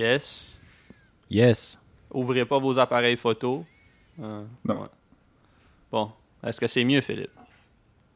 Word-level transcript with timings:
Yes. 0.00 0.58
Yes. 1.28 1.78
Ouvrez 2.10 2.44
pas 2.46 2.58
vos 2.58 2.78
appareils 2.78 3.16
photo. 3.18 3.66
Euh, 4.18 4.44
Non. 4.64 4.80
ouais. 4.82 4.88
Bon. 5.92 6.12
Est-ce 6.42 6.58
que 6.60 6.66
c'est 6.66 6.84
mieux, 6.84 7.02
Philippe? 7.02 7.30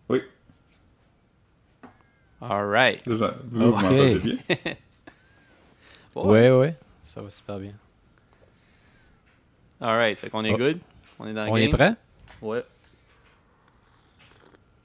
Oui. 0.09 0.23
All 2.41 2.67
right. 2.71 3.03
Vous, 3.07 3.19
vous 3.19 3.25
Ok. 3.25 3.83
m'entendez 3.83 4.19
bien? 4.19 4.37
Ouais, 6.15 6.49
ouais. 6.51 6.77
Ça 7.03 7.21
va 7.21 7.29
super 7.29 7.59
bien. 7.59 7.73
All 9.81 9.97
right. 9.99 10.17
Fait 10.19 10.31
qu'on 10.31 10.45
est 10.45 10.53
Oh. 10.53 10.57
good? 10.57 10.79
On 11.19 11.27
est 11.27 11.33
dans 11.35 11.45
le 11.45 11.51
On 11.51 11.55
game? 11.57 11.65
est 11.65 11.69
prêt? 11.69 11.95
Ouais. 12.41 12.65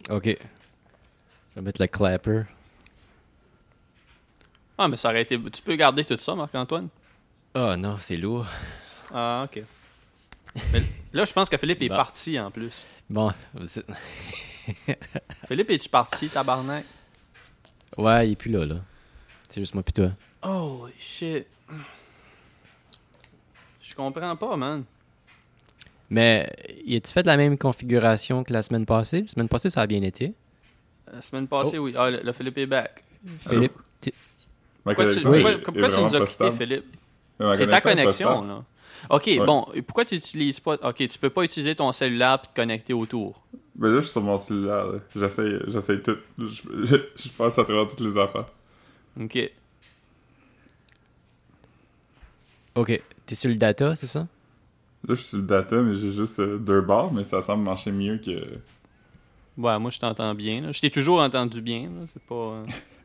Ok. 0.09 0.25
Je 0.25 1.55
vais 1.55 1.61
mettre 1.61 1.79
le 1.81 1.87
clapper. 1.87 2.41
Ah, 4.81 4.87
mais 4.87 4.95
ça 4.95 5.09
aurait 5.09 5.23
été... 5.23 5.37
Tu 5.51 5.61
peux 5.61 5.75
garder 5.75 6.05
tout 6.05 6.15
ça, 6.19 6.33
Marc-Antoine? 6.35 6.87
Oh 7.53 7.75
non, 7.75 7.97
c'est 7.99 8.15
lourd. 8.15 8.45
Ah, 9.13 9.45
OK. 9.45 9.61
Mais 10.71 10.81
là, 11.11 11.25
je 11.25 11.33
pense 11.33 11.49
que 11.49 11.57
Philippe 11.57 11.81
est 11.81 11.89
Bon. 11.89 11.95
parti, 11.97 12.39
en 12.39 12.49
plus. 12.49 12.85
Bon, 13.09 13.31
Philippe, 15.47 15.71
es-tu 15.71 15.89
parti, 15.89 16.29
tabarnak? 16.29 16.85
ouais, 17.97 18.27
il 18.29 18.31
est 18.31 18.35
plus 18.35 18.51
là, 18.51 18.65
là. 18.65 18.75
C'est 19.49 19.59
juste 19.61 19.73
moi 19.73 19.83
pis 19.83 19.91
toi. 19.93 20.11
Holy 20.43 20.93
shit. 20.97 21.45
Je 23.81 23.95
comprends 23.95 24.35
pas, 24.37 24.55
man. 24.55 24.83
Mais, 26.09 26.49
y 26.85 26.95
a-tu 26.95 27.11
fait 27.11 27.25
la 27.25 27.35
même 27.35 27.57
configuration 27.57 28.43
que 28.45 28.53
la 28.53 28.61
semaine 28.63 28.85
passée? 28.85 29.21
La 29.23 29.27
semaine 29.27 29.49
passée, 29.49 29.69
ça 29.69 29.81
a 29.81 29.87
bien 29.87 30.03
été. 30.03 30.33
La 31.11 31.21
semaine 31.21 31.47
passée, 31.47 31.79
oui. 31.79 31.93
Ah, 31.97 32.09
le, 32.09 32.21
le 32.23 32.31
Philippe 32.33 32.57
est 32.59 32.65
back. 32.67 33.03
Philippe, 33.39 33.73
Ma 33.75 34.11
Pourquoi, 34.83 35.13
tu, 35.13 35.21
pourquoi- 35.21 35.57
pourquoi 35.63 35.87
nous 35.89 36.15
as 36.15 36.19
pas 36.19 36.25
quitté, 36.25 36.27
stable. 36.27 36.57
Philippe? 36.57 36.85
C'est 37.55 37.67
ta 37.67 37.81
connexion 37.81 38.43
là. 38.45 38.63
OK, 39.09 39.29
bon. 39.45 39.65
et 39.73 39.81
Pourquoi 39.81 40.03
tu 40.03 40.15
n'utilises 40.15 40.59
pas... 40.59 40.73
OK, 40.83 40.95
tu 41.07 41.19
peux 41.19 41.29
pas 41.29 41.43
utiliser 41.43 41.73
ton 41.73 41.89
cellulaire 41.93 42.39
puis 42.41 42.49
te 42.51 42.55
connecter 42.55 42.91
autour? 42.93 43.41
Ben 43.75 43.87
là, 43.89 43.95
je 43.97 44.01
suis 44.01 44.11
sur 44.11 44.21
mon 44.21 44.37
cellulaire. 44.37 44.87
j'essaie 45.15 46.01
tout. 46.01 46.17
Je, 46.37 46.45
je, 46.83 46.95
je 47.15 47.29
passe 47.29 47.57
à 47.57 47.63
travers 47.63 47.87
toutes 47.87 48.01
les 48.01 48.17
affaires. 48.17 48.47
OK. 49.19 49.51
Ok, 52.75 53.01
t'es 53.25 53.35
sur 53.35 53.49
le 53.49 53.55
data, 53.55 53.95
c'est 53.95 54.07
ça? 54.07 54.19
Là, 54.19 54.27
je 55.09 55.15
suis 55.15 55.27
sur 55.27 55.37
le 55.37 55.43
data, 55.43 55.81
mais 55.81 55.95
j'ai 55.95 56.11
juste 56.11 56.39
euh, 56.39 56.57
deux 56.57 56.81
barres, 56.81 57.11
mais 57.13 57.23
ça 57.23 57.41
semble 57.41 57.63
marcher 57.63 57.91
mieux 57.91 58.17
que. 58.17 58.31
Ouais, 59.57 59.79
moi, 59.79 59.91
je 59.91 59.99
t'entends 59.99 60.35
bien. 60.35 60.61
là. 60.61 60.71
Je 60.71 60.79
t'ai 60.81 60.91
toujours 60.91 61.19
entendu 61.19 61.61
bien. 61.61 61.89
C'est 62.11 62.21
pas... 62.23 62.35
euh, 62.35 62.63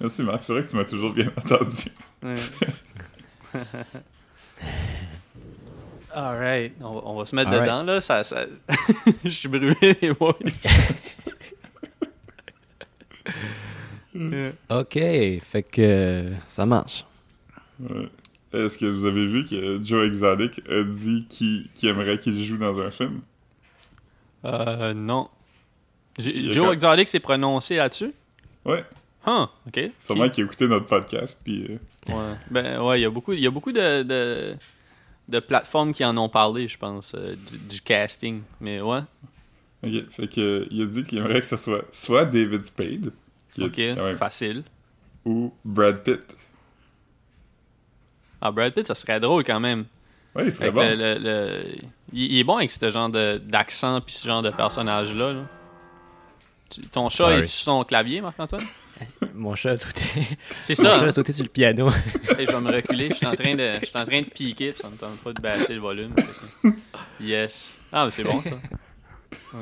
Merci, 0.00 0.22
Marc. 0.22 0.42
C'est 0.42 0.52
vrai 0.52 0.62
que 0.62 0.68
tu 0.70 0.76
m'as 0.76 0.84
toujours 0.84 1.12
bien 1.12 1.30
entendu. 1.36 1.90
ouais. 2.22 2.36
All 6.14 6.38
right. 6.38 6.72
On 6.80 6.94
va, 6.94 7.00
on 7.04 7.16
va 7.18 7.26
se 7.26 7.34
mettre 7.36 7.50
All 7.50 7.58
right. 7.58 7.66
dedans, 7.70 7.82
là. 7.82 8.00
Ça, 8.00 8.24
ça... 8.24 8.46
je 9.24 9.28
suis 9.28 9.48
brûlé, 9.48 9.74
les 10.00 10.12
boys. 10.12 10.34
Yeah. 14.14 14.52
Ok, 14.70 14.94
fait 14.94 15.62
que 15.70 16.32
ça 16.48 16.64
marche. 16.64 17.04
Ouais. 17.78 18.08
Est-ce 18.54 18.78
que 18.78 18.86
vous 18.86 19.04
avez 19.04 19.26
vu 19.26 19.44
que 19.44 19.78
Joe 19.84 20.06
Exotic 20.06 20.62
a 20.70 20.82
dit 20.84 21.26
qu'il 21.28 21.68
aimerait 21.88 22.18
qu'il 22.18 22.42
joue 22.42 22.56
dans 22.56 22.78
un 22.80 22.90
film? 22.90 23.20
Euh, 24.46 24.94
non. 24.94 25.28
Joe 26.18 26.54
quand- 26.64 26.72
Exotic 26.72 27.08
s'est 27.08 27.20
prononcé 27.20 27.76
là-dessus? 27.76 28.12
Ouais. 28.64 28.84
Huh, 29.26 29.46
OK. 29.66 29.90
Sûrement 29.98 30.28
qu'il 30.28 30.44
a 30.44 30.46
écouté 30.46 30.68
notre 30.68 30.86
podcast, 30.86 31.40
puis... 31.42 31.64
euh, 31.68 31.78
Ouais. 32.12 32.34
Ben, 32.50 32.80
ouais, 32.82 33.00
il 33.00 33.02
y 33.02 33.04
a 33.04 33.10
beaucoup, 33.10 33.32
il 33.32 33.40
y 33.40 33.46
a 33.46 33.50
beaucoup 33.50 33.72
de, 33.72 34.02
de, 34.04 34.54
de 35.28 35.40
plateformes 35.40 35.92
qui 35.92 36.04
en 36.04 36.16
ont 36.16 36.28
parlé, 36.28 36.68
je 36.68 36.78
pense, 36.78 37.14
euh, 37.16 37.34
du, 37.34 37.58
du 37.58 37.80
casting. 37.80 38.42
Mais 38.60 38.80
ouais. 38.80 39.00
Ok, 39.84 40.08
fait 40.10 40.28
que 40.28 40.66
il 40.70 40.82
a 40.82 40.86
dit 40.86 41.02
qu'il 41.04 41.18
aimerait 41.18 41.40
que 41.40 41.46
ce 41.46 41.56
soit 41.56 41.84
soit 41.90 42.24
David 42.24 42.64
Spade, 42.64 43.12
qui 43.52 43.62
est 43.62 43.64
OK, 43.92 43.96
même- 43.98 44.14
facile. 44.16 44.62
ou 45.24 45.52
Brad 45.64 46.02
Pitt. 46.04 46.36
Ah, 48.40 48.50
Brad 48.52 48.72
Pitt, 48.72 48.86
ça 48.86 48.94
serait 48.94 49.18
drôle 49.20 49.42
quand 49.44 49.60
même. 49.60 49.84
Ouais, 50.34 50.46
il 50.46 50.52
serait 50.52 50.70
bon. 50.70 50.82
le, 50.82 50.94
le- 50.94 51.18
le- 51.18 51.64
Il, 52.12 52.32
il 52.32 52.38
est 52.38 52.44
bon 52.44 52.56
avec 52.58 52.70
ce 52.70 52.88
genre 52.90 53.08
de- 53.08 53.38
d'accent 53.38 54.00
puis 54.00 54.14
ce 54.14 54.26
genre 54.28 54.42
de 54.42 54.50
personnage-là. 54.50 55.32
là. 55.32 55.40
Ton 56.92 57.08
chat 57.08 57.32
est 57.38 57.46
sur 57.46 57.64
son 57.64 57.84
clavier, 57.84 58.20
Marc-Antoine? 58.20 58.62
Mon 59.34 59.54
chat 59.54 59.70
a 59.72 59.76
sauté. 59.76 60.02
C'est 60.62 60.78
Mon 60.78 60.84
ça. 60.84 60.90
chat 60.98 61.04
hein? 61.04 61.08
a 61.08 61.12
sauté 61.12 61.32
sur 61.32 61.44
le 61.44 61.50
piano. 61.50 61.90
Je 62.30 62.34
vais 62.46 62.60
me 62.60 62.72
reculer. 62.72 63.08
Je 63.10 63.14
suis 63.14 63.26
en 63.26 63.34
train 63.34 63.54
de, 63.54 63.72
je 63.80 63.86
suis 63.86 63.98
en 63.98 64.04
train 64.04 64.20
de 64.20 64.26
piquer, 64.26 64.72
puis 64.72 64.80
ça 64.82 64.88
me 64.88 64.96
tente 64.96 65.18
pas 65.20 65.32
de 65.32 65.40
baisser 65.40 65.74
le 65.74 65.80
volume. 65.80 66.14
Yes. 67.20 67.78
Ah, 67.92 68.04
mais 68.04 68.10
c'est 68.10 68.24
bon 68.24 68.42
ça. 68.42 68.50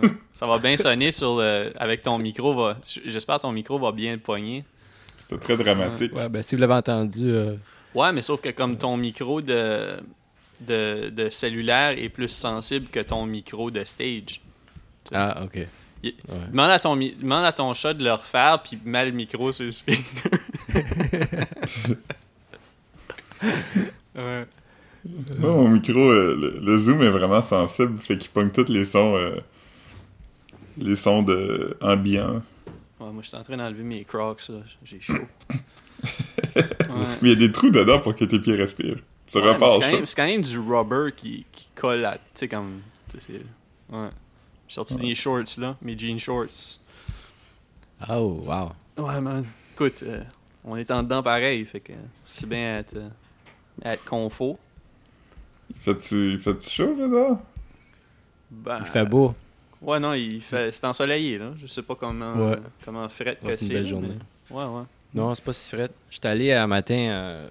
Ouais. 0.03 0.09
Ça 0.33 0.47
va 0.47 0.59
bien 0.59 0.77
sonner 0.77 1.11
sur 1.13 1.37
le, 1.39 1.73
avec 1.77 2.03
ton 2.03 2.19
micro. 2.19 2.55
Va, 2.55 2.79
j'espère 3.05 3.37
que 3.37 3.43
ton 3.43 3.53
micro 3.53 3.79
va 3.79 3.93
bien 3.93 4.13
le 4.13 4.19
poigner. 4.21 4.65
C'était 5.19 5.39
très 5.39 5.57
dramatique. 5.57 6.15
ouais, 6.17 6.29
ben 6.29 6.43
si 6.43 6.55
vous 6.55 6.61
l'avez 6.61 6.75
entendu, 6.75 7.23
euh, 7.25 7.55
Ouais, 7.95 8.13
mais 8.13 8.23
sauf 8.23 8.41
que 8.41 8.49
comme 8.51 8.77
ton 8.77 8.97
micro 8.97 9.41
de, 9.41 9.87
de, 10.61 11.11
de 11.11 11.31
cellulaire 11.31 11.95
est 11.97 12.09
plus 12.09 12.29
sensible 12.29 12.89
que 12.89 13.01
ton 13.01 13.25
micro 13.25 13.71
de 13.71 13.85
stage. 13.85 14.41
Ah, 15.13 15.43
ok. 15.45 15.67
Il- 16.05 16.15
Ouais. 16.29 16.47
Demande, 16.51 16.71
à 16.71 16.79
ton, 16.79 16.97
mi- 16.97 17.15
demande 17.15 17.45
à 17.45 17.53
ton 17.53 17.73
chat 17.75 17.95
de 17.95 18.05
le 18.05 18.13
refaire, 18.13 18.63
puis 18.63 18.79
mets 18.85 19.07
le 19.07 19.13
micro 19.13 19.53
sur 19.53 19.65
le 19.65 19.73
speaker. 19.73 20.05
ouais. 24.15 24.47
Moi, 25.39 25.51
mon 25.51 25.69
micro, 25.69 25.99
euh, 25.99 26.35
le, 26.37 26.61
le 26.61 26.79
zoom 26.79 27.03
est 27.03 27.11
vraiment 27.11 27.43
sensible, 27.43 27.99
fait 27.99 28.17
qu'il 28.17 28.31
pogne 28.31 28.51
tous 28.51 28.71
les 28.73 28.85
sons, 28.87 29.17
euh, 29.17 29.37
les 30.79 30.97
sons 30.97 31.23
de 31.23 31.77
ambiants. 31.81 32.43
Ouais, 33.01 33.11
moi, 33.13 33.23
je 33.23 33.29
suis 33.29 33.37
en 33.37 33.43
train 33.43 33.57
d'enlever 33.57 33.83
mes 33.83 34.05
crocs, 34.05 34.49
là. 34.49 34.57
J'ai 34.83 35.01
chaud. 35.01 35.15
Ouais. 36.57 36.63
Mais 37.23 37.33
il 37.33 37.41
y 37.41 37.45
a 37.45 37.47
des 37.49 37.53
trous 37.53 37.71
dedans 37.71 37.99
pour 37.99 38.15
que 38.15 38.25
tes 38.25 38.39
pieds 38.39 38.55
respirent. 38.55 38.97
Tu 39.27 39.39
Ouais, 39.39 39.45
mais 39.45 39.53
repars 39.55 39.73
c'est, 39.73 39.81
quand 39.81 39.91
même, 39.93 40.07
c'est 40.07 40.17
quand 40.17 40.27
même 40.27 40.43
du 40.43 40.59
rubber 40.59 41.11
qui, 41.17 41.45
qui 41.51 41.69
colle 41.75 42.05
à. 42.05 42.15
Tu 42.15 42.21
sais, 42.35 42.49
comme. 42.49 42.81
tu 43.11 43.19
sais, 43.19 43.33
c'est- 43.33 43.97
Ouais. 43.97 44.09
J'ai 44.75 44.81
sorti 44.81 44.97
mes 44.99 45.15
shorts, 45.15 45.57
là. 45.59 45.77
Mes 45.83 45.97
jean 45.97 46.19
shorts. 46.19 46.81
Oh, 48.09 48.43
wow. 48.45 48.73
Ouais, 48.99 49.21
man. 49.21 49.45
Écoute, 49.73 50.03
euh, 50.03 50.25
on 50.65 50.75
est 50.75 50.91
en 50.91 51.05
dedans 51.05 51.23
pareil, 51.23 51.65
fait 51.65 51.79
que 51.79 51.93
c'est 52.25 52.49
bien 52.49 52.79
être, 52.79 52.97
euh, 52.97 53.09
être 53.85 54.05
confo. 54.05 54.59
Fais-tu 55.77 56.41
fais 56.41 56.59
chaud 56.61 56.93
là-dedans? 56.99 57.41
Ben, 58.51 58.79
Il 58.81 58.87
fait 58.87 59.05
beau. 59.05 59.33
Ouais, 59.81 60.01
non, 60.01 60.13
il 60.15 60.43
fait, 60.43 60.73
c'est 60.75 60.85
ensoleillé, 60.85 61.39
là. 61.39 61.53
Je 61.57 61.69
sais 61.69 61.83
pas 61.83 61.95
comment, 61.95 62.35
Ouais. 62.51 62.57
comment 62.85 63.09
fret 63.09 63.37
que 63.41 63.47
être 63.47 63.63
une 63.63 63.69
c'est. 63.69 63.75
belle 63.75 63.83
là, 63.85 63.89
journée. 63.89 64.09
mais- 64.51 64.57
Ouais, 64.57 64.65
ouais. 64.65 64.83
Non, 65.15 65.33
c'est 65.37 65.45
pas 65.45 65.53
si 65.53 65.71
frais. 65.77 65.89
J'étais 66.11 66.29
allé 66.29 66.53
un 66.53 66.67
matin, 66.67 66.95
euh, 66.97 67.49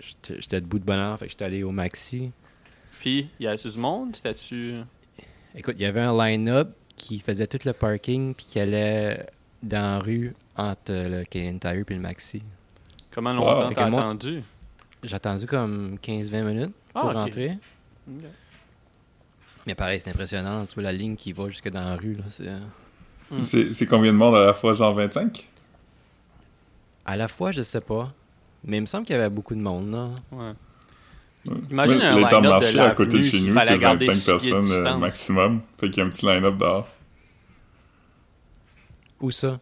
j'étais 0.00 0.40
j'étais 0.40 0.60
debout 0.62 0.78
de 0.78 0.84
bonheur, 0.84 1.18
fait 1.18 1.26
que 1.26 1.30
j'étais 1.32 1.44
allé 1.44 1.62
au 1.62 1.72
Maxi. 1.72 2.32
Puis, 3.00 3.28
il 3.38 3.44
y 3.44 3.48
a 3.48 3.54
du 3.54 3.78
monde, 3.78 4.16
c'était-tu. 4.16 4.76
Écoute, 5.54 5.74
il 5.78 5.82
y 5.82 5.86
avait 5.86 6.00
un 6.00 6.16
line-up 6.16 6.70
qui 6.96 7.20
faisait 7.20 7.46
tout 7.46 7.58
le 7.64 7.72
parking 7.72 8.34
puis 8.34 8.46
qui 8.46 8.60
allait 8.60 9.26
dans 9.62 9.80
la 9.82 9.98
rue 10.00 10.34
entre 10.56 10.92
le 10.92 11.24
Canadian 11.24 11.58
Tire 11.58 11.84
puis 11.84 11.94
le 11.94 12.00
Maxi. 12.00 12.42
Comment 13.10 13.32
longtemps 13.32 13.70
t'as 13.72 13.86
attendu? 13.86 14.42
J'ai 15.02 15.14
attendu 15.14 15.46
comme 15.46 15.96
15-20 16.02 16.42
minutes 16.44 16.72
Ah, 16.94 17.00
pour 17.00 17.10
ok. 17.10 17.16
rentrer. 17.16 17.58
Mais 19.66 19.74
pareil, 19.74 20.00
c'est 20.00 20.10
impressionnant. 20.10 20.66
Tu 20.66 20.74
vois 20.74 20.82
la 20.84 20.92
ligne 20.92 21.16
qui 21.16 21.32
va 21.32 21.48
jusque 21.48 21.70
dans 21.70 21.84
la 21.84 21.96
rue. 21.96 22.14
Là, 22.14 22.24
c'est, 22.28 22.48
euh. 22.48 22.58
C'est 23.42 23.72
c'est 23.72 23.86
combien 23.86 24.12
de 24.12 24.18
monde 24.18 24.34
à 24.34 24.44
la 24.46 24.54
fois, 24.54 24.74
genre 24.74 24.94
25? 24.94 25.48
À 27.06 27.16
la 27.16 27.28
fois, 27.28 27.52
je 27.52 27.62
sais 27.62 27.80
pas. 27.80 28.12
Mais 28.64 28.78
il 28.78 28.80
me 28.82 28.86
semble 28.86 29.04
qu'il 29.06 29.14
y 29.16 29.18
avait 29.18 29.30
beaucoup 29.30 29.54
de 29.54 29.60
monde. 29.60 29.90
Là. 29.92 30.08
Ouais. 30.32 30.52
Imagine 31.70 31.98
Ouais, 31.98 32.04
un 32.04 32.16
line-up 32.16 32.42
de 32.42 32.78
à 32.78 32.90
côté 32.90 33.18
de 33.18 33.24
chez 33.24 33.42
nous, 33.42 33.60
c'est 33.60 33.78
garder 33.78 34.06
25 34.06 34.40
six 34.40 34.40
pieds 34.40 34.50
de 34.50 34.56
personnes 34.56 34.86
euh, 34.86 34.98
maximum. 34.98 35.60
Fait 35.78 35.90
qu'il 35.90 35.98
y 35.98 36.00
a 36.00 36.06
un 36.06 36.10
petit 36.10 36.26
line-up 36.26 36.56
dehors. 36.56 36.88
Où 39.20 39.30
ça? 39.30 39.60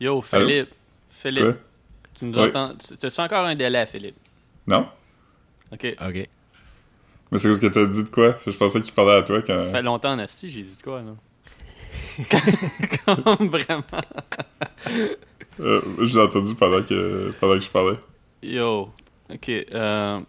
Yo, 0.00 0.22
Philippe. 0.22 0.70
Philippe, 1.10 1.42
Quoi? 1.42 1.56
tu 2.18 2.24
nous 2.24 2.38
entends? 2.38 2.72
T'as-tu 2.98 3.20
encore 3.20 3.44
un 3.44 3.54
délai, 3.54 3.86
Philippe? 3.86 4.16
Non? 4.66 4.88
Ok. 5.70 5.94
OK. 6.00 6.28
Mais 7.30 7.38
c'est 7.38 7.48
parce 7.48 7.60
que 7.60 7.66
t'as 7.66 7.84
dit 7.84 8.04
de 8.04 8.08
quoi? 8.08 8.38
Je 8.46 8.56
pensais 8.56 8.80
qu'il 8.80 8.94
parlait 8.94 9.16
à 9.18 9.22
toi 9.22 9.42
quand... 9.42 9.62
Ça 9.62 9.70
fait 9.70 9.82
longtemps, 9.82 10.16
Nasty, 10.16 10.48
j'ai 10.48 10.62
dit 10.62 10.76
de 10.76 10.82
quoi, 10.82 11.02
là? 11.02 11.12
Comme 13.36 13.48
vraiment. 13.48 13.84
Euh, 15.60 15.80
J'ai 16.06 16.20
entendu 16.20 16.54
pendant 16.54 16.82
que, 16.82 17.32
pendant 17.38 17.54
que 17.54 17.60
je 17.60 17.70
parlais. 17.70 17.96
Yo. 18.42 18.90
Ok. 19.32 19.48
Euh, 19.48 20.20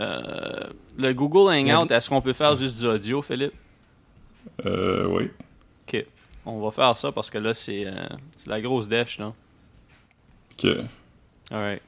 euh, 0.00 0.66
le 0.98 1.12
Google 1.12 1.52
Hangout, 1.52 1.92
est-ce 1.92 2.08
qu'on 2.08 2.20
peut 2.22 2.32
faire 2.32 2.56
juste 2.56 2.78
du 2.78 2.86
audio, 2.86 3.22
Philippe? 3.22 3.52
Euh, 4.64 5.06
oui. 5.06 5.30
Ok. 5.86 6.04
On 6.46 6.60
va 6.60 6.70
faire 6.70 6.96
ça 6.96 7.12
parce 7.12 7.30
que 7.30 7.38
là, 7.38 7.52
c'est 7.52 7.86
euh, 7.86 7.92
c'est 8.36 8.48
la 8.48 8.60
grosse 8.60 8.88
dèche, 8.88 9.18
là. 9.18 9.32
Ok. 10.52 10.66
Alright. 11.50 11.82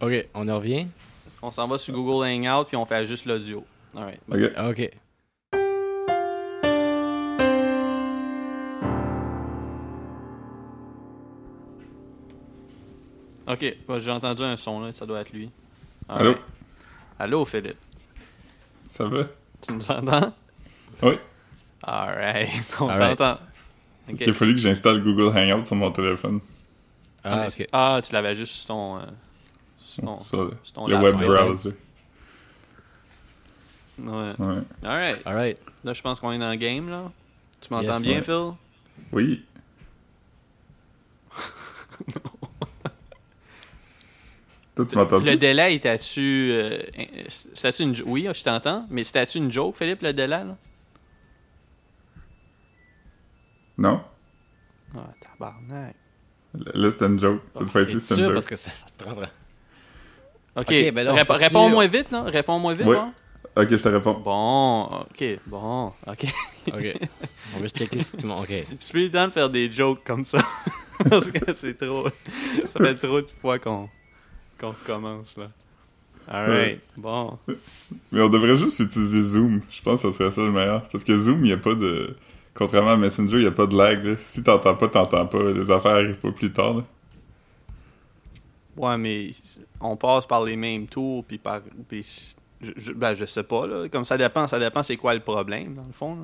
Ok, 0.00 0.28
on 0.34 0.48
en 0.48 0.56
revient? 0.56 0.86
On 1.42 1.50
s'en 1.52 1.68
va 1.68 1.78
sur 1.78 1.94
Google 1.94 2.26
Hangout 2.26 2.64
puis 2.66 2.76
on 2.76 2.84
fait 2.86 3.04
juste 3.06 3.26
l'audio. 3.26 3.64
Alright. 3.96 4.20
Ok. 4.30 4.40
Ok. 4.70 4.90
Ok, 13.48 13.76
bah, 13.88 13.98
j'ai 13.98 14.10
entendu 14.10 14.42
un 14.42 14.56
son 14.56 14.80
là, 14.80 14.92
ça 14.92 15.06
doit 15.06 15.20
être 15.20 15.32
lui. 15.32 15.50
Allô? 16.08 16.34
Allô 17.18 17.44
Philippe, 17.44 17.76
Ça 18.88 19.04
va? 19.06 19.24
tu 19.60 19.72
nous 19.72 19.90
entends? 19.90 20.32
Oui. 21.02 21.14
Alright, 21.82 22.76
on 22.80 22.88
Alright. 22.88 23.18
t'entend. 23.18 23.38
Parce 24.06 24.10
Ok. 24.10 24.16
qu'il 24.18 24.30
a 24.30 24.34
fallu 24.34 24.54
que 24.54 24.60
j'installe 24.60 25.02
Google 25.02 25.36
Hangout 25.36 25.64
sur 25.66 25.76
mon 25.76 25.90
téléphone? 25.92 26.40
Ah, 27.24 27.46
Ah, 27.72 27.94
ah, 27.96 28.00
tu 28.02 28.12
l'avais 28.12 28.34
juste 28.34 28.52
sur 28.54 28.66
ton, 28.66 28.98
euh, 28.98 29.02
sur 29.80 30.02
ton- 30.04 30.20
Sur 30.20 30.44
le, 30.44 30.50
sur 30.62 30.72
ton 30.74 30.86
le 30.86 30.96
web 30.96 31.14
browser. 31.16 31.72
Ouais. 33.98 34.32
Ouais. 34.38 34.58
Alright. 34.84 35.22
Alright. 35.26 35.58
Là, 35.84 35.92
je 35.92 36.02
pense 36.02 36.20
qu'on 36.20 36.32
est 36.32 36.38
dans 36.38 36.50
le 36.50 36.56
game, 36.56 36.88
là. 36.88 37.10
Tu 37.60 37.72
m'entends 37.72 37.98
Yes. 37.98 38.02
bien, 38.02 38.16
Ouais. 38.18 38.22
Phil? 38.22 38.52
Oui. 39.12 39.44
Toi, 44.78 44.86
tu 44.86 44.96
m'entends 44.96 45.18
Le 45.18 45.34
délai, 45.34 45.74
était-tu... 45.74 46.52
Euh, 46.52 46.78
c'était-tu 47.26 47.82
une... 47.82 47.96
Oui, 48.06 48.28
je 48.32 48.44
t'entends, 48.44 48.86
mais 48.90 49.02
c'était-tu 49.02 49.38
une 49.38 49.50
joke, 49.50 49.76
Philippe, 49.76 50.02
le 50.02 50.12
délai, 50.12 50.44
là? 50.44 50.56
Non? 53.76 54.00
Ah, 54.94 55.08
tabarnak. 55.20 55.96
Là, 56.74 56.92
c'était 56.92 57.06
une 57.06 57.18
joke. 57.18 57.42
Cette 57.58 57.70
fois-ci, 57.70 58.00
c'est 58.00 58.14
une 58.14 58.20
sûr? 58.20 58.24
joke. 58.26 58.34
Parce 58.34 58.46
que 58.46 58.54
ça 58.54 58.70
te 58.70 59.02
prendra. 59.02 59.26
OK, 60.54 60.68
ben 60.68 61.08
continue. 61.08 61.38
réponds-moi 61.38 61.86
vite, 61.88 62.12
là. 62.12 62.22
Réponds-moi 62.22 62.74
vite, 62.74 62.86
hein. 62.86 63.12
Ok, 63.56 63.70
je 63.70 63.76
te 63.76 63.88
réponds. 63.88 64.20
Bon, 64.20 64.84
OK, 64.84 65.24
bon, 65.48 65.92
OK. 66.06 66.24
Ok. 66.68 66.98
on 67.52 67.56
va 67.56 67.62
juste 67.62 67.78
checker 67.78 67.98
si 67.98 68.16
tout 68.16 68.22
le 68.22 68.28
monde. 68.28 68.44
Ok. 68.44 68.64
C'est 68.78 68.92
plus 68.92 69.06
le 69.06 69.10
temps 69.10 69.26
de 69.26 69.32
faire 69.32 69.50
des 69.50 69.68
jokes 69.68 70.04
comme 70.04 70.24
ça. 70.24 70.38
Parce 71.10 71.32
que 71.32 71.52
c'est 71.54 71.74
trop... 71.74 72.06
Ça 72.64 72.78
fait 72.78 72.94
trop 72.94 73.20
de 73.20 73.28
fois 73.40 73.58
qu'on 73.58 73.88
qu'on 74.58 74.70
recommence, 74.70 75.36
là. 75.36 75.48
Alright, 76.30 76.80
bon. 76.96 77.38
Mais 78.12 78.20
on 78.20 78.28
devrait 78.28 78.58
juste 78.58 78.80
utiliser 78.80 79.22
Zoom. 79.22 79.62
Je 79.70 79.80
pense 79.80 80.02
que 80.02 80.10
ce 80.10 80.18
serait 80.18 80.30
ça 80.30 80.42
le 80.42 80.52
meilleur. 80.52 80.86
Parce 80.88 81.02
que 81.02 81.16
Zoom, 81.16 81.38
il 81.38 81.44
n'y 81.48 81.52
a 81.52 81.56
pas 81.56 81.74
de. 81.74 82.16
Contrairement 82.52 82.90
à 82.90 82.96
Messenger, 82.96 83.36
il 83.38 83.42
n'y 83.42 83.46
a 83.46 83.52
pas 83.52 83.66
de 83.66 83.76
lag. 83.76 84.04
là. 84.04 84.16
Si 84.24 84.42
t'entends 84.42 84.74
pas, 84.74 84.88
t'entends 84.88 85.26
pas. 85.26 85.52
Les 85.52 85.70
affaires 85.70 85.92
arrivent 85.92 86.18
pas 86.18 86.32
plus 86.32 86.52
tard. 86.52 86.74
là. 86.74 86.84
Ouais, 88.76 88.98
mais 88.98 89.30
on 89.80 89.96
passe 89.96 90.26
par 90.26 90.44
les 90.44 90.56
mêmes 90.56 90.86
tours, 90.86 91.24
puis 91.24 91.38
par... 91.38 91.60
je, 91.90 92.70
je- 92.76 92.92
ben, 92.92 93.14
je 93.14 93.24
sais 93.24 93.42
pas, 93.42 93.66
là. 93.66 93.88
Comme 93.88 94.04
ça 94.04 94.18
dépend, 94.18 94.46
ça 94.48 94.58
dépend 94.58 94.82
c'est 94.82 94.96
quoi 94.96 95.14
le 95.14 95.20
problème, 95.20 95.74
dans 95.74 95.82
le 95.86 95.92
fond, 95.92 96.16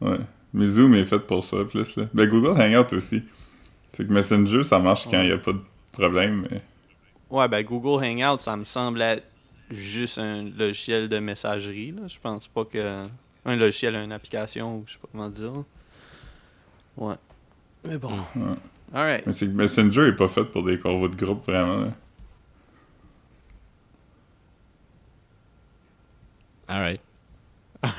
là. 0.00 0.08
Ouais. 0.12 0.18
Mais 0.54 0.66
Zoom 0.66 0.94
est 0.94 1.04
fait 1.04 1.20
pour 1.20 1.44
ça, 1.44 1.58
plus. 1.68 1.96
Là. 1.96 2.06
Ben, 2.14 2.26
Google 2.28 2.60
Hangout 2.60 2.92
aussi. 2.94 3.22
C'est 3.92 4.06
que 4.06 4.12
Messenger, 4.12 4.64
ça 4.64 4.78
marche 4.78 5.08
quand 5.10 5.20
il 5.20 5.26
n'y 5.28 5.32
a 5.32 5.38
pas 5.38 5.52
de 5.52 5.60
problème. 5.92 6.46
Mais... 6.50 6.62
Ouais, 7.30 7.48
ben 7.48 7.62
Google 7.62 8.04
Hangout, 8.04 8.38
ça 8.40 8.56
me 8.56 8.64
semble 8.64 9.00
être 9.02 9.24
juste 9.70 10.18
un 10.18 10.42
logiciel 10.42 11.08
de 11.08 11.18
messagerie. 11.18 11.92
Là. 11.92 12.02
Je 12.08 12.18
pense 12.18 12.48
pas 12.48 12.64
que. 12.64 13.06
Un 13.44 13.56
logiciel, 13.56 13.94
une 13.94 14.12
application, 14.12 14.76
ou 14.76 14.84
je 14.86 14.92
sais 14.92 14.98
pas 14.98 15.08
comment 15.12 15.28
dire. 15.28 15.64
Ouais. 16.96 17.14
Mais 17.86 17.96
bon. 17.96 18.18
Ouais. 18.36 18.56
Alright. 18.92 19.26
Mais 19.26 19.32
c'est 19.32 19.46
que 19.46 19.52
Messenger 19.52 20.08
est 20.08 20.16
pas 20.16 20.28
fait 20.28 20.44
pour 20.44 20.62
des 20.62 20.78
convos 20.78 21.08
de 21.08 21.16
groupe, 21.16 21.46
vraiment. 21.46 21.78
là. 21.78 21.92
Alright. 26.68 27.00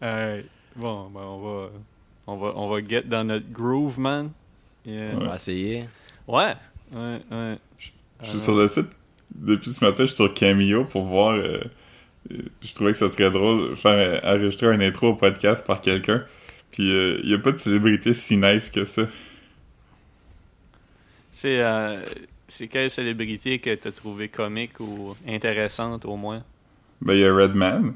Alright. 0.00 0.46
Bon, 0.74 1.10
ben 1.10 1.20
on 1.20 1.38
va. 1.40 1.68
On 2.26 2.36
va, 2.38 2.52
on 2.56 2.70
va 2.70 2.82
get 2.82 3.02
dans 3.02 3.24
notre 3.24 3.50
groove, 3.50 4.00
man. 4.00 4.30
Yeah. 4.86 5.16
On 5.16 5.26
va 5.26 5.34
essayer. 5.34 5.84
Ouais. 6.28 6.54
Ouais, 6.94 7.20
ouais. 7.30 7.58
Je 8.22 8.28
suis 8.30 8.40
sur 8.40 8.54
le 8.56 8.68
site 8.68 8.88
depuis 9.34 9.72
ce 9.72 9.84
matin, 9.84 10.04
je 10.04 10.06
suis 10.06 10.16
sur 10.16 10.32
Cameo 10.32 10.84
pour 10.84 11.04
voir. 11.04 11.32
euh, 11.34 11.60
euh, 12.32 12.38
je 12.62 12.72
trouvais 12.74 12.92
que 12.92 12.98
ça 12.98 13.08
serait 13.08 13.30
drôle 13.30 13.70
de 13.70 13.74
faire 13.74 13.92
euh, 13.92 14.20
enregistrer 14.34 14.68
un 14.68 14.80
intro 14.80 15.08
au 15.08 15.14
podcast 15.16 15.66
par 15.66 15.80
quelqu'un. 15.80 16.24
Puis 16.70 16.84
il 16.84 17.26
n'y 17.26 17.34
a 17.34 17.38
pas 17.38 17.52
de 17.52 17.56
célébrité 17.58 18.14
si 18.14 18.36
nice 18.36 18.70
que 18.70 18.84
ça. 18.84 19.06
C'est. 21.30 21.60
euh, 21.62 22.02
c'est 22.46 22.68
quelle 22.68 22.90
célébrité 22.90 23.58
que 23.58 23.74
t'as 23.74 23.90
trouvé 23.90 24.28
comique 24.28 24.78
ou 24.80 25.16
intéressante 25.26 26.04
au 26.04 26.16
moins? 26.16 26.42
Ben, 27.00 27.14
il 27.14 27.20
y 27.20 27.24
a 27.24 27.34
Redman. 27.34 27.94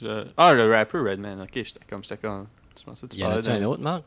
Je- 0.00 0.24
Ah, 0.36 0.52
le 0.54 0.70
rapper 0.70 0.98
Redman. 0.98 1.40
Ok, 1.42 1.50
j'étais 1.54 1.80
comme. 1.88 2.02
J'étais 2.02 2.16
comme. 2.18 2.46
Tu 2.74 2.84
pensais 2.84 3.06
que 3.06 3.12
tu 3.12 3.18
Y 3.18 3.22
parlais 3.22 3.42
d'un- 3.42 3.54
un 3.62 3.64
autre, 3.64 3.82
Marc? 3.82 4.04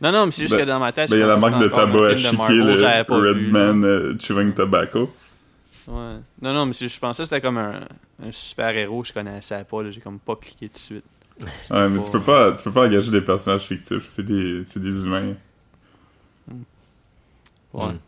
Non, 0.00 0.12
non, 0.12 0.26
mais 0.26 0.32
c'est 0.32 0.42
juste 0.42 0.54
Ben- 0.54 0.64
que 0.64 0.66
dans 0.68 0.78
ma 0.80 0.92
tête, 0.92 1.08
Ben, 1.10 1.16
il 1.16 1.20
y 1.20 1.22
a 1.22 1.26
la 1.26 1.36
marque 1.36 1.58
de 1.60 1.68
tabac 1.68 1.98
un 1.98 2.12
à 2.12 2.16
chiquer, 2.16 2.56
le 2.56 3.28
Redman 3.28 3.84
euh, 3.84 4.14
Chewing 4.18 4.52
Tobacco. 4.52 5.14
Ouais. 5.86 6.16
Non, 6.42 6.52
non, 6.52 6.66
mais 6.66 6.72
je 6.72 6.98
pensais 6.98 7.22
que 7.22 7.28
c'était 7.28 7.40
comme 7.40 7.58
un, 7.58 7.80
un 8.22 8.32
super-héros 8.32 9.02
que 9.02 9.08
je 9.08 9.12
connaissais 9.12 9.64
pas. 9.64 9.90
J'ai 9.90 10.00
comme 10.00 10.18
pas 10.18 10.36
cliqué 10.36 10.66
tout 10.68 10.74
de 10.74 10.78
suite. 10.78 11.04
Ouais, 11.70 11.88
mais 11.88 11.98
pas- 11.98 12.04
tu 12.04 12.10
peux 12.10 12.20
pas, 12.22 12.52
tu 12.52 12.62
peux 12.62 12.72
pas 12.72 12.86
engager 12.86 13.10
des 13.10 13.20
personnages 13.20 13.62
fictifs, 13.66 14.06
c'est 14.06 14.22
des, 14.24 14.62
c'est 14.66 14.80
des 14.80 15.02
humains. 15.04 15.34
Ouais. 17.72 17.86
Hmm. 17.92 17.98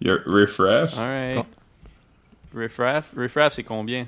Il 0.00 0.06
y 0.06 0.10
a 0.10 0.14
Refresh, 0.26 0.96
Alright. 0.96 1.44
Riffraff. 2.54 3.12
Riffraff, 3.16 3.52
c'est 3.54 3.64
combien? 3.64 4.06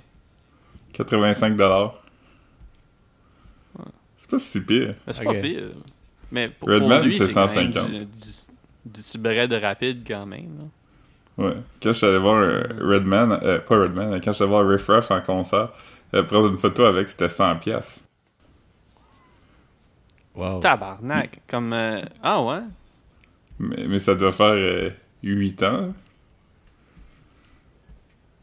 85$. 0.94 1.92
C'est 4.16 4.30
pas 4.30 4.38
si 4.38 4.60
pire. 4.60 4.94
Ben, 5.06 5.12
C'est 5.12 5.26
Ok. 5.26 5.34
pas 5.34 5.41
pire. 5.41 5.62
Mais 6.32 6.48
pour, 6.48 6.69
Redman, 6.70 6.98
pour 6.98 7.06
lui, 7.06 7.19
c'est 7.19 7.27
c'est 7.27 7.34
quand 7.34 7.55
même 7.55 7.70
150. 7.72 7.91
du, 7.91 8.05
du, 8.86 9.48
du 9.48 9.56
rapide 9.65 10.03
quand 10.06 10.27
même. 10.27 10.48
là. 10.58 11.44
Ouais. 11.44 11.56
Quand 11.82 11.93
je 11.93 11.98
suis 11.98 12.06
allé 12.06 12.19
voir 12.19 12.43
euh, 12.43 12.62
Redman, 12.81 13.39
euh, 13.43 13.58
pas 13.60 13.77
Redman, 13.79 14.20
quand 14.20 14.32
je 14.32 14.36
suis 14.36 14.43
allé 14.44 14.51
voir 14.51 14.67
Refresh 14.67 15.10
en 15.10 15.20
concert, 15.20 15.69
euh, 16.15 16.22
prendre 16.24 16.48
une 16.48 16.58
photo 16.58 16.84
avec, 16.84 17.08
c'était 17.08 17.29
100$. 17.29 17.58
piastres. 17.60 18.01
Wow. 20.34 20.60
Tabarnak. 20.60 21.41
Comme. 21.46 21.72
euh, 21.74 22.03
Ah 22.22 22.43
ouais 22.43 22.60
Mais, 23.58 23.86
mais 23.86 23.98
ça 23.98 24.15
doit 24.15 24.32
faire 24.32 24.46
euh, 24.53 24.91
8 25.22 25.62
ans. 25.62 25.94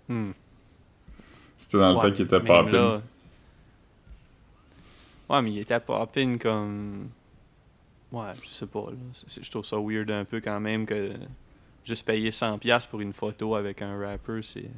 Hmm. 0.08 0.32
C'était 1.58 1.78
dans 1.80 1.90
le 1.94 1.96
temps 2.00 2.12
qu'il 2.12 2.26
était 2.26 2.38
même 2.40 2.46
poppin'. 2.48 2.72
là- 2.72 3.02
Ouais, 5.30 5.42
mais 5.44 5.52
il 5.52 5.60
était 5.60 5.80
poppin 5.80 6.38
comme. 6.38 7.10
Ouais, 8.12 8.34
je 8.42 8.48
sais 8.48 8.66
pas. 8.66 8.86
Là. 8.90 8.98
C'est- 9.14 9.30
c'est- 9.30 9.44
je 9.44 9.52
trouve 9.52 9.66
ça 9.66 9.78
weird 9.80 10.10
un 10.12 10.26
peu 10.26 10.40
quand 10.42 10.60
même 10.60 10.86
que 10.86 11.12
juste 11.84 12.06
payer 12.06 12.32
100$ 12.32 12.88
pour 12.88 13.02
une 13.02 13.14
photo 13.14 13.56
avec 13.56 13.82
un 13.82 14.00
rapper, 14.00 14.42
c'est. 14.42 14.70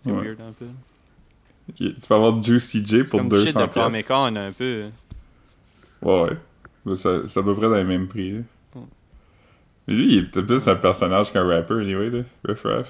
C'est 0.00 0.10
Ouais. 0.12 0.22
weird 0.22 0.40
un 0.40 0.52
peu. 0.52 0.66
Tu 1.76 1.92
peux 2.08 2.14
avoir 2.14 2.42
Juicy 2.42 2.84
J 2.84 3.04
pour 3.04 3.18
comme 3.20 3.28
du 3.28 3.36
shit 3.36 3.48
de 3.48 3.52
200$. 3.52 3.72
Comic 3.90 4.06
Con 4.06 4.36
un 4.36 4.52
peu. 4.52 4.88
Ouais, 6.02 6.22
ouais. 6.22 6.36
Mais 6.84 6.96
ça- 6.96 7.26
C'est 7.28 7.40
à 7.40 7.42
peu 7.42 7.54
près 7.54 7.68
dans 7.68 7.74
les 7.74 7.84
mêmes 7.84 8.06
prix. 8.08 8.32
là. 8.32 8.40
Mais 9.86 9.94
lui, 9.94 10.12
il 10.12 10.18
est 10.18 10.30
peut-être 10.30 10.46
plus 10.46 10.68
un 10.68 10.76
personnage 10.76 11.32
qu'un 11.32 11.44
rapper, 11.46 11.74
anyway, 11.80 12.10
là. 12.10 12.22
Refresh. 12.46 12.88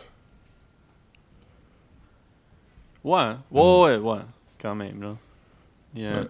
Ouais, 3.04 3.34
ouais, 3.50 3.62
ouais, 3.82 3.96
ouais, 3.98 4.18
quand 4.60 4.74
même, 4.74 5.00
là. 5.02 5.16
Yeah. 5.94 6.20
Ouais. 6.22 6.26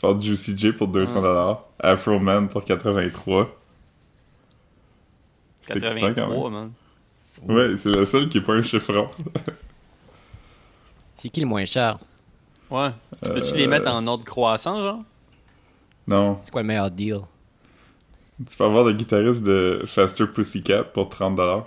Tu 0.00 0.06
parles 0.06 0.22
Juicy 0.22 0.56
J 0.56 0.72
pour 0.72 0.88
200$. 0.88 1.58
Afro 1.78 2.18
Man 2.18 2.48
pour 2.48 2.62
83$. 2.62 3.48
C'est 5.60 5.76
excitant, 5.76 6.00
quand 6.00 6.14
83, 6.14 6.50
man. 6.50 6.72
Ouais, 7.46 7.76
c'est 7.76 7.94
le 7.94 8.06
seul 8.06 8.30
qui 8.30 8.38
est 8.38 8.40
pas 8.40 8.54
un 8.54 8.62
chiffron. 8.62 9.10
C'est 11.16 11.28
qui 11.28 11.42
le 11.42 11.46
moins 11.46 11.66
cher? 11.66 11.98
Ouais. 12.70 12.92
Tu 13.22 13.28
peux-tu 13.30 13.52
Euh, 13.52 13.56
les 13.58 13.66
mettre 13.66 13.90
en 13.90 14.06
ordre 14.06 14.24
croissant, 14.24 14.80
genre? 14.80 15.02
Non. 16.06 16.40
C'est 16.44 16.50
quoi 16.50 16.62
le 16.62 16.68
meilleur 16.68 16.90
deal? 16.90 17.20
Tu 18.48 18.56
peux 18.56 18.64
avoir 18.64 18.84
le 18.84 18.94
guitariste 18.94 19.42
de 19.42 19.84
Faster 19.86 20.26
Pussycat 20.26 20.84
pour 20.84 21.10
30$. 21.10 21.62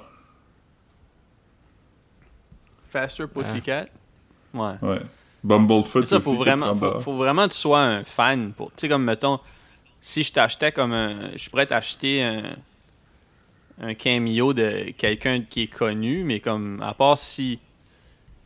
Faster 2.90 3.28
Pussycat? 3.28 3.86
Ouais. 4.56 4.74
Ouais. 4.82 5.02
Bumblefoot 5.44 6.06
ça, 6.06 6.18
aussi 6.18 6.26
faut 6.26 6.36
vraiment, 6.36 6.74
30$. 6.74 6.80
faut, 6.80 7.00
faut 7.00 7.18
vraiment 7.18 7.48
que 7.48 7.54
tu 7.54 7.60
sois 7.60 7.82
un 7.82 8.04
fan. 8.04 8.54
Tu 8.58 8.64
sais, 8.78 8.90
comme, 8.90 9.04
mettons, 9.04 9.40
si 10.00 10.24
je 10.24 10.32
t'achetais 10.32 10.72
comme 10.72 10.94
un... 10.94 11.16
Je 11.36 11.50
pourrais 11.50 11.66
t'acheter 11.66 12.24
un... 12.24 12.44
Un 13.82 13.96
cameo 13.96 14.54
de 14.54 14.92
quelqu'un 14.92 15.42
qui 15.42 15.64
est 15.64 15.68
connu, 15.68 16.24
mais 16.24 16.40
comme, 16.40 16.80
à 16.84 16.94
part 16.94 17.18
si... 17.18 17.60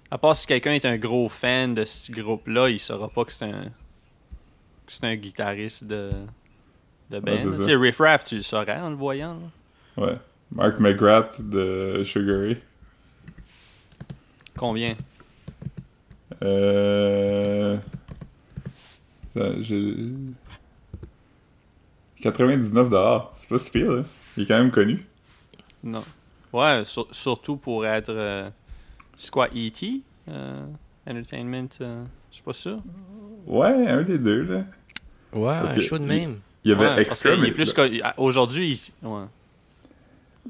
À 0.09 0.17
part 0.17 0.37
si 0.37 0.47
quelqu'un 0.47 0.71
est 0.71 0.85
un 0.85 0.97
gros 0.97 1.27
fan 1.27 1.75
de 1.75 1.83
ce 1.83 2.11
groupe-là, 2.13 2.69
il 2.69 2.79
saura 2.79 3.09
pas 3.09 3.25
que 3.25 3.33
c'est 3.33 3.45
un... 3.45 3.65
Que 4.85 4.91
c'est 4.93 5.03
un 5.03 5.15
guitariste 5.15 5.83
de... 5.83 6.11
de 7.11 7.19
Ouais, 7.19 7.37
c'est 7.37 7.57
tu 7.57 7.63
sais, 7.63 7.75
Riff 7.75 7.99
Raff, 7.99 8.23
tu 8.23 8.35
le 8.37 8.41
saurais 8.41 8.79
en 8.79 8.89
le 8.89 8.95
voyant. 8.95 9.37
là. 9.97 10.05
Ouais. 10.05 10.17
Mark 10.49 10.79
McGrath 10.79 11.41
de 11.41 12.03
Sugar 12.05 12.39
Ray. 12.39 12.57
Combien? 14.55 14.95
Euh... 16.43 17.77
ça, 19.35 19.61
j'ai- 19.61 19.93
99 22.21 22.89
dollars. 22.89 23.31
C'est 23.35 23.47
pas 23.47 23.57
si 23.57 23.71
pire, 23.71 23.91
là. 23.91 24.03
Il 24.35 24.43
est 24.43 24.45
quand 24.45 24.57
même 24.57 24.71
connu. 24.71 25.05
Non. 25.83 26.03
Ouais, 26.53 26.83
sur- 26.85 27.07
surtout 27.11 27.57
pour 27.57 27.85
être. 27.85 28.09
euh, 28.09 28.49
c'est 29.15 29.31
quoi, 29.31 29.47
E.T. 29.55 30.01
euh, 30.29 30.65
Entertainment 31.07 31.67
euh, 31.81 32.03
Je 32.31 32.35
suis 32.35 32.43
pas 32.43 32.53
sûr. 32.53 32.79
Ouais, 33.45 33.87
un 33.87 34.01
des 34.03 34.17
deux, 34.17 34.43
là. 34.43 34.63
Ouais, 35.33 35.59
Parce 35.61 35.71
un 35.73 35.79
show 35.79 35.97
de 35.97 36.03
il- 36.03 36.07
même. 36.07 36.39
Il 36.63 36.71
y 36.71 36.73
avait 36.73 36.87
Ouais, 36.87 37.01
Extra, 37.01 37.35
mais 37.37 37.47
est 37.49 37.51
plus 37.51 37.71
que- 37.71 38.19
Aujourd'hui, 38.19 38.91
il- 39.03 39.07
ouais. 39.07 39.23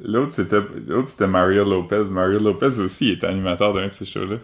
l'autre, 0.04 0.32
c'était 0.34 0.62
l'autre 0.88 1.10
c'était 1.10 1.28
Mario 1.28 1.64
Lopez. 1.66 2.06
Mario 2.10 2.40
Lopez 2.40 2.80
aussi 2.80 3.08
il 3.10 3.12
était 3.14 3.28
animateur 3.28 3.74
d'un 3.74 3.84
de 3.84 3.92
ces 3.92 4.06
shows-là. 4.06 4.38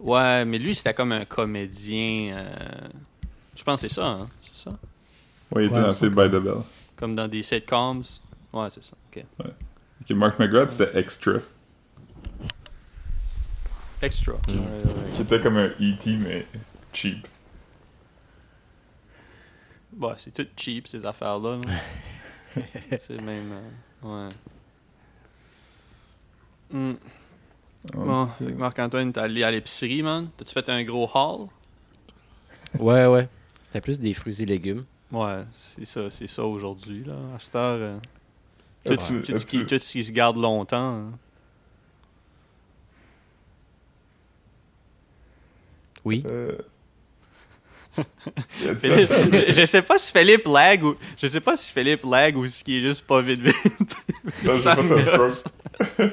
Ouais, 0.00 0.44
mais 0.44 0.58
lui, 0.58 0.74
c'était 0.74 0.94
comme 0.94 1.12
un 1.12 1.24
comédien. 1.24 2.36
euh, 2.38 2.88
Je 3.56 3.62
pense 3.64 3.82
que 3.82 3.88
c'est 3.88 3.94
ça, 3.94 4.06
hein? 4.06 4.26
C'est 4.40 4.68
ça? 4.68 4.70
Ouais, 5.50 5.64
il 5.64 5.66
était 5.66 5.76
Ouais, 5.76 5.82
dans 5.82 5.92
Saved 5.92 6.14
by 6.14 6.28
the 6.28 6.40
Bell. 6.40 6.62
Comme 6.96 7.16
dans 7.16 7.26
des 7.28 7.42
sitcoms? 7.42 8.02
Ouais, 8.52 8.68
c'est 8.70 8.82
ça. 8.84 8.96
Ok. 9.10 9.24
Ok, 9.40 10.10
Mark 10.10 10.38
McGrath, 10.38 10.70
c'était 10.70 10.96
Extra. 10.98 11.34
Extra. 14.00 14.34
Mm. 14.34 14.50
Ouais, 14.52 14.56
ouais, 14.56 14.84
ouais. 14.84 15.10
Qui 15.14 15.22
était 15.22 15.40
comme 15.40 15.56
un 15.56 15.66
E.T., 15.80 16.10
mais 16.16 16.46
cheap. 16.92 17.26
Ouais, 19.98 20.12
c'est 20.18 20.30
tout 20.32 20.46
cheap, 20.56 20.86
ces 20.86 21.04
affaires-là. 21.04 21.56
là. 21.56 22.62
c'est 22.98 23.20
même. 23.20 23.52
euh, 24.04 24.28
ouais. 24.28 24.34
Hmm. 26.70 26.94
Bon, 27.94 28.26
fait 28.26 28.44
que 28.46 28.50
Marc-Antoine, 28.58 29.12
t'es 29.12 29.20
allé 29.20 29.42
à 29.44 29.50
l'épicerie, 29.50 30.02
man. 30.02 30.28
T'as-tu 30.36 30.52
fait 30.52 30.68
un 30.68 30.82
gros 30.84 31.08
haul? 31.14 31.48
Ouais, 32.78 33.06
ouais. 33.06 33.28
C'était 33.64 33.80
plus 33.80 33.98
des 33.98 34.14
fruits 34.14 34.42
et 34.42 34.46
légumes. 34.46 34.84
Ouais, 35.10 35.42
c'est 35.52 35.84
ça, 35.86 36.10
c'est 36.10 36.26
ça 36.26 36.44
aujourd'hui, 36.44 37.02
là. 37.04 37.14
À 37.34 37.38
cette 37.40 37.54
heure, 37.56 37.78
euh, 37.80 37.98
tout, 38.84 38.92
As-tu- 38.92 39.22
tout 39.22 39.38
ce 39.38 39.46
qui, 39.46 39.64
tout 39.66 39.78
ce 39.78 39.92
qui 39.92 40.04
se 40.04 40.12
garde 40.12 40.36
longtemps. 40.36 40.76
hein. 40.96 41.12
Oui. 46.04 46.22
Euh... 46.26 46.56
Philippe, 48.78 49.12
je, 49.32 49.52
je 49.52 49.66
sais 49.66 49.82
pas 49.82 49.98
si 49.98 50.12
Philippe 50.12 50.46
lag 50.46 50.84
ou 50.84 50.94
je 51.20 51.26
sais 51.26 51.40
pas 51.40 51.56
si 51.56 51.72
Philippe 51.72 52.04
lag 52.04 52.36
ou 52.36 52.46
si 52.46 52.62
il 52.68 52.76
est 52.76 52.80
juste 52.88 53.04
pas 53.06 53.20
vite 53.22 53.40
vite. 53.40 53.96
Non, 54.44 54.54
j'ai 54.54 54.60
Ça 54.62 54.76
pas 54.76 54.82
me 54.82 54.96
fait 54.96 55.12
un 55.12 55.16
gosse. 55.16 55.38
stroke. 55.38 56.12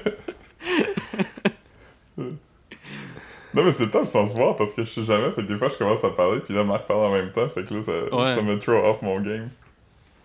Non, 3.56 3.64
mais 3.64 3.72
c'est 3.72 3.90
top 3.90 4.06
sans 4.06 4.28
se 4.28 4.34
voir 4.34 4.56
parce 4.58 4.74
que 4.74 4.84
je 4.84 4.90
sais 4.92 5.04
jamais. 5.06 5.32
Fait 5.32 5.42
que 5.42 5.48
des 5.48 5.58
fois, 5.58 5.70
je 5.70 5.78
commence 5.78 6.04
à 6.04 6.10
parler, 6.10 6.42
puis 6.42 6.54
là, 6.54 6.64
Marc 6.64 6.86
parle 6.88 7.06
en 7.06 7.12
même 7.12 7.32
temps. 7.32 7.48
Fait 7.50 7.64
que 7.64 7.74
là, 7.74 7.82
ça, 7.84 7.92
Ouais. 8.16 8.36
ça 8.36 8.42
me 8.42 8.60
throw 8.60 8.76
off 8.86 9.02
mon 9.02 9.20
game. 9.22 9.50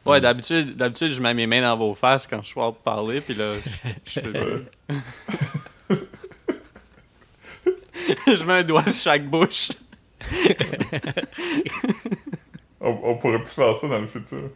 Ouais, 0.06 0.20
d'habitude, 0.20 0.74
d'habitude 0.76 1.12
je 1.12 1.20
mets 1.20 1.34
mes 1.34 1.46
mains 1.46 1.60
dans 1.60 1.76
vos 1.76 1.94
faces 1.94 2.26
quand 2.26 2.42
je 2.42 2.54
parle 2.54 2.72
parler 2.82 3.20
puis 3.20 3.34
là 3.34 3.56
je, 4.06 4.20
je 4.22 5.94
je 8.34 8.44
mets 8.44 8.54
un 8.54 8.62
doigt 8.64 8.82
sur 8.84 8.94
chaque 9.12 9.26
bouche. 9.28 9.70
On, 12.82 12.98
on 13.02 13.16
pourrait 13.18 13.40
plus 13.42 13.52
faire 13.52 13.76
ça 13.76 13.88
dans 13.88 13.98
le 14.00 14.06
futur. 14.06 14.48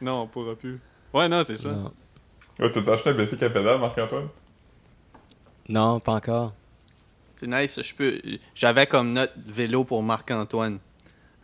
Non, 0.00 0.22
on 0.22 0.26
pourra 0.26 0.56
plus. 0.56 0.80
Ouais, 1.12 1.28
non, 1.28 1.44
c'est 1.46 1.54
ça. 1.56 1.68
Non. 1.70 1.92
Ouais, 2.58 2.68
t'as 2.72 2.92
acheté 2.92 3.10
un 3.10 3.12
bicycle 3.14 3.44
à 3.44 3.50
pédale, 3.50 3.78
Marc-Antoine? 3.78 4.26
non, 5.68 6.00
pas 6.00 6.14
encore. 6.14 6.52
C'est 7.36 7.46
nice, 7.48 7.80
je 7.82 7.94
peux 7.94 8.20
j'avais 8.54 8.86
comme 8.86 9.12
note 9.12 9.32
vélo 9.46 9.84
pour 9.84 10.02
Marc-Antoine. 10.02 10.78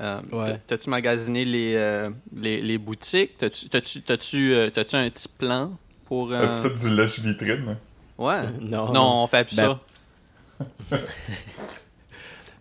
Euh, 0.01 0.17
Ouais. 0.33 0.61
T'as-tu 0.67 0.89
magasiné 0.89 1.45
les, 1.45 1.75
euh, 1.77 2.11
les, 2.35 2.63
les 2.63 2.79
boutiques? 2.79 3.37
T'as-tu 3.37 3.69
t'as-tu- 3.69 4.01
t'as-tu, 4.03 4.55
euh, 4.55 4.71
t'as-tu 4.71 4.97
un 4.97 5.11
petit 5.11 5.29
plan 5.29 5.73
pour. 6.07 6.33
euh, 6.33 6.55
As-tu 6.57 6.69
fait 6.69 6.89
du 6.89 6.95
lèche-vitrine? 6.95 7.77
Ouais. 8.17 8.43
Non. 8.61 8.93
Non, 8.93 9.23
on 9.25 9.27
fait 9.27 9.45
plus 9.45 9.57
Ben, 9.57 9.79
ça. 10.59 10.67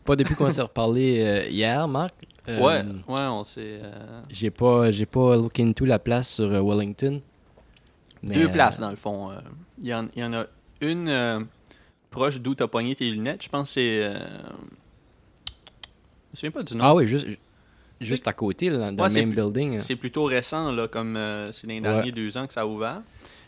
Pas 0.03 0.15
depuis 0.15 0.35
qu'on 0.35 0.49
s'est 0.49 0.61
reparlé 0.61 1.19
euh, 1.21 1.47
hier, 1.47 1.87
Marc. 1.87 2.13
Euh, 2.47 2.59
Ouais, 2.59 2.83
ouais, 3.07 3.21
on 3.27 3.43
s'est. 3.43 3.79
euh, 3.83 4.21
J'ai 4.29 4.49
pas, 4.49 4.89
j'ai 4.91 5.05
pas 5.05 5.35
look 5.35 5.59
into 5.59 5.85
la 5.85 5.99
place 5.99 6.29
sur 6.29 6.45
euh, 6.51 6.61
Wellington. 6.61 7.21
Mais, 8.23 8.33
Deux 8.33 8.45
euh, 8.47 8.51
places, 8.51 8.79
dans 8.79 8.89
le 8.89 8.95
fond. 8.95 9.29
euh. 9.31 9.35
Il 9.81 9.87
y, 9.87 9.93
en, 9.93 10.07
il 10.15 10.19
y 10.21 10.23
en 10.25 10.33
a 10.33 10.45
une 10.81 11.07
euh, 11.09 11.39
proche 12.11 12.39
d'où 12.39 12.55
t'as 12.55 12.67
pogné 12.67 12.95
tes 12.95 13.09
lunettes. 13.09 13.43
Je 13.43 13.49
pense 13.49 13.69
que 13.69 13.73
c'est. 13.75 14.03
euh, 14.03 14.13
Je 14.13 14.21
me 16.31 16.35
souviens 16.35 16.51
pas 16.51 16.63
du 16.63 16.75
nom. 16.75 16.83
Ah 16.83 16.95
oui, 16.95 17.07
juste, 17.07 17.27
juste 17.99 18.27
à 18.27 18.33
côté, 18.33 18.69
là, 18.69 18.91
dans 18.91 19.03
Ouais, 19.03 19.09
le 19.09 19.15
même 19.15 19.33
building. 19.33 19.79
C'est 19.81 19.95
plutôt 19.95 20.25
récent, 20.25 20.71
là, 20.71 20.87
comme 20.87 21.15
euh, 21.17 21.51
c'est 21.51 21.67
les 21.67 21.75
Ouais. 21.75 21.81
derniers 21.81 22.11
deux 22.11 22.37
ans 22.37 22.47
que 22.47 22.53
ça 22.53 22.61
a 22.61 22.65
ouvert. 22.65 23.01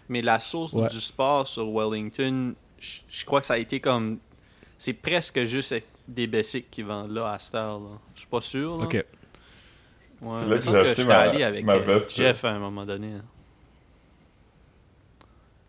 Mais 0.09 0.21
la 0.21 0.39
source 0.39 0.73
Ouais. 0.73 0.87
du 0.87 0.99
sport 0.99 1.47
sur 1.47 1.69
Wellington, 1.71 2.53
je 2.79 3.25
crois 3.25 3.41
que 3.41 3.47
ça 3.47 3.53
a 3.53 3.57
été 3.57 3.79
comme. 3.79 4.17
C'est 4.77 4.93
presque 4.93 5.43
juste 5.45 5.75
des 6.07 6.27
basics 6.27 6.69
qui 6.71 6.81
vendent 6.81 7.11
là 7.11 7.33
à 7.33 7.39
cette 7.39 7.55
heure. 7.55 7.79
là. 7.79 7.89
Je 8.15 8.21
suis 8.21 8.29
pas 8.29 8.41
sûr. 8.41 8.77
Là. 8.79 8.85
Ok. 8.85 8.93
Ouais, 8.93 9.05
C'est 10.43 10.49
là 10.49 10.57
que 10.57 10.61
j'ai 10.63 10.75
acheté 10.77 11.05
ma- 11.05 11.17
allé 11.19 11.43
avec 11.43 11.63
ma 11.65 11.77
veste, 11.77 12.15
Jeff 12.15 12.43
à 12.45 12.51
un 12.51 12.59
moment 12.59 12.85
donné. 12.85 13.13
hein. 13.13 13.23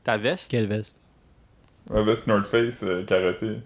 Ta 0.05 0.17
veste? 0.19 0.51
Quelle 0.51 0.67
veste? 0.67 0.97
Ma 1.91 2.03
veste 2.03 2.27
North 2.27 2.47
Face 2.47 2.83
euh, 2.83 3.05
carottée. 3.05 3.59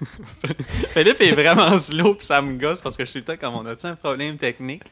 Philippe 0.90 1.20
est 1.20 1.32
vraiment 1.32 1.78
slow 1.78 2.14
pis 2.14 2.24
ça 2.24 2.40
me 2.40 2.56
gosse 2.56 2.80
parce 2.80 2.96
que 2.96 3.04
je 3.04 3.10
suis 3.10 3.22
tout 3.22 3.32
le 3.32 3.36
temps 3.38 3.46
comme 3.52 3.60
on 3.60 3.66
a-tu 3.66 3.86
un 3.86 3.96
problème 3.96 4.38
technique? 4.38 4.84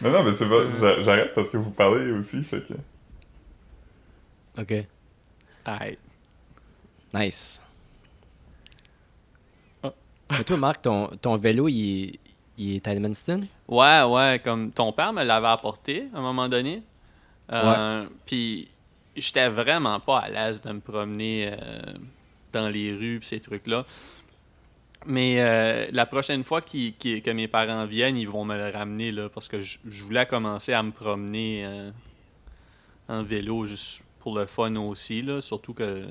Non, 0.00 0.10
non, 0.10 0.22
mais 0.22 0.32
c'est 0.32 0.48
pas. 0.48 0.62
j'a- 0.80 1.02
J'arrête 1.02 1.32
parce 1.34 1.48
que 1.50 1.56
vous 1.56 1.70
parlez 1.70 2.10
aussi, 2.12 2.42
fait 2.44 2.60
que. 2.60 2.74
Ok. 4.60 4.86
Aïe. 5.64 5.98
Nice. 7.14 7.60
Ah. 9.82 9.92
Mais 10.30 10.44
toi, 10.44 10.56
Marc, 10.56 10.82
ton, 10.82 11.08
ton 11.20 11.36
vélo, 11.36 11.68
il 11.68 12.04
est, 12.14 12.20
il 12.58 12.76
est 12.76 12.88
à 12.88 12.92
Edmundston? 12.92 13.42
Ouais, 13.68 14.02
ouais, 14.02 14.40
comme 14.42 14.70
ton 14.72 14.92
père 14.92 15.12
me 15.12 15.22
l'avait 15.22 15.46
apporté 15.48 16.08
à 16.14 16.18
un 16.18 16.22
moment 16.22 16.48
donné. 16.48 16.82
Euh, 17.52 18.06
Puis 18.26 18.68
j'étais 19.16 19.48
vraiment 19.48 20.00
pas 20.00 20.18
à 20.20 20.30
l'aise 20.30 20.60
de 20.60 20.72
me 20.72 20.80
promener 20.80 21.50
euh, 21.52 21.80
dans 22.52 22.68
les 22.68 22.92
rues 22.92 23.18
pis 23.20 23.26
ces 23.26 23.40
trucs-là. 23.40 23.84
Mais 25.06 25.40
euh, 25.40 25.86
la 25.92 26.06
prochaine 26.06 26.44
fois 26.44 26.60
qu'il- 26.62 26.94
que 26.94 27.30
mes 27.30 27.48
parents 27.48 27.86
viennent, 27.86 28.16
ils 28.16 28.28
vont 28.28 28.44
me 28.44 28.56
le 28.56 28.70
ramener 28.70 29.10
là, 29.10 29.28
parce 29.28 29.48
que 29.48 29.60
je 29.62 29.78
voulais 30.04 30.26
commencer 30.26 30.72
à 30.72 30.82
me 30.82 30.92
promener 30.92 31.64
euh, 31.66 31.90
en 33.08 33.22
vélo 33.24 33.66
juste 33.66 34.02
pour 34.20 34.36
le 34.36 34.46
fun 34.46 34.76
aussi. 34.76 35.22
Là, 35.22 35.40
surtout 35.40 35.74
que 35.74 36.04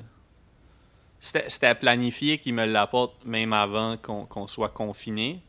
c'était 1.18 1.74
planifié 1.74 2.38
qu'ils 2.38 2.54
me 2.54 2.66
l'apportent 2.66 3.24
même 3.24 3.52
avant 3.52 3.96
qu'on 3.96 4.46
soit 4.46 4.68
confiné. 4.68 5.40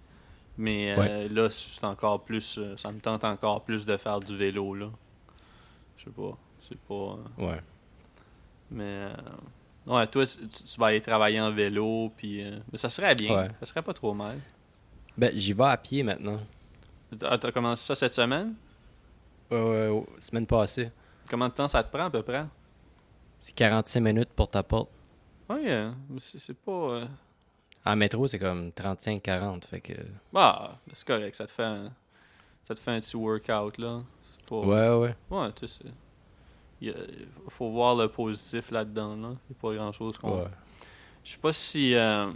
Mais 0.57 0.93
euh, 0.97 1.27
là, 1.29 1.49
c'est 1.49 1.83
encore 1.83 2.23
plus. 2.23 2.59
ça 2.77 2.91
me 2.91 2.99
tente 2.99 3.23
encore 3.23 3.63
plus 3.63 3.85
de 3.85 3.97
faire 3.97 4.19
du 4.19 4.37
vélo, 4.37 4.75
là. 4.75 4.89
Je 5.97 6.05
sais 6.05 6.11
pas. 6.11 6.37
C'est 6.67 6.79
pas. 6.79 6.93
euh, 6.93 7.17
Ouais. 7.45 7.59
mais. 8.71 8.83
euh, 9.09 9.13
ouais, 9.87 10.07
toi, 10.07 10.25
tu, 10.25 10.47
tu 10.47 10.79
vas 10.79 10.87
aller 10.87 11.01
travailler 11.01 11.39
en 11.41 11.51
vélo, 11.51 12.11
puis. 12.15 12.43
euh, 12.43 12.59
mais 12.71 12.77
ça 12.77 12.89
serait 12.89 13.15
bien. 13.15 13.35
Ouais. 13.35 13.47
Ça 13.59 13.65
serait 13.67 13.81
pas 13.81 13.93
trop 13.93 14.13
mal. 14.13 14.39
Ben, 15.17 15.31
j'y 15.35 15.53
vais 15.53 15.65
à 15.65 15.77
pied 15.77 16.01
maintenant. 16.03 16.39
Ah, 17.23 17.37
T'as 17.37 17.51
commencé 17.51 17.85
ça 17.85 17.95
cette 17.95 18.13
semaine? 18.15 18.55
Ouais, 19.51 19.61
ouais, 19.61 19.89
ouais, 19.89 20.05
semaine 20.19 20.47
passée. 20.47 20.91
Combien 21.29 21.49
de 21.49 21.53
temps 21.53 21.67
ça 21.67 21.83
te 21.83 21.91
prend 21.95 22.05
à 22.05 22.09
peu 22.09 22.23
près? 22.23 22.45
C'est 23.37 23.53
45 23.53 23.99
minutes 23.99 24.29
pour 24.35 24.47
ta 24.49 24.63
porte. 24.63 24.89
Oui, 25.49 25.59
euh, 25.65 25.91
mais 26.09 26.19
c'est 26.19 26.39
c'est 26.39 26.53
pas. 26.55 26.71
euh, 26.71 27.05
En 27.85 27.95
métro, 27.95 28.25
c'est 28.25 28.39
comme 28.39 28.69
35-40. 28.69 29.65
Fait 29.67 29.81
que. 29.81 29.93
Ah, 30.33 30.77
c'est 30.93 31.05
correct. 31.05 31.35
Ça 31.35 31.45
te 31.45 31.51
fait 31.51 31.63
un, 31.63 31.91
ça 32.63 32.73
te 32.73 32.79
fait 32.79 32.91
un 32.91 32.99
petit 33.01 33.15
workout, 33.17 33.77
là. 33.77 34.01
C'est 34.21 34.41
pas. 34.45 34.55
Ouais, 34.61 34.95
ouais. 34.95 35.15
Ouais, 35.29 35.51
tu 35.51 35.67
sais. 35.67 35.83
Il 36.87 37.49
faut 37.49 37.69
voir 37.69 37.95
le 37.95 38.07
positif 38.07 38.71
là-dedans, 38.71 39.15
là. 39.15 39.29
Il 39.49 39.53
n'y 39.53 39.57
a 39.57 39.61
pas 39.61 39.73
grand-chose 39.75 40.17
qu'on. 40.17 40.39
Ouais. 40.39 40.47
Je 41.23 41.31
sais 41.31 41.37
pas 41.37 41.53
si. 41.53 41.95
euh, 41.95 42.29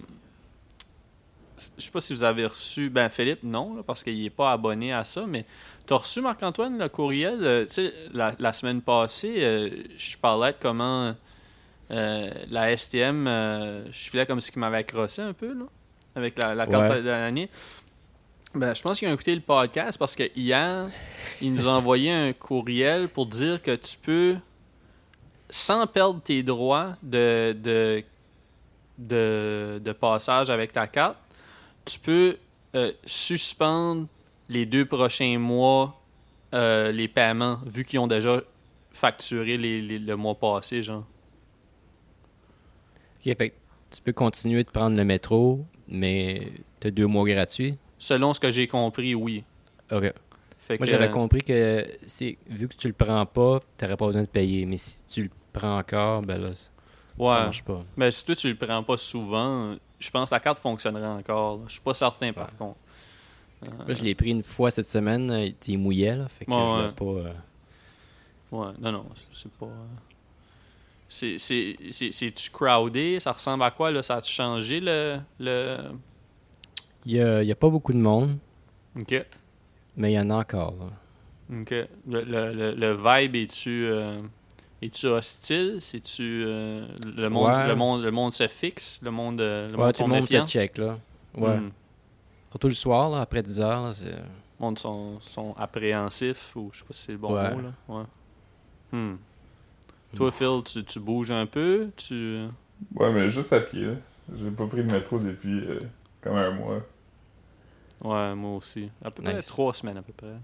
Je 1.77 1.83
sais 1.83 1.91
pas 1.91 2.01
si 2.01 2.13
vous 2.13 2.23
avez 2.23 2.45
reçu. 2.45 2.89
Ben, 2.89 3.09
Philippe, 3.09 3.43
non, 3.43 3.75
là, 3.75 3.83
parce 3.83 4.03
qu'il 4.03 4.21
n'est 4.21 4.29
pas 4.29 4.51
abonné 4.51 4.93
à 4.93 5.03
ça, 5.03 5.25
mais 5.27 5.45
tu 5.87 5.93
as 5.93 5.97
reçu, 5.97 6.21
Marc-Antoine, 6.21 6.77
le 6.77 6.87
courriel. 6.89 7.39
euh, 7.41 7.65
tu 7.65 7.73
sais, 7.73 7.93
la, 8.13 8.31
la 8.39 8.53
semaine 8.53 8.81
passée, 8.81 9.35
euh, 9.39 9.69
je 9.97 10.17
parlais 10.17 10.51
de 10.51 10.57
comment 10.59 11.15
euh, 11.91 12.29
la 12.49 12.77
STM. 12.77 13.25
je 13.27 13.91
filais 14.09 14.25
comme 14.25 14.39
ce 14.41 14.51
qui 14.51 14.59
m'avait 14.59 14.83
crossé 14.83 15.21
un 15.23 15.33
peu, 15.33 15.53
là, 15.53 15.65
avec 16.15 16.37
la, 16.37 16.53
la 16.53 16.67
carte 16.67 16.91
Ouais. 16.91 17.01
de 17.01 17.07
l'année. 17.09 17.49
Ben, 18.57 18.73
je 18.73 18.81
pense 18.81 18.97
qu'ils 18.97 19.07
ont 19.07 19.13
écouté 19.13 19.35
le 19.35 19.41
podcast 19.41 19.99
parce 19.99 20.15
que 20.15 20.23
hier, 20.35 20.89
ils 21.41 21.53
nous 21.53 21.67
ont 21.67 21.73
envoyé 21.73 22.11
un 22.11 22.33
courriel 22.33 23.07
pour 23.07 23.27
dire 23.27 23.61
que 23.61 23.75
tu 23.75 23.97
peux, 23.99 24.35
sans 25.47 25.85
perdre 25.85 26.19
tes 26.23 26.41
droits 26.41 26.97
de, 27.03 27.53
de, 27.53 28.03
de, 29.77 29.91
passage 29.91 30.49
avec 30.49 30.73
ta 30.73 30.87
carte, 30.87 31.17
tu 31.85 31.99
peux 31.99 32.37
euh, 32.75 32.91
suspendre 33.05 34.07
les 34.49 34.65
deux 34.65 34.85
prochains 34.85 35.37
mois 35.37 36.01
euh, 36.55 36.91
les 36.91 37.07
paiements, 37.07 37.59
vu 37.63 37.85
qu'ils 37.85 37.99
ont 37.99 38.07
déjà 38.07 38.41
facturé 38.89 39.59
le 39.59 40.15
mois 40.15 40.33
passé, 40.33 40.81
genre. 40.81 41.05
Tu 43.19 43.35
peux 44.03 44.13
continuer 44.13 44.63
de 44.63 44.71
prendre 44.71 44.97
le 44.97 45.03
métro, 45.03 45.63
mais 45.87 46.53
t'as 46.79 46.89
deux 46.89 47.05
mois 47.05 47.23
gratuits. 47.25 47.77
Selon 47.97 48.33
ce 48.33 48.39
que 48.39 48.51
j'ai 48.51 48.67
compris, 48.67 49.15
oui. 49.15 49.43
Ok. 49.91 50.13
Fait 50.59 50.77
Moi, 50.77 50.85
que, 50.85 50.91
j'avais 50.91 51.09
compris 51.09 51.41
que 51.41 51.85
c'est 52.05 52.37
vu 52.47 52.67
que 52.67 52.75
tu 52.75 52.87
le 52.87 52.93
prends 52.93 53.25
pas, 53.25 53.59
t'aurais 53.77 53.95
pas 53.95 54.05
besoin 54.07 54.23
de 54.23 54.27
payer. 54.27 54.65
Mais 54.65 54.77
si 54.77 55.03
tu 55.05 55.23
le 55.23 55.29
prends 55.53 55.77
encore, 55.77 56.21
ben 56.21 56.37
là, 56.41 56.53
ça 56.53 56.69
ouais. 57.17 57.29
ça 57.29 57.43
marche 57.45 57.63
pas. 57.63 57.83
Mais 57.95 58.11
si 58.11 58.25
toi, 58.25 58.35
tu 58.35 58.49
le 58.49 58.55
prends 58.55 58.83
pas 58.83 58.97
souvent, 58.97 59.75
je 59.99 60.11
pense 60.11 60.29
que 60.29 60.35
ta 60.35 60.39
carte 60.39 60.59
fonctionnerait 60.59 61.07
encore. 61.07 61.61
Je 61.67 61.73
suis 61.73 61.81
pas 61.81 61.93
certain, 61.93 62.33
par 62.33 62.55
contre. 62.57 62.77
Là, 63.63 63.93
je 63.93 64.03
l'ai 64.03 64.13
pris 64.13 64.29
une 64.29 64.43
fois 64.43 64.69
cette 64.69 64.85
semaine, 64.85 65.31
euh, 65.31 65.49
il 65.67 65.79
mouillait, 65.79 66.15
là. 66.15 66.27
Fait 66.27 66.45
que 66.45 66.51
je 66.51 66.57
ouais. 66.57 66.91
pas. 66.91 67.05
euh, 67.05 67.33
Ouais, 68.51 68.71
non, 68.79 68.91
non, 68.91 69.05
c'est 69.33 69.51
pas... 69.51 69.65
euh, 69.65 69.85
C'est, 71.09 71.37
c'est, 71.37 71.75
c'est, 71.91 72.11
c'est-tu 72.11 72.49
crowded? 72.49 73.19
Ça 73.19 73.31
ressemble 73.31 73.63
à 73.63 73.71
quoi, 73.71 73.89
là? 73.91 74.03
Ça 74.03 74.15
a-tu 74.17 74.31
changé, 74.31 74.79
le... 74.79 75.19
le... 75.39 75.77
Il 77.07 77.13
y 77.13 77.21
a, 77.21 77.41
il 77.41 77.47
y 77.47 77.51
a 77.53 77.55
pas 77.55 77.69
beaucoup 77.69 77.93
de 77.93 77.97
monde, 77.97 78.37
OK. 78.99 79.25
mais 79.95 80.11
il 80.11 80.15
y 80.15 80.19
en 80.19 80.29
a 80.29 80.35
encore, 80.35 80.75
là. 80.77 81.57
OK. 81.61 81.69
Le, 81.71 81.87
le, 82.23 82.53
le, 82.53 82.71
le 82.75 82.93
vibe, 82.93 83.35
es-tu... 83.37 83.85
euh, 83.85 84.21
hostile? 85.05 85.77
C'est-tu... 85.79 86.43
euh, 86.45 86.85
le, 87.15 87.29
monde, 87.29 87.47
Ouais. 87.55 87.67
le, 87.67 87.75
monde, 87.75 88.03
le 88.03 88.11
monde 88.11 88.33
se 88.33 88.47
fixe? 88.49 88.99
Le 89.01 89.11
monde, 89.11 89.39
euh, 89.39 89.69
le 89.71 89.77
Ouais, 89.77 89.85
monde 89.85 89.93
tout 89.93 90.03
le 90.03 90.09
monde 90.09 90.27
se 90.27 90.45
check, 90.45 90.77
là. 90.77 90.97
Ouais. 91.35 91.57
Hmm. 91.57 91.69
Surtout 92.51 92.67
le 92.67 92.73
soir, 92.73 93.09
là, 93.09 93.21
après 93.21 93.41
10 93.41 93.61
heures, 93.61 93.83
là, 93.83 93.93
c'est... 93.93 94.11
Le 94.11 94.65
monde 94.65 94.77
sont, 94.79 95.21
sont 95.21 95.55
appréhensifs, 95.57 96.55
ou 96.57 96.69
je 96.73 96.79
sais 96.79 96.85
pas 96.85 96.93
si 96.93 97.03
c'est 97.05 97.11
le 97.13 97.17
bon 97.19 97.33
Ouais. 97.35 97.55
mot, 97.55 97.61
là. 97.61 97.71
Ouais. 97.87 98.03
Hmm. 98.91 99.15
Toi, 100.15 100.31
Phil, 100.31 100.61
tu, 100.65 100.83
tu 100.83 100.99
bouges 100.99 101.31
un 101.31 101.45
peu? 101.45 101.89
Tu... 101.95 102.39
Ouais, 102.95 103.13
mais 103.13 103.29
juste 103.29 103.53
à 103.53 103.61
pied, 103.61 103.85
là. 103.85 103.93
J'ai 104.37 104.51
pas 104.51 104.65
pris 104.67 104.83
de 104.83 104.91
métro 104.91 105.19
depuis 105.19 105.59
euh, 105.65 105.79
comme 106.19 106.35
un 106.35 106.51
mois. 106.51 106.81
Ouais, 108.03 108.35
moi 108.35 108.55
aussi. 108.57 108.89
À 109.03 109.09
peu 109.11 109.23
près 109.23 109.35
Nice. 109.35 109.47
trois 109.47 109.73
semaines, 109.73 109.97
à 109.97 110.01
peu 110.01 110.13
près. 110.13 110.35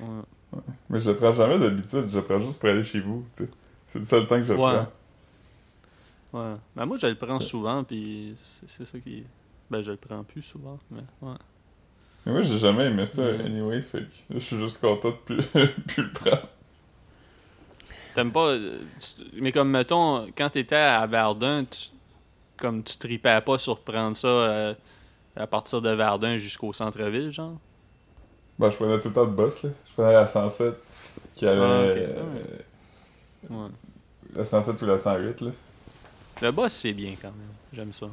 Ouais. 0.00 0.60
Mais 0.90 1.00
je 1.00 1.10
le 1.10 1.16
prends 1.16 1.32
jamais 1.32 1.58
d'habitude, 1.58 2.08
je 2.10 2.18
le 2.18 2.24
prends 2.24 2.38
juste 2.38 2.58
pour 2.58 2.68
aller 2.68 2.84
chez 2.84 3.00
vous, 3.00 3.24
tu 3.36 3.44
sais. 3.44 3.50
C'est 3.86 3.98
le 4.00 4.04
seul 4.04 4.26
temps 4.26 4.36
que 4.36 4.44
je 4.44 4.52
le 4.52 4.58
Ouais. 4.58 4.72
prends. 6.32 6.40
Ouais. 6.40 6.56
Ben, 6.74 6.86
moi, 6.86 6.98
je 7.00 7.06
le 7.06 7.14
prends 7.14 7.40
souvent, 7.40 7.82
puis 7.84 8.34
c'est 8.36 8.68
c'est 8.68 8.84
ça 8.84 8.98
qui... 8.98 9.24
Ben, 9.70 9.82
je 9.82 9.90
le 9.92 9.96
prends 9.96 10.22
plus 10.22 10.42
souvent, 10.42 10.78
mais 10.90 11.02
ouais. 11.22 11.34
Mais 12.24 12.32
moi, 12.32 12.42
j'ai 12.42 12.58
jamais 12.58 12.86
aimé 12.86 13.06
ça, 13.06 13.22
Ouais. 13.22 13.40
anyway, 13.44 13.80
fait 13.82 14.00
que 14.02 14.34
je 14.34 14.38
suis 14.38 14.58
juste 14.58 14.80
content 14.80 15.10
de 15.10 15.14
plus, 15.16 15.42
plus 15.86 16.02
le 16.02 16.12
prendre. 16.12 16.48
T'aimes 18.14 18.32
pas... 18.32 18.46
euh, 18.48 18.80
tu- 18.98 19.40
Mais 19.42 19.52
comme, 19.52 19.70
mettons, 19.70 20.26
quand 20.36 20.50
t'étais 20.50 20.74
à 20.76 21.06
Verdun, 21.06 21.64
tu... 21.64 21.88
comme 22.56 22.82
tu 22.82 22.96
tripais 22.96 23.40
pas 23.42 23.58
sur 23.58 23.80
prendre 23.80 24.16
ça 24.16 24.28
euh, 24.28 24.74
à 25.36 25.46
partir 25.46 25.82
de 25.82 25.90
Verdun 25.90 26.36
jusqu'au 26.36 26.72
centre-ville, 26.72 27.30
genre? 27.30 27.56
Ben, 28.58 28.70
je 28.70 28.76
prenais 28.76 28.98
tout 28.98 29.08
le 29.08 29.14
temps 29.14 29.24
le 29.24 29.30
boss, 29.30 29.64
là. 29.64 29.70
Je 29.86 29.92
prenais 29.92 30.12
la 30.14 30.26
107, 30.26 30.74
qui 31.34 31.46
avait... 31.46 31.60
Ah, 31.60 31.64
euh, 31.64 32.22
Ouais. 33.50 33.68
la 34.34 34.44
107 34.44 34.80
ou 34.82 34.86
la 34.86 34.98
108, 34.98 35.40
là. 35.42 35.50
Le 36.42 36.50
boss, 36.50 36.72
c'est 36.72 36.92
bien, 36.92 37.14
quand 37.20 37.28
même. 37.28 37.52
J'aime 37.72 37.92
ça. 37.92 38.06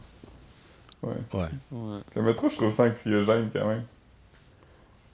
Ouais. 1.01 1.13
Ouais. 1.33 1.47
Ouais. 1.71 1.99
Le 2.15 2.21
métro, 2.21 2.49
je 2.49 2.55
trouve 2.55 2.71
ça 2.71 2.83
anxiogène, 2.83 3.49
quand 3.51 3.67
même. 3.67 3.83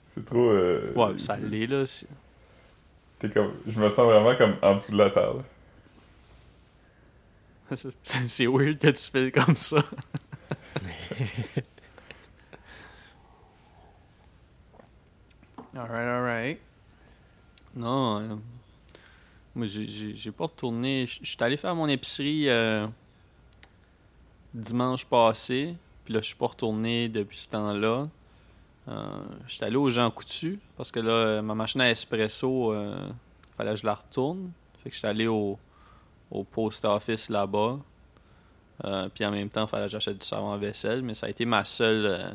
C'est 0.06 0.24
trop... 0.24 0.50
euh, 0.50 0.92
Ouais, 0.94 1.18
ça 1.18 1.36
l'est, 1.36 1.66
là. 1.68 1.84
T'es 3.20 3.30
comme... 3.30 3.52
Je 3.66 3.80
me 3.80 3.88
sens 3.88 4.06
vraiment 4.06 4.34
comme 4.36 4.56
en 4.62 4.74
dessous 4.74 4.92
de 4.92 4.98
la 4.98 5.10
table. 5.10 5.42
C'est 7.76 7.94
c'est 8.28 8.46
weird 8.48 8.78
que 8.78 8.88
tu 8.88 9.10
fais 9.10 9.30
comme 9.30 9.54
ça. 9.54 9.76
alright, 15.76 16.08
alright. 16.08 16.60
Non, 17.74 18.20
euh, 18.20 18.36
moi 19.54 19.66
j'ai- 19.66 20.32
pas 20.32 20.44
retourné. 20.44 21.06
Je 21.06 21.24
suis 21.28 21.36
allé 21.40 21.56
faire 21.56 21.74
mon 21.74 21.88
épicerie 21.88 22.48
euh, 22.48 22.86
dimanche 24.54 25.04
passé, 25.06 25.76
puis 26.04 26.14
là 26.14 26.20
je 26.20 26.26
suis 26.26 26.34
pas 26.36 26.48
retourné 26.48 27.08
depuis 27.08 27.36
ce 27.38 27.48
temps-là. 27.50 28.08
Euh, 28.88 29.22
je 29.46 29.54
suis 29.54 29.64
allé 29.64 29.76
au 29.76 29.88
Jean 29.90 30.10
Coutu 30.10 30.58
parce 30.76 30.90
que 30.90 30.98
là 31.00 31.42
ma 31.42 31.54
machine 31.54 31.80
à 31.80 31.90
espresso, 31.90 32.72
euh, 32.72 33.08
fallait 33.56 33.70
que 33.74 33.76
je 33.80 33.86
la 33.86 33.94
retourne. 33.94 34.50
Fait 34.82 34.90
que 34.90 34.96
je 34.96 35.06
allé 35.06 35.26
au, 35.26 35.58
au 36.30 36.42
post 36.42 36.84
office 36.84 37.28
là-bas. 37.28 37.78
Puis 39.14 39.26
en 39.26 39.30
même 39.30 39.50
temps, 39.50 39.66
il 39.66 39.68
fallait 39.68 39.84
que 39.86 39.92
j'achète 39.92 40.16
du 40.18 40.26
savon 40.26 40.52
à 40.52 40.56
vaisselle, 40.56 41.02
mais 41.02 41.14
ça 41.14 41.26
a 41.26 41.28
été 41.28 41.44
ma 41.44 41.66
seule 41.66 42.34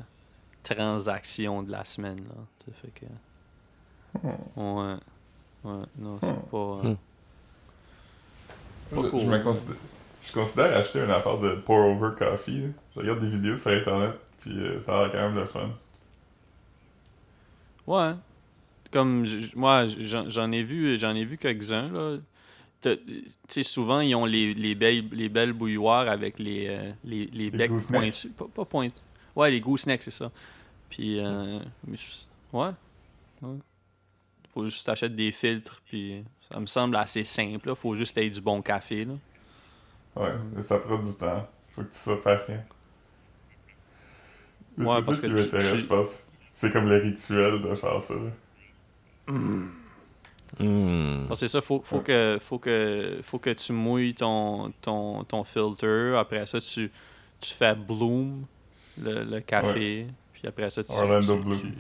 transaction 0.66 1.64
de 1.64 1.72
la 1.72 1.86
semaine. 1.86 2.18
Là, 2.18 2.36
Tu 2.60 2.66
sais, 2.66 2.72
fait 2.82 2.92
que... 3.00 3.06
Ouais. 4.60 4.96
Ouais, 5.64 5.86
non, 5.98 6.20
c'est 6.22 6.50
pas... 6.52 6.58
euh, 6.58 6.82
Hmm. 6.84 6.96
Pas 8.96 9.02
Je, 9.04 9.08
cool. 9.10 9.20
je 9.22 9.26
me 9.26 9.40
considère... 9.40 9.76
Je 10.24 10.32
considère 10.32 10.76
acheter 10.78 11.00
une 11.04 11.12
affaire 11.12 11.38
de 11.38 11.56
pour-over 11.56 12.16
coffee, 12.18 12.62
là. 12.62 12.68
Je 12.96 13.00
regarde 13.00 13.20
des 13.20 13.30
vidéos 13.30 13.58
sur 13.58 13.72
Internet, 13.72 14.14
puis 14.42 14.58
euh, 14.60 14.82
ça 14.82 14.98
a 14.98 15.02
l'air 15.04 15.12
quand 15.12 15.22
même 15.22 15.36
le 15.36 15.46
fun. 15.46 15.70
Ouais. 17.88 18.12
Comme 18.92 19.28
moi, 19.56 19.88
j'en 19.88 20.30
j'en 20.30 20.52
ai 20.52 20.64
vu, 20.64 20.98
j'en 20.98 21.14
ai 21.16 21.26
vu 21.26 21.38
quelques-uns 21.38 21.90
là. 21.92 22.18
Tu 22.82 22.98
sais, 23.50 23.64
souvent 23.64 24.00
ils 24.00 24.16
ont 24.16 24.26
les, 24.26 24.54
les 24.54 24.74
belles 24.76 25.08
les 25.12 25.28
belles 25.30 25.54
bouilloires 25.54 26.08
avec 26.08 26.40
les 26.40 26.68
euh, 26.70 26.92
les, 27.04 27.26
les 27.28 27.50
becs 27.52 27.72
pointus, 27.88 28.28
pas, 28.38 28.46
pas 28.54 28.66
pointus. 28.66 29.04
Ouais, 29.36 29.52
les 29.52 29.60
goosenecks, 29.60 30.04
c'est 30.04 30.12
ça. 30.12 30.32
Puis 30.90 31.20
euh, 31.20 31.60
ouais. 32.54 32.70
ouais. 33.42 33.58
Faut 34.54 34.64
juste 34.66 34.86
t'achètes 34.86 35.16
des 35.16 35.32
filtres 35.32 35.82
puis 35.86 36.24
ça 36.50 36.60
me 36.60 36.66
semble 36.66 36.96
assez 36.96 37.24
simple 37.24 37.68
là. 37.70 37.76
Faut 37.76 37.96
juste 37.96 38.18
avoir 38.18 38.32
du 38.32 38.42
bon 38.42 38.62
café 38.62 39.06
là. 39.06 39.14
Ouais, 40.16 40.32
mais 40.56 40.62
ça 40.62 40.78
prend 40.80 40.98
du 40.98 41.14
temps. 41.14 41.48
Faut 41.76 41.82
que 41.84 41.92
tu 41.92 42.00
sois 42.00 42.22
patient. 42.22 42.64
Mais 44.78 44.86
Ouais, 44.86 44.96
c'est 45.00 45.06
parce 45.06 45.20
ça 45.22 45.28
qui 45.28 45.34
m'intéresse, 45.34 45.72
tu- 45.74 45.80
je 45.80 45.86
pense. 45.86 46.08
C'est 46.54 46.72
comme 46.72 46.88
le 46.88 46.98
rituel 46.98 47.62
de 47.62 47.76
faire 47.76 48.02
ça. 48.02 48.14
là. 48.14 49.34
Parce 51.28 51.40
que 51.42 51.48
c'est 51.48 51.48
ça, 51.52 51.62
faut, 51.62 51.82
faut, 51.82 52.00
que, 52.00 52.38
faut, 52.42 52.60
que, 52.60 53.20
faut 53.24 53.40
que 53.40 53.50
tu 53.50 53.74
mouilles 53.74 54.14
ton, 54.14 54.72
ton, 54.82 55.24
ton 55.26 55.44
filter. 55.44 56.16
Après 56.18 56.46
ça, 56.46 56.60
tu, 56.62 56.90
tu 57.42 57.54
fais 57.54 57.76
bloom 57.76 58.46
le, 59.02 59.24
le 59.26 59.40
café. 59.42 60.08
Puis 60.36 60.48
après 60.48 60.70
ça, 60.70 60.84
tu. 60.84 60.92
Orlando 60.92 61.36
tu- 61.38 61.42
Bloom. 61.44 61.60
tu- 61.60 61.74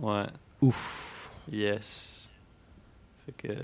ouais. 0.00 0.26
Ouf. 0.62 1.30
Yes. 1.50 2.30
Fait 3.26 3.32
que. 3.48 3.54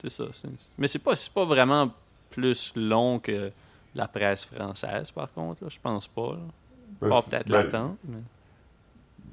C'est 0.00 0.10
ça. 0.10 0.24
c'est- 0.32 0.70
Mais 0.78 0.88
c'est 0.88 0.98
pas, 0.98 1.14
c'est 1.14 1.32
pas 1.32 1.44
vraiment 1.44 1.90
plus 2.30 2.72
long 2.76 3.18
que 3.18 3.50
la 3.94 4.08
presse 4.08 4.44
française, 4.46 5.10
par 5.10 5.30
contre. 5.32 5.62
là. 5.64 5.68
Je 5.70 5.78
pense 5.80 6.08
pas. 6.08 6.32
là. 6.32 6.38
Ben, 7.00 7.08
Pas 7.10 7.22
peut-être 7.22 7.48
ben, 7.48 7.62
l'attente. 7.64 7.96
Mais... 8.04 8.18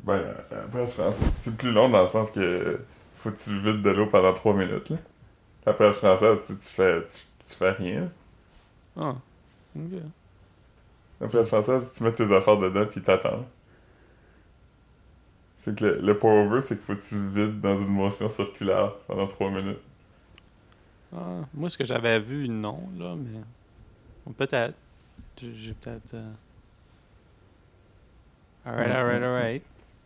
Ben, 0.04 0.36
après, 0.66 0.86
c'est 0.88 1.02
français. 1.02 1.26
C'est 1.38 1.56
plus 1.58 1.72
long 1.72 1.90
dans 1.90 2.02
le 2.02 2.08
sens 2.08 2.32
que 2.32 2.80
faut 3.18 3.32
que 3.32 3.38
tu 3.38 3.60
vides 3.60 3.82
de 3.82 3.90
l'eau 3.90 4.08
pendant 4.08 4.34
3 4.34 4.54
minutes. 4.54 4.90
Là. 4.90 4.98
La 5.66 5.74
presse 5.74 5.98
française, 5.98 6.40
tu, 6.48 6.56
tu 6.58 6.66
fais, 6.68 7.06
tu, 7.06 7.18
tu 7.48 7.56
fais 7.56 7.72
rien. 7.72 8.10
Ah. 8.98 9.16
Ok. 9.76 10.02
La 11.22 11.28
presse 11.28 11.48
française, 11.50 11.94
tu 11.96 12.04
mets 12.04 12.14
tes 12.14 12.34
affaires 12.36 12.58
dedans 12.58 12.86
puis 12.86 13.02
t'attends. 13.02 13.46
C'est 15.70 15.76
que 15.76 15.86
le, 15.86 16.00
le 16.02 16.18
pour-over, 16.18 16.62
c'est 16.64 16.76
qu'il 16.78 16.84
faut 16.86 16.96
que 16.96 17.08
tu 17.08 17.16
vides 17.30 17.62
dans 17.62 17.78
une 17.78 17.88
motion 17.90 18.28
circulaire 18.30 18.94
pendant 19.08 19.28
3 19.28 19.52
minutes. 19.52 19.78
Ah, 21.16 21.42
moi, 21.54 21.70
ce 21.70 21.78
que 21.78 21.86
j'avais 21.86 22.20
vu, 22.20 22.50
non, 22.50 22.80
là, 22.98 23.16
mais. 23.16 23.40
Bon, 24.26 24.32
Peut-être. 24.34 24.74
J'ai 25.42 25.74
peut-être. 25.74 26.14
euh, 26.16 26.32
Alright, 28.66 28.92
alright, 28.92 29.24
alright. 29.24 29.64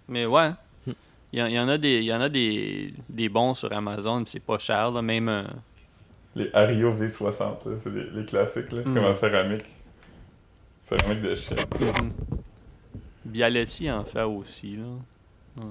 Mais 0.08 0.26
ouais. 0.26 0.52
Il 1.32 1.40
y, 1.48 1.52
y 1.52 1.60
en 1.60 1.68
a 1.70 1.78
des, 1.78 1.98
il 2.00 2.04
y 2.04 2.14
en 2.14 2.22
a 2.22 2.30
des, 2.30 2.94
des 3.10 3.28
bons 3.30 3.54
sur 3.56 3.72
Amazon, 3.74 4.24
pis 4.24 4.32
c'est 4.32 4.40
pas 4.40 4.60
cher, 4.60 4.92
là, 4.92 5.02
même. 5.02 5.30
euh, 5.30 5.44
Les 6.36 6.50
Ario 6.54 6.94
V60, 6.94 7.40
là, 7.40 7.56
c'est 7.82 7.90
les, 7.90 8.10
les 8.12 8.26
classiques, 8.26 8.72
là, 8.72 8.82
Mm. 8.82 8.94
comme 8.94 9.06
en 9.06 9.14
céramique. 9.14 9.66
Céramique 10.82 11.22
de 11.22 11.36
chien. 11.36 11.56
mhm. 11.80 12.12
Bialetti 13.26 13.90
en 13.90 14.04
fait 14.04 14.24
aussi, 14.24 14.76
là. 14.76 14.84
Ouais. 15.58 15.64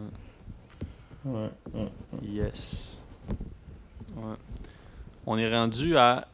Ouais, 1.25 1.51
ouais. 1.75 1.89
Yes. 2.23 3.01
Ouais. 4.17 4.35
On 5.27 5.39
est 5.39 5.53
rendu 5.55 5.97
à 5.97 6.27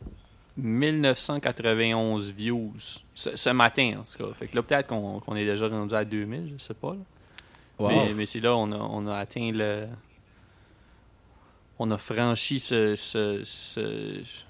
1991 0.56 2.30
views 2.32 2.72
ce, 3.14 3.36
ce 3.36 3.50
matin, 3.50 4.00
en 4.00 4.02
tout 4.02 4.24
cas. 4.24 4.32
Fait 4.34 4.48
que 4.48 4.56
là, 4.56 4.62
peut-être 4.62 4.88
qu'on 4.88 5.20
qu'on 5.20 5.36
est 5.36 5.44
déjà 5.44 5.68
rendu 5.68 5.94
à 5.94 6.04
2000, 6.04 6.54
je 6.58 6.64
sais 6.64 6.74
pas. 6.74 6.92
là. 6.94 7.00
Wow. 7.78 7.88
Mais, 7.90 8.14
mais 8.14 8.26
c'est 8.26 8.40
là, 8.40 8.56
on 8.56 8.72
a, 8.72 8.76
on 8.78 9.06
a 9.06 9.16
atteint 9.16 9.50
le. 9.52 9.86
On 11.78 11.90
a 11.92 11.98
franchi 11.98 12.58
ce. 12.58 12.96
ce, 12.96 13.42
ce- 13.44 14.24
ce- 14.24 14.44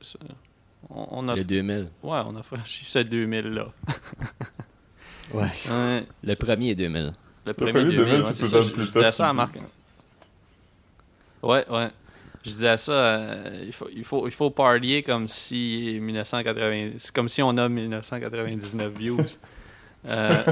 ce- 0.00 0.16
on, 0.88 1.06
on 1.10 1.28
a, 1.28 1.36
Le 1.36 1.44
2000. 1.44 1.90
ouais, 2.02 2.20
on 2.26 2.34
a 2.36 2.42
franchi 2.42 2.84
ce 2.86 3.00
2000-là. 3.00 3.72
Ouais. 5.32 5.44
Ouais. 5.70 6.04
Le 6.22 6.34
premier 6.34 6.70
est 6.70 6.74
2000. 6.74 7.12
Le 7.44 7.54
premier 7.54 7.72
premier 7.72 7.84
2000, 7.84 7.98
2000, 7.98 8.22
ouais, 8.22 8.32
c'est 8.34 8.44
ça. 8.44 8.58
peut-être 8.58 8.76
Je, 8.76 8.82
je 8.82 8.90
disais 8.90 9.12
ça 9.12 9.28
à 9.28 9.32
Marc. 9.32 9.54
Ouais, 11.42 11.64
ouais. 11.68 11.88
Je 12.44 12.50
disais 12.50 12.76
ça, 12.76 12.92
euh, 12.92 13.62
il, 13.64 13.72
faut, 13.72 13.88
il, 13.94 14.04
faut, 14.04 14.26
il 14.26 14.32
faut 14.32 14.50
comme 15.02 15.28
si 15.28 15.98
1980, 16.00 16.90
c'est 16.98 17.12
comme 17.12 17.28
si 17.28 17.42
on 17.42 17.56
a 17.56 17.68
1999 17.68 18.92
views. 18.92 19.24
Euh, 20.04 20.42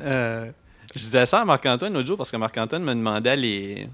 euh, 0.00 0.50
je 0.92 0.98
disais 0.98 1.26
ça 1.26 1.42
à 1.42 1.44
Marc-Antoine 1.44 1.92
l'autre 1.92 2.08
jour 2.08 2.16
parce 2.16 2.32
que 2.32 2.36
Marc-Antoine 2.36 2.82
me 2.82 2.92
demandait 2.92 3.36
les, 3.36 3.88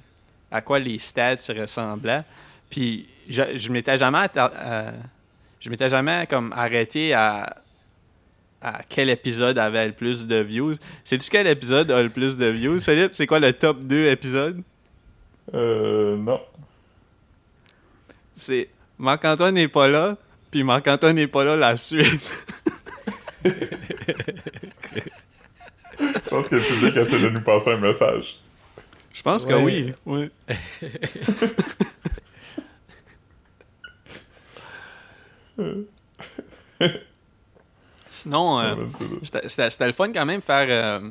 à 0.50 0.62
quoi 0.62 0.78
les 0.78 0.98
stats 0.98 1.34
ressemblaient. 1.50 2.22
Puis 2.70 3.06
je, 3.28 3.42
je 3.56 3.70
m'étais 3.70 3.98
jamais 3.98 4.26
euh, 4.36 4.92
je 5.60 5.68
m'étais 5.68 5.90
jamais 5.90 6.26
comme 6.30 6.50
arrêté 6.56 7.12
à 7.12 7.58
à 8.60 8.82
quel 8.88 9.10
épisode 9.10 9.58
avait 9.58 9.86
le 9.86 9.92
plus 9.92 10.26
de 10.26 10.36
views. 10.36 10.74
Sais-tu 11.04 11.30
quel 11.30 11.46
épisode 11.46 11.90
a 11.90 12.02
le 12.02 12.10
plus 12.10 12.36
de 12.36 12.46
views, 12.46 12.80
Philippe? 12.80 13.14
C'est 13.14 13.26
quoi 13.26 13.38
le 13.38 13.52
top 13.52 13.84
2 13.84 14.08
épisode? 14.08 14.62
Euh, 15.54 16.16
non. 16.16 16.40
C'est 18.34 18.68
Marc-Antoine 18.98 19.54
n'est 19.54 19.68
pas 19.68 19.88
là, 19.88 20.16
puis 20.50 20.62
Marc-Antoine 20.62 21.16
n'est 21.16 21.26
pas 21.26 21.44
là 21.44 21.56
la 21.56 21.76
suite. 21.76 22.46
Je 23.44 23.50
pense 26.28 26.48
que 26.48 26.56
le 26.56 26.60
public 26.60 26.96
essaie 26.96 27.20
de 27.20 27.28
nous 27.30 27.40
passer 27.40 27.70
un 27.70 27.78
message. 27.78 28.40
Je 29.12 29.22
pense 29.22 29.46
que 29.46 29.54
oui. 29.54 29.92
oui. 30.04 30.30
Sinon, 38.22 38.60
euh, 38.60 38.74
c'était- 39.22 39.48
c'était 39.48 39.70
c'était 39.70 39.86
le 39.86 39.92
fun 39.92 40.12
quand 40.12 40.26
même 40.26 40.40
faire 40.40 40.66
euh, 40.70 41.08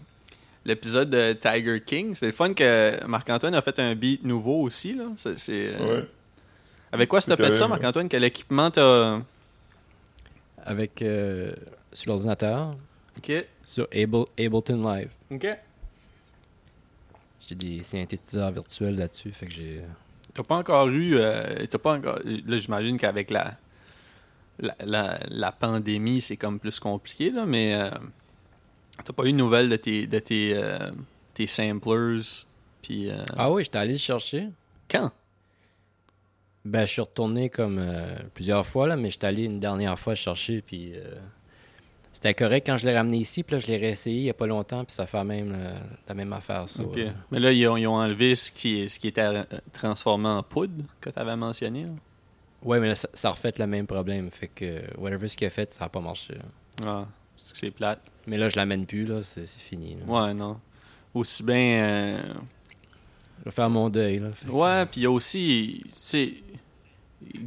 l'épisode 0.65 1.10
de 1.10 1.34
Tiger 1.34 1.82
King. 1.86 2.15
C'est 2.15 2.26
le 2.28 2.32
fun 2.32 2.54
que 2.54 3.06
Marc-Antoine 3.06 3.56
a 3.56 3.62
fait 3.62 3.80
un 3.80 3.96
beat 3.96 4.24
nouveau 4.24 4.62
aussi. 4.63 4.93
Là. 4.93 5.06
Euh, 5.50 6.00
Ouais. 6.02 6.08
Avec 6.91 7.10
quoi 7.10 7.22
tu 7.22 7.32
as 7.32 7.36
C'est 7.36 7.43
fait 7.46 7.54
ça, 7.54 7.67
Marc-Antoine? 7.67 8.08
Quel 8.10 8.24
équipement 8.24 8.72
t'as... 8.72 9.20
Avec. 10.65 11.02
euh, 11.02 11.54
sur 11.93 12.10
l'ordinateur. 12.12 12.76
OK. 13.17 13.32
Sur 13.65 13.88
Able, 13.93 14.26
Ableton 14.39 14.84
Live. 14.84 15.10
OK. 15.32 15.48
J'ai 17.48 17.56
des 17.56 17.84
synthétiseurs 17.84 18.52
virtuels 18.52 18.96
là-dessus. 18.98 19.32
Fait 19.32 19.48
que 19.48 19.54
j'ai. 19.54 19.82
T'as 20.34 20.43
pas 20.43 20.56
encore 20.56 20.88
eu. 20.89 21.15
euh, 21.17 21.43
t'as 21.70 21.78
pas 21.78 21.93
encore. 21.98 22.20
Là, 22.26 22.58
j'imagine 22.58 22.98
qu'avec 22.98 23.30
la, 23.32 23.58
la, 24.60 24.76
la, 24.86 25.20
la 25.30 25.52
pandémie, 25.52 26.22
c'est 26.22 26.38
comme 26.38 26.60
plus 26.60 26.80
compliqué, 26.80 27.30
là, 27.32 27.46
mais 27.46 27.76
euh, 27.76 27.89
t'as 29.04 29.13
pas 29.13 29.26
eu 29.26 29.32
de 29.32 29.38
nouvelles 29.38 29.70
de 29.70 29.76
tes, 29.76 30.08
de 30.08 30.20
tes, 30.20 30.52
euh, 30.56 30.78
tes 31.34 31.48
samplers. 31.48 32.22
Puis. 32.82 33.10
euh, 33.10 33.17
Ah 33.38 33.52
oui, 33.52 33.63
j'étais 33.63 33.78
allé 33.78 33.93
le 33.93 33.98
chercher. 34.00 34.50
Quand? 34.89 35.12
Ben, 36.65 36.86
je 36.86 36.91
suis 36.91 37.02
retourné 37.02 37.50
comme 37.50 37.78
euh, 37.80 38.15
plusieurs 38.34 38.65
fois, 38.65 38.88
là, 38.88 38.96
mais 38.98 39.10
j'étais 39.10 39.28
allé 39.28 39.43
une 39.43 39.60
dernière 39.60 39.98
fois 39.98 40.15
chercher, 40.15 40.62
puis 40.62 40.93
c'était 42.12 42.34
correct 42.34 42.65
quand 42.65 42.78
je 42.78 42.86
l'ai 42.86 42.98
ramené 42.98 43.17
ici, 43.20 43.43
puis 43.43 43.56
là, 43.56 43.60
je 43.60 43.67
l'ai 43.67 43.78
réessayé 43.78 44.17
il 44.17 44.24
y 44.24 44.30
a 44.30 44.34
pas 44.34 44.48
longtemps, 44.48 44.84
puis 44.84 44.93
ça 44.93 45.06
fait 45.06 45.24
même 45.24 45.54
euh, 45.56 45.80
la 46.10 46.13
même 46.15 46.34
affaire, 46.34 46.67
ça. 46.67 46.84
Mais 47.32 47.39
là, 47.39 47.52
ils 47.54 47.67
ont, 47.67 47.78
ils 47.78 47.88
ont 47.88 47.93
enlevé 47.96 48.36
ce 48.36 48.52
qui, 48.52 48.89
ce 48.89 49.00
qui 49.00 49.08
était 49.08 49.43
transformé 49.72 50.28
en 50.28 50.41
poudre 50.43 50.84
que 51.00 51.10
t'avais 51.10 51.36
mentionné. 51.36 51.84
là. 51.84 51.89
Ouais, 52.63 52.80
mais 52.80 52.88
là, 52.88 52.96
ça, 52.96 53.08
ça 53.13 53.30
refait 53.32 53.54
le 53.58 53.67
même 53.67 53.86
problème, 53.88 54.30
fait 54.32 54.48
que 54.48 54.82
whatever 54.98 55.28
ce 55.30 55.38
qu'il 55.38 55.48
a 55.48 55.50
fait, 55.50 55.72
ça 55.72 55.86
a 55.86 55.89
pas 55.89 56.00
marché. 56.02 56.36
Ah, 56.84 57.06
parce 57.38 57.54
que 57.54 57.58
c'est 57.60 57.72
plate. 57.72 58.02
Mais 58.26 58.38
là, 58.38 58.50
je 58.50 58.56
l'amène 58.56 58.86
plus, 58.86 59.06
là, 59.06 59.22
c'est 59.24 59.46
c'est 59.46 59.62
fini. 59.62 59.96
là. 59.96 60.06
Ouais, 60.28 60.34
non. 60.34 60.60
Aussi 61.13 61.43
bien. 61.43 61.56
euh, 61.84 62.22
Je 63.39 63.46
vais 63.46 63.52
faire 63.52 63.70
mon 63.70 63.89
deuil, 63.89 64.20
là. 64.20 64.32
fait 64.32 64.50
Ouais, 64.50 64.86
puis 64.86 65.02
il 65.02 65.04
y 65.04 65.06
a 65.06 65.12
aussi, 65.12 65.84
sais, 65.96 66.34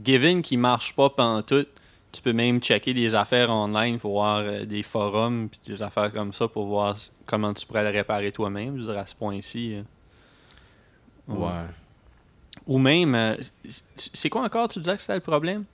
Given 0.05 0.42
qui 0.42 0.57
marche 0.57 0.94
pas 0.94 1.11
pantoute, 1.11 1.68
tu 2.12 2.23
peux 2.23 2.33
même 2.33 2.61
checker 2.61 2.92
des 2.94 3.14
affaires 3.14 3.51
online 3.51 3.99
pour 3.99 4.12
voir 4.12 4.38
euh, 4.38 4.64
des 4.64 4.83
forums 4.83 5.49
puis 5.49 5.61
des 5.66 5.81
affaires 5.83 6.11
comme 6.12 6.33
ça 6.33 6.49
pour 6.49 6.66
voir 6.66 6.96
comment 7.27 7.55
tu 7.55 7.66
pourrais 7.66 7.85
le 7.85 7.90
réparer 7.90 8.33
toi-même, 8.33 8.77
je 8.77 8.81
veux 8.83 8.92
dire, 8.92 8.99
à 8.99 9.07
ce 9.07 9.14
point-ci. 9.14 9.75
euh. 9.77 9.83
Ouais. 11.35 11.66
Ou 12.70 12.78
même, 12.78 13.14
euh, 13.16 13.35
c'est 13.96 14.30
quoi 14.30 14.44
encore, 14.44 14.68
tu 14.68 14.78
disais 14.78 14.94
que 14.94 15.02
c'était 15.02 15.14
le 15.14 15.20
problème? 15.20 15.64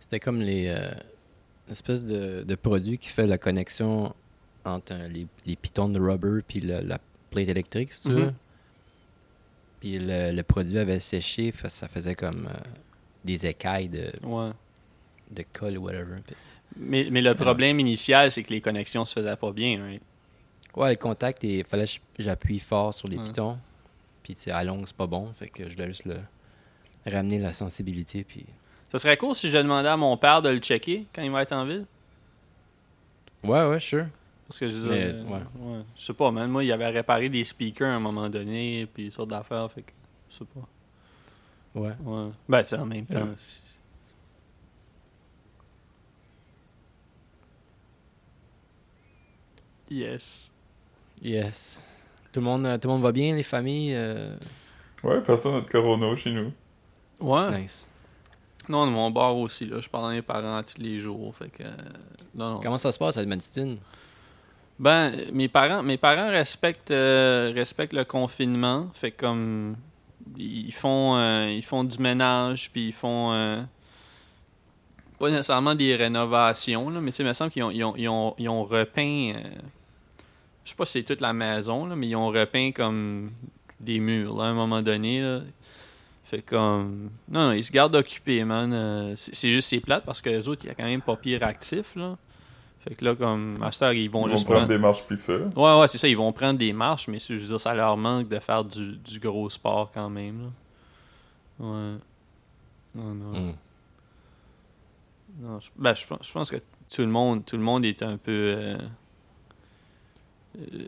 C'était 0.00 0.20
comme 0.20 0.40
les 0.40 0.66
euh, 0.68 0.90
espèces 1.70 2.04
de, 2.04 2.42
de 2.42 2.54
produit 2.54 2.98
qui 2.98 3.08
fait 3.08 3.26
la 3.26 3.38
connexion 3.38 4.14
entre 4.64 4.92
un- 4.92 5.08
les, 5.08 5.26
les 5.46 5.54
pitons 5.56 5.88
de 5.88 6.00
rubber 6.00 6.42
puis 6.46 6.60
le- 6.60 6.80
la 6.80 6.98
plate 7.30 7.48
électrique, 7.48 7.92
si 7.92 8.08
tu 8.08 8.14
veux. 8.14 8.32
Puis 9.80 9.98
le, 10.00 10.32
le 10.32 10.42
produit 10.42 10.78
avait 10.78 10.98
séché, 11.00 11.52
ça 11.68 11.86
faisait 11.88 12.16
comme 12.16 12.46
euh, 12.48 12.58
des 13.24 13.46
écailles 13.46 13.88
de, 13.88 14.10
Ouais. 14.24 14.50
de 15.30 15.44
colle 15.52 15.78
ou 15.78 15.84
whatever. 15.84 16.16
Puis- 16.26 16.34
Mais, 16.76 17.08
mais 17.12 17.22
le 17.22 17.34
problème 17.36 17.78
initial, 17.78 18.32
c'est 18.32 18.42
que 18.42 18.50
les 18.52 18.60
connexions 18.60 19.04
se 19.04 19.12
faisaient 19.14 19.36
pas 19.36 19.52
bien. 19.52 19.80
hein. 19.80 19.98
Ouais, 20.74 20.90
le 20.90 20.96
contact, 20.96 21.44
il 21.44 21.64
fallait 21.64 21.86
que 21.86 22.22
j'appuie 22.22 22.58
fort 22.58 22.92
sur 22.94 23.06
les 23.08 23.16
Ouais. 23.16 23.24
pitons. 23.24 23.58
Puis 24.28 24.34
tu 24.34 24.42
sais, 24.42 24.50
à 24.50 24.62
longue, 24.62 24.82
c'est 24.84 24.94
pas 24.94 25.06
bon. 25.06 25.32
Fait 25.32 25.48
que 25.48 25.66
je 25.66 25.72
voulais 25.72 25.86
juste 25.86 26.04
le 26.04 26.18
ramener 27.06 27.38
la 27.38 27.54
sensibilité. 27.54 28.24
Puis... 28.24 28.44
Ça 28.90 28.98
serait 28.98 29.16
cool 29.16 29.34
si 29.34 29.48
je 29.48 29.56
demandais 29.56 29.88
à 29.88 29.96
mon 29.96 30.14
père 30.18 30.42
de 30.42 30.50
le 30.50 30.58
checker 30.58 31.06
quand 31.14 31.22
il 31.22 31.30
va 31.30 31.40
être 31.40 31.52
en 31.52 31.64
ville. 31.64 31.86
Ouais, 33.42 33.66
ouais, 33.66 33.80
sure. 33.80 34.04
Parce 34.46 34.60
que 34.60 34.68
je 34.68 34.76
veux 34.76 34.90
Mais, 34.90 35.12
dire, 35.12 35.30
ouais. 35.30 35.38
ouais. 35.60 35.80
Je 35.96 36.02
sais 36.02 36.12
pas, 36.12 36.30
man. 36.30 36.50
Moi, 36.50 36.62
il 36.62 36.70
avait 36.72 36.88
réparé 36.88 37.30
des 37.30 37.42
speakers 37.42 37.88
à 37.88 37.94
un 37.94 38.00
moment 38.00 38.28
donné, 38.28 38.86
puis 38.92 39.04
des 39.04 39.10
sortes 39.10 39.30
d'affaires, 39.30 39.72
fait 39.72 39.80
que 39.80 39.92
je 40.28 40.36
sais 40.36 40.44
pas. 40.44 41.80
Ouais. 41.80 41.96
Ouais. 42.04 42.30
Ben, 42.46 42.62
tu 42.62 42.68
sais, 42.68 42.76
en 42.76 42.84
même 42.84 43.06
temps. 43.06 43.22
Ouais. 43.22 43.34
Yes. 49.90 50.50
Yes. 51.22 51.80
Tout 52.32 52.40
le 52.40 52.46
monde, 52.46 52.66
euh, 52.66 52.78
tout 52.78 52.88
le 52.88 52.94
monde 52.94 53.02
va 53.02 53.12
bien, 53.12 53.34
les 53.34 53.42
familles? 53.42 53.94
euh, 53.94 54.36
Ouais, 55.02 55.20
personne 55.20 55.54
n'a 55.54 55.60
de 55.60 55.68
corona 55.70 56.14
chez 56.16 56.30
nous. 56.30 56.52
Ouais. 57.20 57.62
Nice. 57.62 57.88
Non, 58.68 58.86
de 58.86 58.90
mon 58.90 59.10
bar 59.10 59.36
aussi, 59.36 59.64
là. 59.66 59.80
Je 59.80 59.88
parle 59.88 60.12
à 60.12 60.14
mes 60.14 60.22
parents 60.22 60.62
tous 60.62 60.80
les 60.82 61.00
jours, 61.00 61.34
fait 61.34 61.48
que. 61.48 61.62
euh, 61.62 61.66
Non, 62.34 62.54
non. 62.54 62.60
Comment 62.60 62.78
ça 62.78 62.92
se 62.92 62.98
passe 62.98 63.16
à 63.16 63.22
Edmundston? 63.22 63.78
Ben, 64.78 65.12
mes 65.32 65.48
parents, 65.48 65.82
mes 65.82 65.96
parents 65.96 66.28
respectent, 66.28 66.90
euh, 66.90 67.52
respectent 67.54 67.94
le 67.94 68.04
confinement. 68.04 68.88
Fait 68.92 69.10
comme 69.10 69.76
ils 70.36 70.72
font, 70.72 71.16
euh, 71.16 71.50
ils 71.50 71.64
font 71.64 71.82
du 71.84 71.98
ménage, 71.98 72.70
puis 72.70 72.88
ils 72.88 72.92
font 72.92 73.32
euh, 73.32 73.60
pas 75.18 75.30
nécessairement 75.30 75.74
des 75.74 75.96
rénovations, 75.96 76.90
là, 76.90 77.00
mais 77.00 77.10
tu 77.10 77.16
sais, 77.16 77.22
il 77.22 77.26
me 77.26 77.32
semble 77.32 77.50
qu'ils 77.50 77.64
ont, 77.64 77.70
ils 77.70 77.82
ont, 77.84 77.94
ils 77.96 78.08
ont, 78.08 78.34
ils 78.38 78.48
ont 78.48 78.62
repeint. 78.64 79.32
Je 80.68 80.72
sais 80.72 80.76
pas 80.76 80.84
si 80.84 80.92
c'est 80.92 81.02
toute 81.02 81.22
la 81.22 81.32
maison, 81.32 81.86
là, 81.86 81.96
mais 81.96 82.08
ils 82.08 82.14
ont 82.16 82.28
repeint 82.28 82.72
comme 82.72 83.30
des 83.80 84.00
murs 84.00 84.36
là, 84.36 84.44
à 84.44 84.46
un 84.48 84.52
moment 84.52 84.82
donné. 84.82 85.22
là. 85.22 85.40
Fait 86.24 86.42
comme. 86.42 87.08
Non, 87.26 87.46
non, 87.46 87.52
ils 87.52 87.64
se 87.64 87.72
gardent 87.72 87.96
occupés, 87.96 88.44
man. 88.44 88.70
Euh, 88.74 89.14
c'est 89.16 89.50
juste 89.50 89.70
c'est 89.70 89.80
plate 89.80 90.04
parce 90.04 90.20
que 90.20 90.28
les 90.28 90.46
autres, 90.46 90.60
il 90.64 90.68
y 90.68 90.70
a 90.70 90.74
quand 90.74 90.84
même 90.84 91.00
pas 91.00 91.16
pire 91.16 91.42
actif, 91.42 91.96
là. 91.96 92.18
Fait 92.86 92.94
que 92.94 93.02
là, 93.02 93.14
comme, 93.14 93.58
heure, 93.62 93.92
ils 93.94 94.10
vont 94.10 94.26
Ils 94.26 94.28
vont 94.30 94.36
juste 94.36 94.44
prendre 94.44 94.58
prendre. 94.60 94.68
des 94.68 94.76
marches 94.78 95.04
puis 95.08 95.16
ça. 95.16 95.36
Ouais, 95.56 95.80
ouais, 95.80 95.88
c'est 95.88 95.96
ça, 95.96 96.06
ils 96.06 96.16
vont 96.18 96.30
prendre 96.32 96.58
des 96.58 96.74
marches, 96.74 97.08
mais 97.08 97.18
c'est- 97.18 97.34
je 97.38 97.42
veux 97.42 97.48
dire, 97.48 97.60
ça 97.60 97.74
leur 97.74 97.96
manque 97.96 98.28
de 98.28 98.38
faire 98.38 98.62
du, 98.62 98.96
du 98.98 99.18
gros 99.20 99.48
sport 99.48 99.90
quand 99.94 100.10
même, 100.10 100.42
là. 100.42 101.66
Ouais. 101.66 101.96
Non, 102.94 103.14
non. 103.14 103.40
Hmm. 103.40 103.52
non 105.40 105.60
je, 105.60 105.70
ben, 105.76 105.94
je, 105.94 106.06
pense, 106.06 106.18
je 106.26 106.32
pense 106.32 106.50
que 106.50 106.56
tout 106.90 107.02
le 107.02 107.08
monde, 107.08 107.44
tout 107.44 107.56
le 107.56 107.62
monde 107.62 107.84
est 107.84 108.02
un 108.02 108.16
peu. 108.18 108.32
euh, 108.56 108.76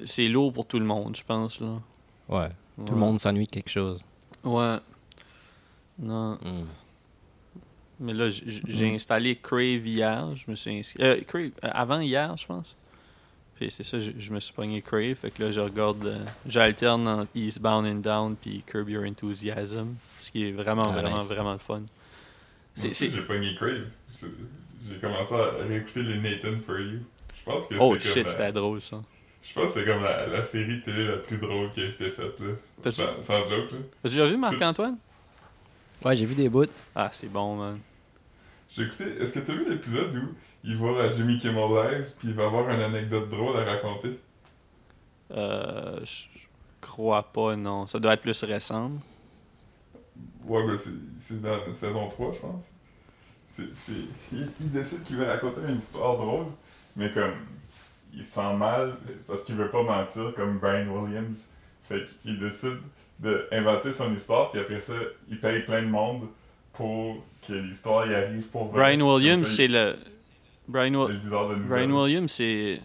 c'est 0.07 0.29
lourd 0.29 0.53
pour 0.53 0.67
tout 0.67 0.79
le 0.79 0.85
monde, 0.87 1.17
je 1.17 1.23
pense, 1.25 1.61
là. 1.61 1.81
Ouais. 2.29 2.49
Tout 2.87 2.93
le 2.95 2.99
monde 2.99 3.19
s'ennuie 3.21 3.45
de 3.47 3.51
quelque 3.51 3.69
chose. 3.71 4.03
Ouais. 4.45 4.77
Non. 5.99 6.39
Hmm. 6.43 6.65
Mais 8.03 8.15
là, 8.15 8.31
j'ai 8.31 8.95
installé 8.95 9.37
Crave 9.37 9.87
hier. 9.87 10.35
Je 10.35 10.51
me 10.51 10.57
suis 10.57 10.79
inscrit. 10.79 11.03
euh, 11.05 11.21
Crave, 11.27 11.51
euh, 11.65 11.69
avant 11.73 12.01
hier, 12.01 12.35
je 12.39 12.47
pense. 12.47 12.75
Puis 13.57 13.71
c'est 13.71 13.83
ça, 13.83 14.01
je, 14.01 14.13
je 14.17 14.33
me 14.33 14.41
suis 14.41 14.55
pogné 14.55 14.81
Crave. 14.81 15.15
Fait 15.17 15.31
que 15.31 15.43
là, 15.43 15.53
je 15.53 15.61
regarde. 15.61 16.07
euh, 16.07 16.25
J'alterne 16.47 17.07
entre 17.07 17.29
Eastbound 17.35 17.87
and 17.87 17.97
Down 18.01 18.37
puis 18.37 18.63
Curb 18.67 18.89
Your 18.89 19.05
Enthusiasm. 19.05 19.97
Ce 20.19 20.31
qui 20.31 20.47
est 20.47 20.53
vraiment, 20.53 20.83
Ah, 20.87 20.93
vraiment, 20.93 21.19
nice. 21.19 21.27
vraiment 21.27 21.53
le 21.53 21.59
fun. 21.59 21.83
C'est- 22.75 23.11
j'ai 23.11 23.21
pogné 23.23 23.55
Crave. 23.57 23.91
J'ai 24.89 24.99
commencé 24.99 25.35
à 25.35 25.63
réécouter 25.69 26.03
les 26.03 26.19
Nathan 26.19 26.59
For 26.65 26.79
You. 26.81 27.01
Je 27.37 27.45
pense 27.45 27.67
que 27.69 27.75
Oh 27.79 27.99
shit, 27.99 28.27
c'était 28.27 28.53
drôle 28.53 28.81
ça. 28.81 29.03
Je 29.43 29.55
pense 29.55 29.73
que 29.73 29.81
c'est 29.81 29.87
comme 29.87 30.03
la, 30.03 30.27
la 30.27 30.45
série 30.45 30.81
télé 30.83 31.07
la 31.07 31.17
plus 31.17 31.39
drôle 31.39 31.73
qui 31.73 31.81
a 31.83 31.87
été 31.87 32.11
faite, 32.11 32.39
là. 32.41 32.91
Sans, 32.91 33.23
sans 33.23 33.49
joke, 33.49 33.73
là. 33.73 33.79
t'as 34.03 34.09
déjà 34.09 34.27
vu 34.27 34.37
Marc-Antoine? 34.37 34.97
Ouais, 36.05 36.17
j'ai 36.17 36.27
vu 36.27 36.35
des 36.35 36.49
bouts. 36.49 36.67
Ah, 36.95 37.09
c'est 37.13 37.29
bon, 37.29 37.57
man. 37.57 37.79
J'ai 38.71 38.85
écouté. 38.85 39.05
Est-ce 39.21 39.33
que 39.35 39.41
t'as 39.41 39.53
vu 39.55 39.69
l'épisode 39.69 40.15
où 40.17 40.35
il 40.63 40.77
va 40.77 41.05
à 41.05 41.13
Jimmy 41.13 41.39
Kimmel 41.39 41.69
Live 41.69 42.11
puis 42.19 42.29
il 42.29 42.35
va 42.35 42.47
avoir 42.47 42.69
une 42.71 42.81
anecdote 42.81 43.29
drôle 43.29 43.57
à 43.59 43.65
raconter? 43.65 44.19
Euh, 45.33 45.99
je 46.05 46.25
crois 46.81 47.23
pas, 47.23 47.57
non. 47.57 47.87
Ça 47.87 47.99
doit 47.99 48.15
être 48.15 48.23
plus 48.23 48.43
récent. 48.45 48.93
Ouais, 50.45 50.67
ben 50.67 50.77
c'est, 50.77 50.91
c'est 51.19 51.41
dans 51.41 51.57
la 51.67 51.73
saison 51.73 52.09
3, 52.09 52.33
je 52.33 52.39
pense. 52.39 52.65
C'est, 53.47 53.75
c'est, 53.75 53.93
il, 54.33 54.49
il 54.61 54.71
décide 54.73 55.03
qu'il 55.03 55.17
veut 55.17 55.27
raconter 55.27 55.61
une 55.69 55.79
histoire 55.79 56.17
drôle, 56.17 56.47
mais 56.97 57.13
comme 57.13 57.33
il 58.15 58.25
se 58.25 58.33
sent 58.33 58.55
mal 58.57 58.95
parce 59.27 59.45
qu'il 59.45 59.55
veut 59.57 59.71
pas 59.71 59.83
mentir, 59.83 60.33
comme 60.37 60.59
Brian 60.59 60.87
Williams. 60.89 61.49
Fait 61.89 62.05
qu'il 62.23 62.39
décide 62.39 62.79
d'inventer 63.19 63.93
son 63.93 64.15
histoire, 64.15 64.51
puis 64.51 64.61
après 64.61 64.81
ça, 64.81 64.93
il 65.29 65.39
paye 65.41 65.63
plein 65.63 65.83
de 65.83 65.89
monde 65.89 66.29
pour 66.73 67.25
que 67.47 67.53
l'histoire 67.53 68.07
y 68.07 68.15
arrive 68.15 68.45
pour 68.49 68.67
vrai. 68.69 68.97
Brian 68.97 69.07
Williams, 69.15 69.47
c'est 69.49 69.69
le. 69.69 69.97
Brian, 70.69 71.07
le 71.09 71.15
nouvelles. 71.15 71.59
Brian 71.67 71.91
Williams, 71.91 72.31
c'est. 72.33 72.81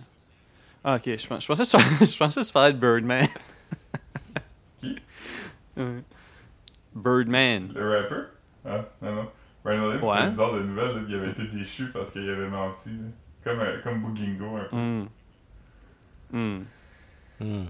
Ah, 0.83 0.95
ok, 0.95 1.03
je, 1.17 1.27
pens- 1.27 1.39
je 1.39 1.47
pensais, 1.47 1.63
que 1.77 2.05
je 2.11 2.17
pensais 2.17 2.41
que 2.41 2.45
tu 2.47 2.53
parlais 2.53 2.73
de 2.73 2.77
Birdman. 2.79 3.27
Qui? 4.79 4.95
Birdman. 6.95 7.71
Le 7.73 7.89
rapper? 7.89 8.21
Ah, 8.65 8.85
non, 9.01 9.15
non. 9.15 9.27
Brian 9.63 9.83
Williams, 9.83 10.03
Ouais. 10.03 10.15
c'est 10.17 10.23
le 10.25 10.29
bizarre 10.31 10.53
de 10.53 10.59
nouvelles, 10.61 11.05
il 11.09 11.15
avait 11.15 11.31
été 11.31 11.47
déchu 11.47 11.87
parce 11.91 12.11
qu'il 12.11 12.29
avait 12.29 12.47
menti. 12.47 12.89
là. 12.89 13.09
Comme, 13.45 13.59
euh, 13.59 13.79
comme 13.83 14.01
Boogingo, 14.01 14.57
un 14.57 14.63
peu. 14.65 14.75
Hmm. 14.75 15.05
Hmm. 16.31 16.63
Hmm. 17.39 17.65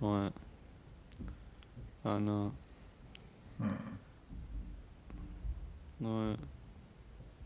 Ouais. 0.00 0.30
Ah 2.06 2.18
non. 2.18 2.52
Hmm. 3.58 3.66
Ouais. 6.00 6.36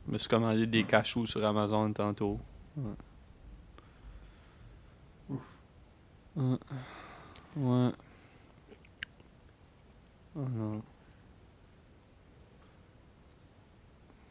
Je 0.06 0.12
me 0.12 0.18
suis 0.18 0.28
commandé 0.28 0.68
des 0.68 0.84
cachous 0.84 1.26
sur 1.26 1.44
Amazon 1.44 1.92
tantôt. 1.92 2.38
Ouais. 2.76 2.94
Ouais. 6.36 6.58
Ouais. 7.56 7.90
Oh 10.36 10.48
non. 10.48 10.82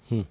Hmm. 0.09 0.21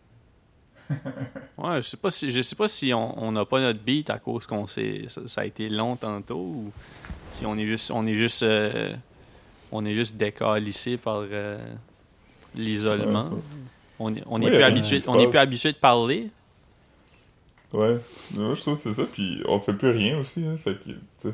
ouais, 1.59 1.83
je 1.83 1.89
sais 1.89 1.97
pas 1.97 2.11
si 2.11 2.31
je 2.31 2.41
sais 2.41 2.57
pas 2.57 2.69
si 2.69 2.93
on 2.95 3.33
n'a 3.33 3.45
pas 3.45 3.61
notre 3.61 3.81
beat 3.81 4.11
à 4.11 4.19
cause 4.19 4.47
qu'on 4.47 4.67
s'est 4.67 5.05
ça, 5.09 5.23
ça 5.27 5.41
a 5.43 5.45
été 5.45 5.69
long 5.69 5.97
tantôt 5.97 6.37
ou 6.37 6.73
si 7.29 7.47
on 7.47 7.57
est 7.57 7.67
juste 7.67 7.91
on 7.91 8.07
est 8.07 8.15
juste 8.15 8.43
euh, 8.43 8.95
on 9.71 9.85
est 9.85 9.95
juste 9.95 10.17
décalissé 10.17 10.97
par 10.97 11.25
euh, 11.31 11.59
l'isolement. 12.55 13.31
Ouais. 13.31 13.39
On 13.99 14.15
est, 14.15 14.23
on 14.27 14.41
plus 14.41 14.55
euh, 14.55 14.67
habitué 14.67 15.03
on 15.07 15.15
est 15.19 15.25
passe. 15.25 15.31
plus 15.31 15.39
habitué 15.39 15.73
de 15.73 15.79
parler. 15.79 16.31
Ouais, 17.73 17.99
moi 18.35 18.55
je 18.55 18.61
trouve 18.61 18.75
que 18.75 18.81
c'est 18.81 18.93
ça, 18.93 19.05
puis 19.11 19.43
on 19.47 19.59
fait 19.61 19.73
plus 19.73 19.91
rien 19.91 20.19
aussi, 20.19 20.45
hein, 20.45 20.57
fait 20.59 20.77
que, 20.79 21.33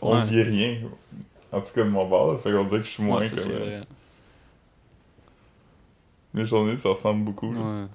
on 0.00 0.20
vit 0.22 0.42
rien. 0.42 0.78
En 1.52 1.60
tout 1.60 1.68
cas, 1.74 1.84
de 1.84 1.90
mon 1.90 2.06
bord, 2.06 2.40
fait 2.40 2.52
qu'on 2.52 2.64
dirait 2.64 2.80
que 2.80 2.86
je 2.86 2.90
suis 2.90 3.02
moins 3.02 3.20
Ouais, 3.20 3.28
ça, 3.28 3.36
comme. 3.36 3.52
Euh. 6.38 6.42
Mes 6.42 6.44
journées, 6.48 6.76
ça 6.76 6.90
ressemble 6.90 7.24
beaucoup. 7.24 7.52
là. 7.52 7.60
Ouais. 7.60 7.86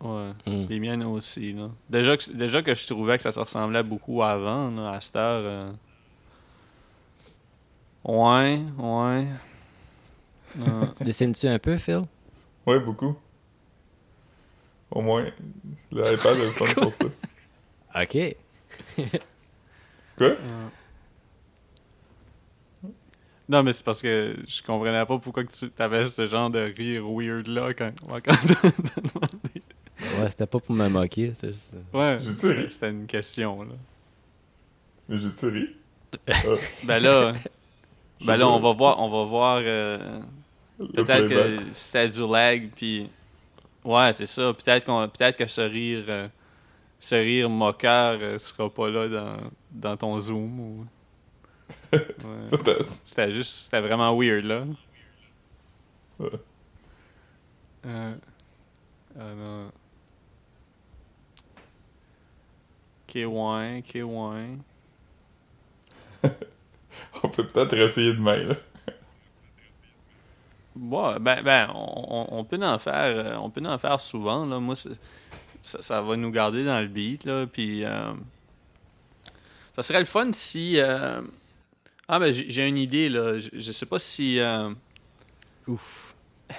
Ouais. 0.00 0.32
Hmm. 0.46 0.66
Les 0.68 0.78
miennes 0.80 1.02
aussi, 1.04 1.52
là. 1.52 1.70
Déjà 1.88 2.16
que, 2.16 2.30
déjà 2.32 2.62
que 2.62 2.74
je 2.74 2.86
trouvais 2.86 3.16
que 3.16 3.22
ça 3.22 3.32
se 3.32 3.40
ressemblait 3.40 3.82
beaucoup 3.82 4.22
avant, 4.22 4.70
là, 4.70 4.90
à 4.90 5.00
cette 5.00 5.16
heure. 5.16 5.42
euh, 5.44 5.72
Ouais, 8.04 8.60
ouais. 8.78 9.26
Ouais. 10.58 10.86
Tu 10.96 11.04
dessines-tu 11.04 11.48
un 11.48 11.58
peu, 11.58 11.76
Phil? 11.76 12.02
Ouais, 12.66 12.78
beaucoup. 12.78 13.16
Au 14.90 15.00
moins, 15.02 15.24
l'iPad 15.90 16.36
est 16.38 16.44
le 16.44 16.50
fun 16.50 16.80
pour 16.80 16.92
ça. 16.94 17.04
Ok. 17.98 18.36
Quoi? 20.18 20.32
Non, 23.48 23.62
mais 23.62 23.72
c'est 23.72 23.84
parce 23.84 24.02
que 24.02 24.34
je 24.46 24.62
comprenais 24.62 25.04
pas 25.06 25.18
pourquoi 25.18 25.44
que 25.44 25.52
tu 25.52 25.68
avais 25.78 26.08
ce 26.08 26.26
genre 26.26 26.50
de 26.50 26.58
rire 26.76 27.04
weird 27.08 27.46
là 27.46 27.72
quand, 27.74 27.92
quand 28.08 28.20
t'as 28.20 28.70
demandé. 29.00 29.62
Ouais, 30.20 30.28
c'était 30.30 30.46
pas 30.46 30.58
pour 30.58 30.74
me 30.74 30.88
moquer. 30.88 31.32
c'était 31.32 31.52
juste... 31.52 31.74
Ouais, 31.94 32.18
J'ai-tu 32.20 32.46
ri? 32.48 32.66
c'était 32.70 32.90
une 32.90 33.06
question, 33.06 33.62
là. 33.62 33.74
Mais 35.08 35.18
j'ai-tu 35.18 35.46
ri? 35.48 35.68
Ben 36.84 36.98
là, 37.00 37.34
ben 38.24 38.36
là, 38.36 38.48
on 38.48 38.58
va 38.58 38.72
voir, 38.72 39.00
on 39.00 39.08
va 39.08 39.24
voir. 39.24 39.60
euh, 39.62 40.20
Peut-être 40.78 41.26
que 41.28 41.58
c'était 41.72 42.08
du 42.08 42.26
lag, 42.26 42.70
puis. 42.74 43.08
Ouais, 43.84 44.12
c'est 44.12 44.26
ça. 44.26 44.52
Peut-être 44.52 44.84
qu'on, 44.84 45.06
peut-être 45.08 45.36
que 45.36 45.46
ce 45.46 45.60
rire, 45.60 46.04
euh, 46.08 46.28
ce 46.98 47.14
rire 47.14 47.48
moqueur 47.48 48.18
euh, 48.20 48.38
sera 48.38 48.68
pas 48.68 48.90
là 48.90 49.08
dans, 49.08 49.36
dans 49.70 49.96
ton 49.96 50.20
Zoom. 50.20 50.58
Ou... 50.60 50.86
Ouais. 51.92 52.76
C'était 53.04 53.30
juste, 53.32 53.64
c'était 53.64 53.80
vraiment 53.80 54.16
weird 54.18 54.44
là. 54.44 54.64
Ouais. 56.18 56.30
Euh, 57.86 58.14
ah 59.18 59.34
non. 59.34 59.70
K1, 63.08 63.82
K1. 63.82 64.58
On 67.22 67.28
peut 67.28 67.46
peut-être 67.46 67.74
essayer 67.74 68.12
demain, 68.12 68.38
là. 68.38 68.54
Ouais, 70.78 71.18
ben, 71.20 71.42
ben 71.42 71.70
on, 71.74 72.44
peut 72.44 72.62
en 72.62 72.78
faire, 72.78 72.94
euh, 73.06 73.36
on 73.36 73.48
peut 73.48 73.62
en 73.66 73.78
faire 73.78 73.98
souvent 74.00 74.44
là. 74.44 74.58
Moi, 74.58 74.74
ça, 74.76 74.90
ça 75.62 76.02
va 76.02 76.16
nous 76.16 76.30
garder 76.30 76.64
dans 76.64 76.80
le 76.80 76.86
beat 76.86 77.24
là. 77.24 77.46
Puis, 77.46 77.84
euh, 77.84 78.12
ça 79.74 79.82
serait 79.82 80.00
le 80.00 80.04
fun 80.04 80.30
si. 80.32 80.78
euh, 80.78 81.22
Ah 82.08 82.18
ben, 82.20 82.32
j'ai 82.32 82.66
une 82.68 82.78
idée 82.78 83.08
là. 83.08 83.38
Je, 83.38 83.48
je 83.52 83.72
sais 83.72 83.86
pas 83.86 83.98
si. 83.98 84.38
euh, 84.38 84.70
Ouf. 85.66 86.14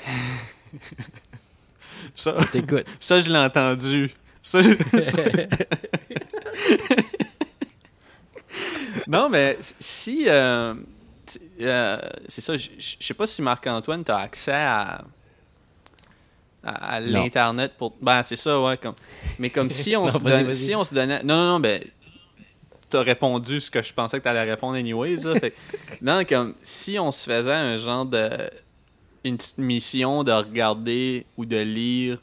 Ça, 2.15 2.35
T'écoutes. 2.51 2.85
ça 2.99 3.19
je 3.21 3.29
l'ai 3.29 3.37
entendu. 3.39 4.11
Ça, 4.41 4.61
je- 4.61 4.71
non, 9.07 9.29
mais 9.29 9.57
si. 9.79 10.25
euh, 10.27 10.73
euh, 11.61 11.97
c'est 12.27 12.41
ça, 12.41 12.55
je 12.57 12.69
sais 12.77 13.13
pas 13.13 13.27
si 13.27 13.41
Marc-Antoine, 13.41 14.03
tu 14.03 14.11
as 14.11 14.17
accès 14.19 14.51
à. 14.53 15.03
à, 16.63 16.99
l'Internet 16.99 17.73
pour. 17.77 17.95
Ben, 18.01 18.23
c'est 18.23 18.35
ça, 18.35 18.59
ouais. 18.61 18.77
Comme, 18.77 18.95
mais 19.39 19.49
comme 19.49 19.69
si 19.69 19.95
on, 19.95 20.05
Non, 20.05 20.11
se 20.11 20.17
vas-y. 20.19 20.55
si 20.55 20.75
on 20.75 20.83
se 20.83 20.93
donnait. 20.93 21.23
Non, 21.23 21.35
non, 21.35 21.45
non, 21.53 21.59
ben. 21.59 21.81
T'as 22.89 23.03
répondu 23.03 23.59
ce 23.59 23.69
que 23.69 23.81
je 23.81 23.93
pensais 23.93 24.17
que 24.19 24.23
t'allais 24.23 24.49
répondre 24.49 24.75
anyways. 24.75 25.17
Là, 25.17 25.35
fait, 25.39 25.53
non, 26.01 26.23
comme 26.23 26.53
si 26.63 26.97
on 26.97 27.11
se 27.11 27.29
faisait 27.29 27.51
un 27.53 27.77
genre 27.77 28.05
de. 28.05 28.29
Une 29.23 29.35
petite 29.35 29.57
mission 29.57 30.23
de 30.23 30.31
regarder 30.31 31.25
ou 31.35 31.45
de 31.45 31.57
lire 31.57 32.19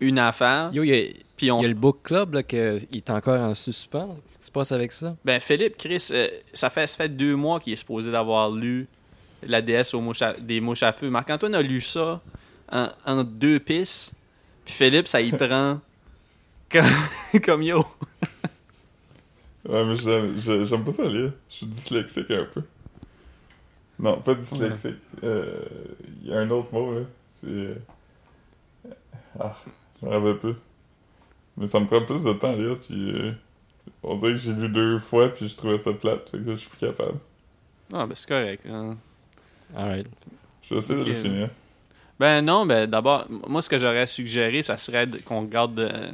une 0.00 0.18
affaire. 0.18 0.70
Yo, 0.72 0.82
il 0.84 1.14
y 1.42 1.50
on 1.50 1.60
y 1.62 1.66
a 1.66 1.68
le 1.68 1.74
book 1.74 1.98
club 2.04 2.34
là, 2.34 2.42
que, 2.42 2.78
il 2.90 2.96
est 2.96 3.10
encore 3.10 3.40
en 3.40 3.54
suspens. 3.54 4.16
Qu'est-ce 4.28 4.38
qui 4.38 4.46
se 4.46 4.50
passe 4.50 4.72
avec 4.72 4.92
ça? 4.92 5.14
Ben, 5.24 5.40
Philippe, 5.40 5.76
Chris, 5.76 6.08
euh, 6.10 6.28
ça, 6.52 6.70
fait, 6.70 6.86
ça 6.86 6.96
fait 6.96 7.08
deux 7.08 7.36
mois 7.36 7.60
qu'il 7.60 7.72
est 7.74 7.76
supposé 7.76 8.10
d'avoir 8.10 8.50
lu 8.50 8.86
La 9.42 9.60
déesse 9.60 9.92
aux 9.94 10.00
mouches 10.00 10.22
à- 10.22 10.32
des 10.34 10.60
mouches 10.60 10.82
à 10.82 10.92
feu. 10.92 11.10
Marc-Antoine 11.10 11.54
a 11.54 11.62
lu 11.62 11.80
ça 11.80 12.20
en, 12.72 12.88
en 13.04 13.24
deux 13.24 13.58
pistes. 13.60 14.12
Puis 14.64 14.74
Philippe, 14.74 15.06
ça 15.08 15.20
y 15.20 15.32
prend 15.32 15.80
comme, 16.72 17.40
comme 17.44 17.62
yo. 17.62 17.84
Ouais, 19.68 19.84
mais 19.84 19.96
j'aime 19.96 20.38
j'ai- 20.40 20.64
j'aime 20.64 20.82
pas 20.82 20.92
ça 20.92 21.04
lire. 21.04 21.32
Je 21.50 21.54
suis 21.56 21.66
dyslexique 21.66 22.30
un 22.30 22.46
peu. 22.52 22.62
Non, 23.98 24.20
pas 24.20 24.34
dyslexique. 24.34 24.96
Euh, 25.22 25.62
Il 26.22 26.28
y 26.28 26.32
a 26.32 26.38
un 26.38 26.50
autre 26.50 26.72
mot, 26.72 26.94
là. 26.94 27.00
C'est. 27.40 27.48
euh, 27.48 27.74
Ah, 29.38 29.56
je 30.00 30.06
me 30.06 30.10
rappelle 30.12 30.38
plus. 30.38 30.54
Mais 31.56 31.66
ça 31.66 31.80
me 31.80 31.86
prend 31.86 32.02
plus 32.04 32.22
de 32.24 32.32
temps 32.32 32.52
à 32.52 32.56
lire, 32.56 32.78
puis. 32.78 33.12
euh, 33.12 33.32
On 34.02 34.16
dirait 34.16 34.32
que 34.32 34.38
j'ai 34.38 34.52
lu 34.52 34.68
deux 34.68 34.98
fois, 34.98 35.28
puis 35.30 35.48
je 35.48 35.56
trouvais 35.56 35.78
ça 35.78 35.92
plate, 35.92 36.28
fait 36.30 36.38
que 36.38 36.44
là, 36.44 36.54
je 36.54 36.60
suis 36.60 36.68
plus 36.68 36.78
capable. 36.78 37.18
Ah, 37.92 38.06
ben 38.06 38.14
c'est 38.14 38.28
correct. 38.28 38.64
hein. 38.70 38.96
Alright. 39.76 40.06
Je 40.62 40.74
vais 40.74 40.80
essayer 40.80 41.02
de 41.04 41.08
le 41.08 41.14
finir. 41.14 41.48
Ben 42.20 42.42
non, 42.44 42.64
ben 42.66 42.88
d'abord, 42.88 43.26
moi 43.28 43.60
ce 43.62 43.68
que 43.68 43.78
j'aurais 43.78 44.06
suggéré, 44.06 44.62
ça 44.62 44.76
serait 44.76 45.06
de- 45.06 45.18
qu'on 45.18 45.40
regarde 45.42 45.78
euh, 45.80 46.10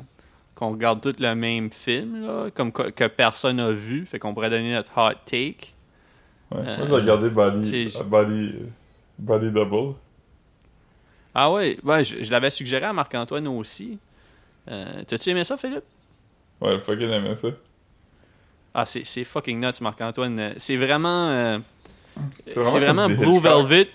qu'on 0.55 0.71
regarde 0.71 1.01
tout 1.01 1.15
le 1.21 1.35
même 1.35 1.71
film, 1.71 2.25
là, 2.27 2.51
comme 2.55 2.71
que, 2.73 2.91
que 2.91 3.05
personne 3.09 3.57
n'a 3.57 3.73
vu, 3.73 4.07
fait 4.07 4.19
qu'on 4.19 4.33
pourrait 4.35 4.51
donner 4.51 4.73
notre 4.73 4.93
hot 4.97 5.15
take. 5.27 5.75
Ouais. 6.51 6.59
Euh, 6.65 6.77
Moi, 6.79 6.87
j'ai 6.87 6.95
regardé 6.95 7.31
Body, 7.31 7.89
c'est- 7.91 8.03
Body, 8.05 8.53
Body 9.19 9.51
Double. 9.51 9.95
Ah 11.35 11.51
ouais, 11.51 11.77
ouais 11.83 12.05
je, 12.05 12.23
je 12.23 12.31
l'avais 12.31 12.51
suggéré 12.51 12.85
à 12.87 12.93
Marc-Antoine 12.93 13.49
aussi. 13.49 13.99
Euh, 14.71 15.03
T'as-tu 15.07 15.31
aimé 15.31 15.43
ça, 15.43 15.57
Philippe? 15.57 15.83
Ouais, 16.61 16.79
fucking 16.79 17.11
aimé 17.11 17.35
ça. 17.35 17.49
Ah, 18.73 18.87
c'est 18.87 19.25
fucking 19.25 19.61
nuts, 19.61 19.81
Marc-Antoine. 19.81 20.39
Euh, 20.39 20.51
C'est 20.57 20.77
vraiment... 20.77 21.29
euh, 21.31 21.59
C'est 22.47 22.61
vraiment 22.81 23.09
du 23.09 23.15
Blue. 23.17 23.41
Velvet. 23.41 23.89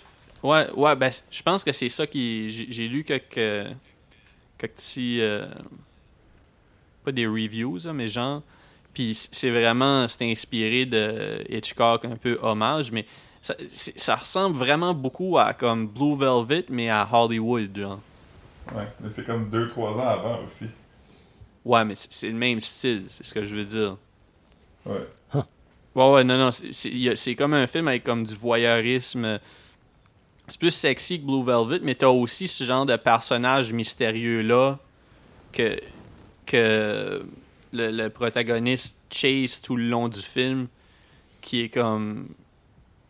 Ouais, 0.44 0.70
ouais, 0.76 0.96
ben, 0.98 1.10
je 1.32 1.42
pense 1.42 1.64
que 1.64 1.72
c'est 1.72 1.90
ça 1.90 2.06
qui. 2.08 2.50
J'ai 2.52 2.68
j'ai 2.70 2.88
lu 2.88 3.04
quelques. 3.04 3.34
quelques 3.34 4.74
petits. 4.74 5.20
Pas 7.04 7.12
des 7.12 7.28
reviews, 7.28 7.80
là, 7.86 7.94
mais 7.94 8.10
genre. 8.10 8.42
Puis 8.94 9.14
c'est 9.32 9.50
vraiment. 9.50 10.08
C'est 10.08 10.30
inspiré 10.30 10.86
de 10.86 11.44
Hitchcock, 11.50 12.06
un 12.06 12.16
peu 12.16 12.38
hommage, 12.42 12.92
mais 12.92 13.06
ça, 13.42 14.16
ressemble 14.16 14.58
vraiment 14.58 14.94
beaucoup 14.94 15.38
à 15.38 15.54
comme 15.54 15.88
Blue 15.88 16.18
Velvet, 16.18 16.66
mais 16.70 16.90
à 16.90 17.08
Hollywood, 17.12 17.78
genre. 17.78 18.00
Ouais, 18.76 18.88
mais 19.00 19.10
c'est 19.10 19.24
comme 19.26 19.50
2-3 19.50 19.80
ans 19.80 20.00
avant 20.00 20.44
aussi. 20.44 20.66
Ouais, 21.66 21.86
mais 21.86 21.96
c'est 21.96 22.30
le 22.30 22.36
même 22.36 22.60
style, 22.62 23.06
c'est 23.10 23.24
ce 23.24 23.34
que 23.34 23.46
je 23.46 23.56
veux 23.56 23.66
dire. 23.66 23.98
Ouais. 24.86 25.08
Ouais, 25.96 26.12
ouais, 26.12 26.24
non, 26.24 26.38
non, 26.38 26.50
c'est 26.52 27.36
comme 27.36 27.54
un 27.54 27.68
film 27.68 27.88
avec 27.88 28.04
comme 28.04 28.24
du 28.24 28.36
voyeurisme. 28.36 29.40
C'est 30.48 30.60
plus 30.60 30.72
sexy 30.72 31.20
que 31.20 31.26
Blue 31.26 31.44
Velvet, 31.44 31.80
mais 31.84 31.96
t'as 31.96 32.08
aussi 32.08 32.48
ce 32.48 32.64
genre 32.64 32.86
de 32.86 32.96
personnage 32.96 33.74
mystérieux-là 33.74 34.80
que, 35.52 35.80
que 36.50 37.24
le, 37.74 37.92
le 37.92 38.10
protagoniste 38.10 38.98
chase 39.12 39.62
tout 39.62 39.76
le 39.76 39.88
long 39.88 40.08
du 40.08 40.20
film, 40.20 40.68
qui 41.42 41.62
est 41.62 41.70
comme. 41.70 42.30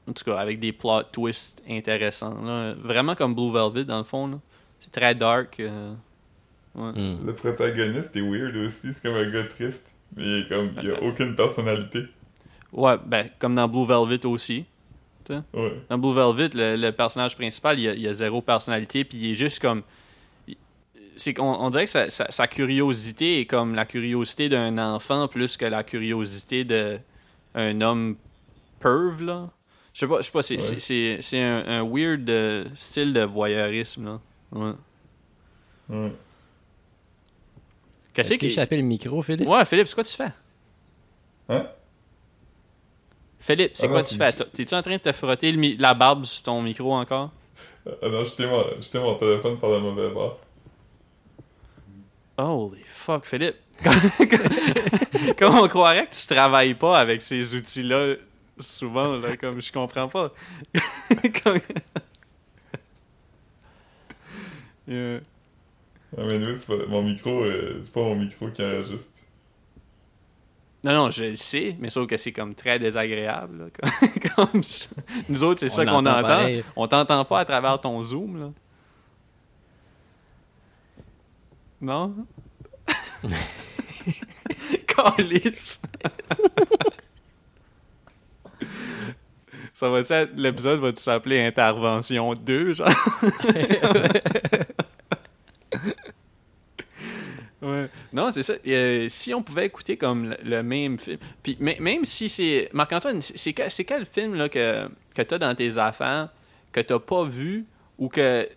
En 0.08 0.13
tout 0.13 0.23
cas, 0.25 0.38
avec 0.38 0.60
des 0.60 0.71
plot 0.73 1.04
twists 1.12 1.62
intéressants. 1.69 2.41
là. 2.43 2.73
Vraiment 2.84 3.13
comme 3.15 3.36
Blue 3.36 3.52
Velvet, 3.54 3.86
dans 3.86 3.99
le 3.99 4.04
fond. 4.04 4.28
là. 4.28 4.39
C'est 4.80 4.91
très 4.91 5.13
dark. 5.13 5.60
euh, 5.60 5.93
ouais. 6.75 6.91
Hmm. 6.91 7.25
Le 7.25 7.34
protagoniste 7.34 8.15
est 8.15 8.21
weird 8.21 8.56
aussi, 8.58 8.91
c'est 8.91 9.02
comme 9.04 9.15
un 9.15 9.30
gars 9.30 9.43
triste. 9.43 9.86
Mais 10.15 10.23
il, 10.23 10.39
est 10.43 10.49
comme, 10.49 10.71
il 10.82 10.91
a 10.91 11.04
aucune 11.04 11.36
personnalité. 11.36 12.06
ouais, 12.73 12.95
ben, 13.06 13.30
comme 13.38 13.54
dans 13.56 13.67
Blue 13.67 13.86
Velvet 13.86 14.25
aussi. 14.25 14.65
Ouais. 15.30 15.73
Dans 15.89 15.97
Blue 15.99 16.15
Velvet, 16.15 16.49
le, 16.56 16.75
le 16.75 16.91
personnage 16.91 17.36
principal, 17.36 17.80
il 17.80 17.88
a, 17.89 17.93
il 17.93 18.08
a 18.08 18.13
zéro 18.15 18.41
personnalité, 18.41 19.04
puis 19.06 19.19
il 19.19 19.32
est 19.32 19.36
juste 19.36 19.60
comme. 19.62 19.84
C'est 21.19 21.34
qu'on 21.34 21.43
on 21.53 21.69
dirait 21.69 21.84
que 21.86 21.89
sa, 21.91 22.10
sa- 22.10 22.32
sa 22.32 22.47
curiosité 22.47 23.41
est 23.41 23.45
comme 23.45 23.75
la 23.75 23.86
curiosité 23.86 24.47
d'un 24.47 24.77
enfant 24.77 25.27
plus 25.27 25.58
que 25.58 25.65
la 25.65 25.84
curiosité 25.84 26.63
d'un 26.63 27.82
homme 27.82 28.15
perv, 28.79 29.21
là. 29.21 29.49
Je 29.93 29.99
sais 29.99 30.08
pas, 30.08 30.17
je 30.19 30.23
sais 30.27 30.32
pas, 30.32 30.41
c'est 30.43 30.55
Ouais. 30.55 30.62
c'est- 30.62 30.79
c'est- 30.79 31.17
c'est 31.21 31.41
un, 31.41 31.65
un 31.67 31.84
weird 31.84 32.29
euh, 32.29 32.65
style 32.73 33.12
de 33.12 33.21
voyeurisme, 33.23 34.05
là. 34.05 34.19
Ouais. 34.53 34.73
Ouais. 35.89 36.12
Qu'est-ce 38.13 38.34
que. 38.36 38.45
échappé 38.45 38.77
le 38.77 38.84
micro, 38.84 39.21
Philippe? 39.21 39.47
Ouais, 39.47 39.65
Philippe, 39.65 39.88
c'est 39.88 39.95
quoi 39.95 40.03
tu 40.03 40.15
fais? 40.15 40.32
Hein? 41.49 41.67
Philippe, 43.39 43.71
c'est 43.73 43.86
Ah 43.86 43.89
quoi 43.89 43.99
non, 43.99 44.03
tu 44.08 44.15
c'est- 44.15 44.32
fais? 44.38 44.45
T'es-tu 44.53 44.73
en 44.75 44.82
train 44.82 44.93
de 44.97 45.01
te 45.01 45.12
frotter 45.12 45.51
le 45.51 45.58
mi- 45.58 45.77
la 45.77 45.93
barbe 45.93 46.25
sur 46.25 46.43
ton 46.43 46.62
micro 46.62 46.93
encore? 46.93 47.32
Ah 47.88 48.10
non, 48.10 48.23
j'étais 48.23 48.47
mon, 48.47 48.63
j'étais 48.82 48.99
mon 48.99 49.15
téléphone 49.15 49.58
par 49.58 49.69
le 49.71 49.79
mauvais 49.79 50.10
bord. 50.10 50.39
Holy 52.45 52.82
fuck, 52.86 53.25
Philippe. 53.25 53.56
Comme 55.38 55.56
on 55.58 55.67
croirait 55.67 56.08
que 56.08 56.15
tu 56.15 56.28
travailles 56.28 56.73
pas 56.75 56.99
avec 56.99 57.21
ces 57.21 57.56
outils-là 57.56 58.15
souvent, 58.60 59.15
là, 59.17 59.38
comme 59.38 59.62
je 59.62 59.71
comprends 59.71 60.08
pas. 60.10 60.34
Comme- 61.43 61.60
Yeah. 64.88 65.19
Ah, 66.17 66.21
mais 66.28 66.39
nous, 66.39 66.56
c'est 66.56 66.65
pas, 66.65 66.86
mon 66.88 67.04
micro, 67.04 67.43
euh, 67.43 67.80
c'est 67.84 67.93
pas 67.93 68.02
mon 68.02 68.15
micro 68.15 68.49
qui 68.49 68.63
enregistre. 68.63 69.12
Non, 70.84 70.93
non, 70.93 71.12
je 71.12 71.23
le 71.25 71.36
sais, 71.36 71.75
mais 71.80 71.89
sauf 71.91 72.08
que 72.08 72.17
c'est 72.17 72.32
comme 72.32 72.56
très 72.56 72.80
désagréable. 72.80 73.58
là, 73.60 73.65
Comme, 73.71 74.52
comme 74.52 74.63
je- 74.63 74.86
Nous 75.30 75.43
autres, 75.43 75.60
c'est 75.60 75.67
On 75.71 75.75
ça 75.75 75.86
qu'on 75.86 75.91
entend. 76.06 76.21
pareil. 76.23 76.63
On 76.75 76.88
t'entend 76.88 77.23
pas 77.25 77.39
à 77.41 77.45
travers 77.45 77.80
ton 77.80 78.04
Zoom, 78.04 78.39
là. 78.39 78.49
Non? 81.81 82.13
Calice! 84.87 85.79
Ça 89.73 89.89
va 89.89 89.99
être 89.99 90.31
l'épisode 90.35 90.79
va 90.81 90.91
s'appeler 90.95 91.39
Intervention 91.45 92.33
2, 92.35 92.73
genre? 92.73 92.89
Ouais. 97.61 97.89
Non, 98.13 98.31
c'est 98.31 98.41
ça. 98.43 98.53
Euh, 98.65 99.07
si 99.09 99.33
on 99.33 99.43
pouvait 99.43 99.65
écouter 99.65 99.97
comme 99.97 100.29
le, 100.29 100.37
le 100.45 100.63
même 100.63 100.97
film, 100.97 101.17
puis 101.43 101.57
mê- 101.59 101.77
même 101.81 102.05
si 102.05 102.29
c'est 102.29 102.69
Marc-Antoine, 102.71 103.21
c'est 103.21 103.37
c'est 103.37 103.51
quel, 103.51 103.69
c'est 103.69 103.83
quel 103.83 104.05
film 104.05 104.35
là 104.35 104.47
que 104.47 104.87
que 105.13 105.21
t'as 105.21 105.37
dans 105.37 105.53
tes 105.53 105.77
affaires 105.77 106.29
que 106.71 106.79
t'as 106.79 106.99
pas 106.99 107.25
vu 107.25 107.65
ou 107.97 108.07
que 108.07 108.47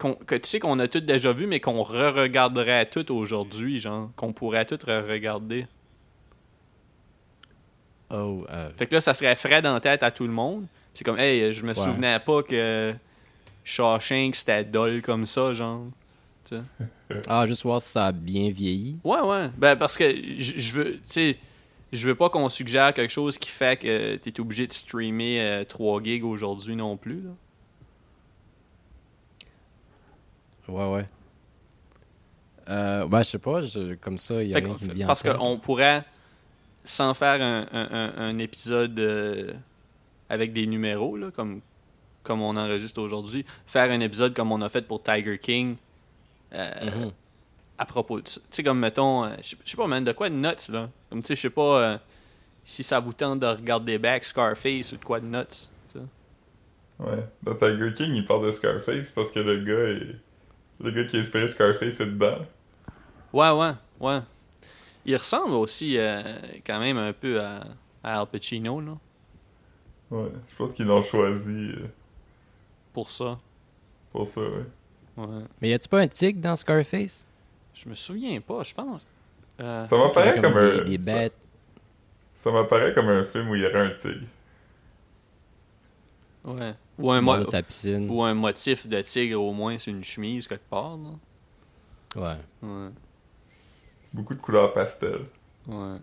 qu'on- 0.00 0.14
que 0.14 0.34
tu 0.34 0.48
sais 0.48 0.58
qu'on 0.60 0.78
a 0.78 0.88
tout 0.88 1.00
déjà 1.00 1.32
vu 1.32 1.46
mais 1.46 1.60
qu'on 1.60 1.82
re-regarderait 1.82 2.86
tout 2.86 3.14
aujourd'hui, 3.14 3.78
genre 3.80 4.10
qu'on 4.16 4.32
pourrait 4.32 4.64
tout 4.64 4.78
re-regarder. 4.84 5.66
Oh, 8.12 8.44
euh, 8.50 8.70
Fait 8.76 8.86
que 8.86 8.94
là, 8.94 9.00
ça 9.00 9.14
serait 9.14 9.36
frais 9.36 9.62
dans 9.62 9.74
la 9.74 9.80
tête 9.80 10.02
à 10.02 10.10
tout 10.10 10.26
le 10.26 10.32
monde. 10.32 10.66
C'est 10.94 11.04
comme, 11.04 11.18
hey, 11.18 11.52
je 11.52 11.62
me 11.62 11.68
Ouais. 11.68 11.74
souvenais 11.74 12.18
pas 12.18 12.42
que 12.42 12.92
Shawshank 13.62 14.34
c'était 14.34 14.64
dol 14.64 15.00
comme 15.02 15.26
ça, 15.26 15.54
genre. 15.54 15.84
Ah, 17.28 17.44
juste 17.46 17.62
voir 17.64 17.80
si 17.80 17.90
ça 17.90 18.06
a 18.06 18.12
bien 18.12 18.50
vieilli. 18.50 18.96
Ouais, 19.04 19.20
ouais. 19.20 19.48
Ben, 19.56 19.74
parce 19.76 19.96
que 19.96 20.04
je 20.38 20.58
je 20.58 20.72
veux, 20.72 20.92
tu 20.94 21.00
sais, 21.04 21.36
je 21.92 22.06
veux 22.06 22.14
pas 22.14 22.30
qu'on 22.30 22.48
suggère 22.48 22.94
quelque 22.94 23.10
chose 23.10 23.36
qui 23.36 23.48
fait 23.50 23.76
que 23.80 24.14
t'es 24.16 24.38
obligé 24.40 24.66
de 24.68 24.72
streamer 24.72 25.40
euh, 25.40 25.64
3 25.64 26.00
gigs 26.02 26.24
aujourd'hui 26.24 26.76
non 26.76 26.96
plus. 26.96 27.20
là. 27.22 27.30
Ouais, 30.70 30.92
ouais. 30.94 31.06
Euh, 32.68 33.06
ben, 33.06 33.22
je 33.22 33.28
sais 33.30 33.38
pas, 33.38 33.62
je- 33.62 33.94
comme 33.94 34.18
ça, 34.18 34.42
il 34.42 34.50
y 34.50 34.54
a 34.54 34.58
Fait 34.58 34.64
rien 34.64 34.74
que- 34.74 34.78
qui 34.78 34.84
me 34.86 34.94
vient 34.94 35.06
parce 35.06 35.22
qu'on 35.22 35.58
pourrait, 35.58 36.04
sans 36.84 37.14
faire 37.14 37.40
un, 37.42 37.66
un- 38.16 38.38
épisode 38.38 38.98
euh, 39.00 39.52
avec 40.28 40.52
des 40.52 40.66
numéros, 40.66 41.16
là, 41.16 41.30
comme, 41.32 41.60
comme 42.22 42.42
on 42.42 42.56
enregistre 42.56 43.00
aujourd'hui, 43.02 43.44
faire 43.66 43.90
un 43.90 44.00
épisode 44.00 44.34
comme 44.34 44.52
on 44.52 44.60
a 44.62 44.68
fait 44.68 44.86
pour 44.86 45.02
Tiger 45.02 45.38
King. 45.38 45.76
euh, 46.52 46.68
Mhm. 46.84 47.12
à 47.78 47.86
propos 47.86 48.20
de 48.20 48.26
ça. 48.26 48.40
Tu 48.40 48.46
sais, 48.50 48.62
comme 48.64 48.80
mettons, 48.80 49.24
euh, 49.24 49.30
je 49.40 49.54
sais- 49.64 49.76
pas, 49.76 49.86
man, 49.86 50.02
de 50.04 50.10
quoi 50.12 50.28
de 50.28 50.34
nuts, 50.34 50.68
là? 50.72 50.90
Comme 51.08 51.22
tu 51.22 51.28
sais, 51.28 51.36
je 51.36 51.40
sais 51.42 51.50
pas 51.50 51.80
euh, 51.80 51.98
si 52.64 52.82
ça 52.82 52.98
vous 52.98 53.12
tente 53.12 53.38
de 53.38 53.46
regarder 53.46 53.98
back 53.98 54.24
Scarface 54.24 54.92
ou 54.92 54.96
de 54.96 55.04
quoi 55.04 55.20
de 55.20 55.26
nuts. 55.26 55.70
Ouais. 56.98 57.24
Dans 57.44 57.54
Tiger 57.54 57.94
King, 57.96 58.14
il 58.16 58.24
parle 58.26 58.46
de 58.46 58.52
Scarface 58.52 59.10
parce 59.12 59.30
que 59.30 59.38
le 59.38 59.64
gars 59.64 60.02
est... 60.04 60.16
Le 60.82 60.90
gars 60.90 61.04
qui 61.04 61.16
a 61.16 61.20
inspiré 61.20 61.46
Scarface 61.48 62.00
est 62.00 62.06
dedans. 62.06 62.38
Ouais, 63.32 63.50
ouais, 63.50 63.72
ouais. 64.00 64.20
Il 65.04 65.16
ressemble 65.16 65.54
aussi 65.54 65.96
euh, 65.98 66.20
quand 66.66 66.78
même 66.80 66.98
un 66.98 67.12
peu 67.12 67.40
à, 67.40 67.60
à 68.02 68.20
Al 68.20 68.26
Pacino, 68.26 68.80
là, 68.80 68.96
Ouais. 70.10 70.28
Je 70.50 70.56
pense 70.56 70.72
qu'ils 70.72 70.86
l'ont 70.86 71.02
choisi 71.02 71.70
euh, 71.76 71.86
pour 72.92 73.10
ça. 73.10 73.38
pour 74.10 74.26
ça, 74.26 74.40
ouais. 74.40 74.64
Ouais. 75.16 75.26
Mais 75.60 75.68
y 75.68 75.72
a-tu 75.74 75.88
pas 75.88 76.00
un 76.00 76.08
tigre 76.08 76.40
dans 76.40 76.56
Scarface? 76.56 77.26
Je 77.74 77.88
me 77.88 77.94
souviens 77.94 78.40
pas, 78.40 78.64
je 78.64 78.74
pense. 78.74 79.02
Euh, 79.60 79.84
Ça 79.84 79.96
m'apparaît 79.96 80.34
Comme 80.40 80.52
comme, 80.52 80.56
un... 80.56 80.82
des, 80.82 80.98
des 80.98 81.04
ça- 81.04 81.12
bêtes. 81.18 81.34
Ça, 82.34 82.50
m'apparaît 82.50 82.92
comme 82.94 83.08
un 83.08 83.22
film 83.24 83.50
où 83.50 83.54
il 83.54 83.62
y 83.62 83.66
aurait 83.66 83.86
un 83.86 83.90
tigre. 83.90 84.26
ouais. 86.46 86.74
Ou, 87.02 87.10
un 87.12 87.20
Mort 87.20 87.38
mo- 87.38 87.44
de 87.44 87.50
sa 87.50 87.62
piscine. 87.62 88.08
ou 88.10 88.22
un 88.22 88.34
motif 88.34 88.86
de 88.86 89.00
tigre 89.00 89.40
au 89.42 89.52
moins 89.52 89.78
sur 89.78 89.92
une 89.92 90.04
chemise 90.04 90.46
quelque 90.48 90.68
part. 90.68 90.96
Là. 90.96 91.10
Ouais. 92.62 92.68
Ouais. 92.68 92.88
Beaucoup 94.12 94.34
de 94.34 94.40
couleurs 94.40 94.72
pastel. 94.72 95.20
Ouais. 95.66 95.96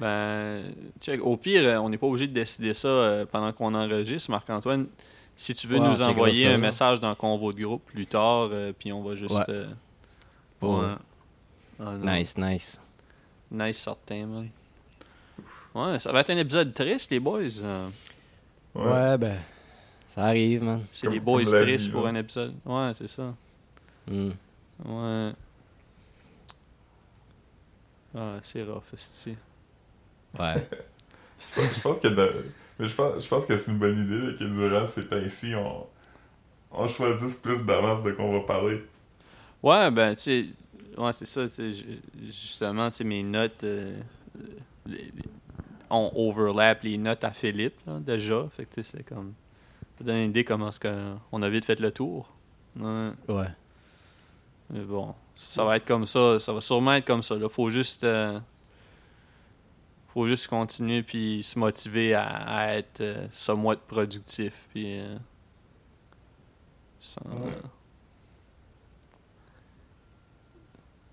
Ben, 0.00 0.62
check. 1.00 1.20
Au 1.22 1.36
pire, 1.36 1.62
euh, 1.64 1.76
on 1.78 1.88
n'est 1.88 1.98
pas 1.98 2.06
obligé 2.06 2.28
de 2.28 2.32
décider 2.34 2.72
ça 2.74 2.88
euh, 2.88 3.26
pendant 3.26 3.52
qu'on 3.52 3.74
enregistre. 3.74 4.30
Marc-Antoine, 4.30 4.86
si 5.34 5.54
tu 5.54 5.66
veux 5.66 5.78
Ouais, 5.80 5.88
nous 5.88 6.02
envoyer 6.02 6.44
ça, 6.44 6.48
un 6.50 6.52
là. 6.52 6.58
message 6.58 7.00
dans 7.00 7.08
le 7.08 7.14
convo 7.16 7.52
de 7.52 7.60
groupe 7.62 7.84
plus 7.86 8.06
tard, 8.06 8.48
euh, 8.52 8.72
puis 8.78 8.92
on 8.92 9.02
va 9.02 9.16
juste. 9.16 9.34
Ouais. 9.48 9.66
euh. 10.62 10.94
Ah. 11.80 11.96
Nice, 11.98 12.36
nice. 12.36 12.80
Nice, 13.50 13.78
certain, 13.78 14.26
man. 14.26 14.48
Ouais, 15.74 15.98
ça 15.98 16.12
va 16.12 16.20
être 16.20 16.30
un 16.30 16.36
épisode 16.36 16.72
triste, 16.74 17.10
les 17.10 17.20
boys. 17.20 17.42
Ouais, 18.74 19.18
ben, 19.18 19.38
ça 20.14 20.24
arrive, 20.24 20.62
man. 20.62 20.84
C'est 20.92 21.08
des 21.08 21.20
boys 21.20 21.44
tristes 21.44 21.86
vie, 21.86 21.90
pour 21.92 22.06
un 22.06 22.14
épisode. 22.14 22.54
Ouais, 22.64 22.92
c'est 22.94 23.08
ça. 23.08 23.34
Hmm. 24.06 24.30
Ouais. 24.84 25.32
Ah, 28.14 28.38
c'est 28.42 28.62
rough, 28.62 28.82
c'est 28.96 29.36
Ouais. 30.38 30.54
Je 31.56 31.80
pense 31.80 31.98
que 31.98 32.08
de- 32.08 32.44
mais 32.78 32.86
je 32.88 32.94
pense, 32.94 33.24
je 33.24 33.28
pense 33.28 33.46
que 33.46 33.56
c'est 33.58 33.70
une 33.72 33.78
bonne 33.78 34.04
idée 34.04 34.18
là, 34.18 34.32
que 34.38 34.44
durant 34.44 34.86
ces 34.86 35.04
temps-ci, 35.06 35.54
on, 35.56 35.86
on 36.70 36.86
choisisse 36.88 37.36
plus 37.36 37.64
d'avance 37.64 38.02
de 38.04 38.12
quoi 38.12 38.24
on 38.24 38.38
va 38.40 38.46
parler. 38.46 38.84
Ouais, 39.62 39.90
ben, 39.90 40.14
tu 40.14 40.20
sais, 40.20 40.46
ouais, 40.96 41.12
c'est 41.12 41.26
ça, 41.26 41.42
justement, 42.26 42.90
tu 42.90 42.98
sais, 42.98 43.04
mes 43.04 43.22
notes, 43.24 43.64
euh, 43.64 44.00
les- 44.86 44.96
les- 45.16 45.28
on 45.90 46.10
overlap 46.14 46.82
les 46.82 46.98
notes 46.98 47.24
à 47.24 47.30
Philippe, 47.30 47.74
là, 47.86 47.98
déjà, 48.00 48.46
fait 48.50 48.64
que, 48.66 48.74
tu 48.74 48.82
sais, 48.84 48.96
c'est 48.98 49.02
comme, 49.04 49.34
ça 49.98 50.04
donne 50.04 50.16
une 50.18 50.30
idée 50.30 50.44
comment 50.44 50.68
est-ce 50.68 50.80
qu'on 50.80 51.42
a 51.42 51.48
vite 51.48 51.64
fait 51.64 51.80
le 51.80 51.90
tour. 51.90 52.34
Ouais, 52.78 53.08
Ouais. 53.28 53.48
mais 54.70 54.80
bon, 54.80 55.14
ça 55.34 55.64
va 55.64 55.76
être 55.76 55.86
comme 55.86 56.06
ça, 56.06 56.38
ça 56.40 56.52
va 56.52 56.60
sûrement 56.60 56.92
être 56.94 57.06
comme 57.06 57.22
ça, 57.22 57.36
là, 57.36 57.48
faut 57.48 57.70
juste, 57.70 58.04
euh, 58.04 58.38
faut 60.14 60.26
juste 60.26 60.48
continuer 60.48 61.02
puis 61.02 61.42
se 61.42 61.58
motiver 61.58 62.14
à, 62.14 62.24
à 62.26 62.66
être 62.74 63.00
euh, 63.00 63.26
somewhat 63.30 63.76
productif, 63.86 64.68
puis, 64.70 65.00
euh, 65.00 65.16
sans- 67.00 67.20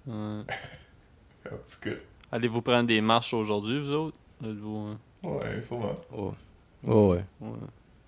Ouais. 0.07 0.43
Cas, 1.81 1.89
Allez-vous 2.31 2.61
prendre 2.61 2.87
des 2.87 3.01
marches 3.01 3.33
aujourd'hui, 3.33 3.79
vous 3.79 3.91
autres? 3.91 4.17
Êtes-vous, 4.43 4.95
euh, 5.23 5.27
ouais, 5.27 5.61
sûrement. 5.63 5.95
Oh. 6.15 6.33
Oh, 6.87 7.11
ouais. 7.13 7.25
ouais. 7.41 7.49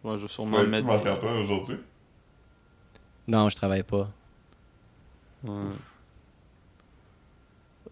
Moi, 0.04 0.18
je 0.18 0.22
vais 0.24 0.28
Tu 0.28 0.34
sûrement 0.34 0.64
mettre. 0.64 0.86
Marc-Antoine 0.86 1.38
aujourd'hui? 1.38 1.78
Non, 3.28 3.50
je 3.50 3.56
travaille 3.56 3.84
pas. 3.84 4.10
Ouais. 5.44 5.74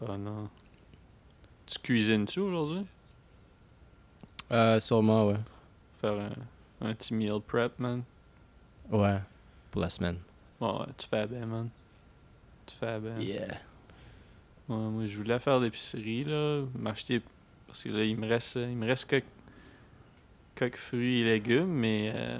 Ah 0.08 0.18
non. 0.18 0.50
Tu 1.66 1.80
cuisines-tu 1.80 2.40
aujourd'hui? 2.42 2.86
Euh, 4.52 4.80
sûrement, 4.80 5.28
ouais. 5.28 5.40
Faire 6.00 6.14
un, 6.14 6.88
un 6.88 6.94
petit 6.94 7.14
meal 7.14 7.40
prep, 7.40 7.80
man? 7.80 8.04
Ouais. 8.92 9.20
Pour 9.72 9.82
la 9.82 9.90
semaine. 9.90 10.20
Ouais, 10.62 10.70
ouais, 10.70 10.86
tu 10.98 11.08
fais 11.08 11.26
bien, 11.26 11.46
man. 11.46 11.70
Tu 12.66 12.76
fais 12.76 13.00
bien. 13.00 13.20
Yeah. 13.20 13.48
Ouais, 14.70 14.76
moi, 14.76 15.06
je 15.08 15.18
voulais 15.18 15.40
faire 15.40 15.60
l'épicerie, 15.60 16.24
là. 16.26 16.64
M'acheter. 16.78 17.22
Parce 17.76 17.84
que 17.84 17.90
là, 17.90 18.06
il 18.06 18.16
me 18.16 18.26
reste, 18.26 18.56
il 18.56 18.78
me 18.78 18.88
reste 18.88 19.10
quelques, 19.10 19.26
quelques 20.56 20.78
fruits 20.78 21.20
et 21.20 21.24
légumes, 21.26 21.68
mais. 21.74 22.10
euh, 22.16 22.38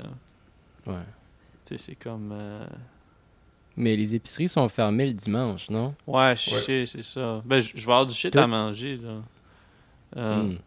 Ouais. 0.88 1.04
tu 1.66 1.78
sais, 1.78 1.78
c'est 1.78 1.96
comme. 1.96 2.32
euh, 2.32 2.66
Mais 3.76 3.98
les 3.98 4.16
épiceries 4.16 4.48
sont 4.48 4.70
fermées 4.70 5.08
le 5.08 5.12
dimanche, 5.12 5.70
non? 5.70 5.94
Ouais, 6.08 6.36
je 6.38 6.56
Ouais. 6.56 6.62
sais, 6.62 6.86
c'est 6.86 7.04
ça. 7.04 7.42
Ben, 7.44 7.60
je 7.60 7.74
vais 7.76 7.82
avoir 7.82 8.06
du 8.06 8.14
shit 8.16 8.32
Tout- 8.32 8.40
à 8.40 8.48
manger, 8.48 8.96
là. 8.96 9.22
Euh, 10.16 10.44
Hmm. 10.44 10.58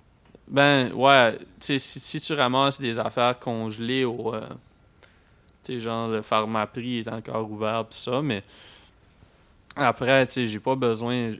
Ben, 0.48 0.92
ouais, 0.92 1.38
tu 1.38 1.46
sais, 1.60 1.78
si, 1.78 1.98
si 1.98 2.20
tu 2.20 2.34
ramasses 2.34 2.78
des 2.78 2.98
affaires 2.98 3.38
congelées 3.38 4.04
au. 4.04 4.34
euh, 4.34 4.46
tu 5.64 5.72
sais, 5.72 5.80
genre, 5.80 6.08
le 6.10 6.20
pharmaprix 6.20 6.98
est 6.98 7.08
encore 7.08 7.50
ouvert, 7.50 7.86
pis 7.86 7.96
ça, 7.96 8.20
mais. 8.20 8.42
Après, 9.76 10.26
tu 10.26 10.32
sais, 10.34 10.48
j'ai 10.48 10.60
pas 10.60 10.74
besoin. 10.74 11.32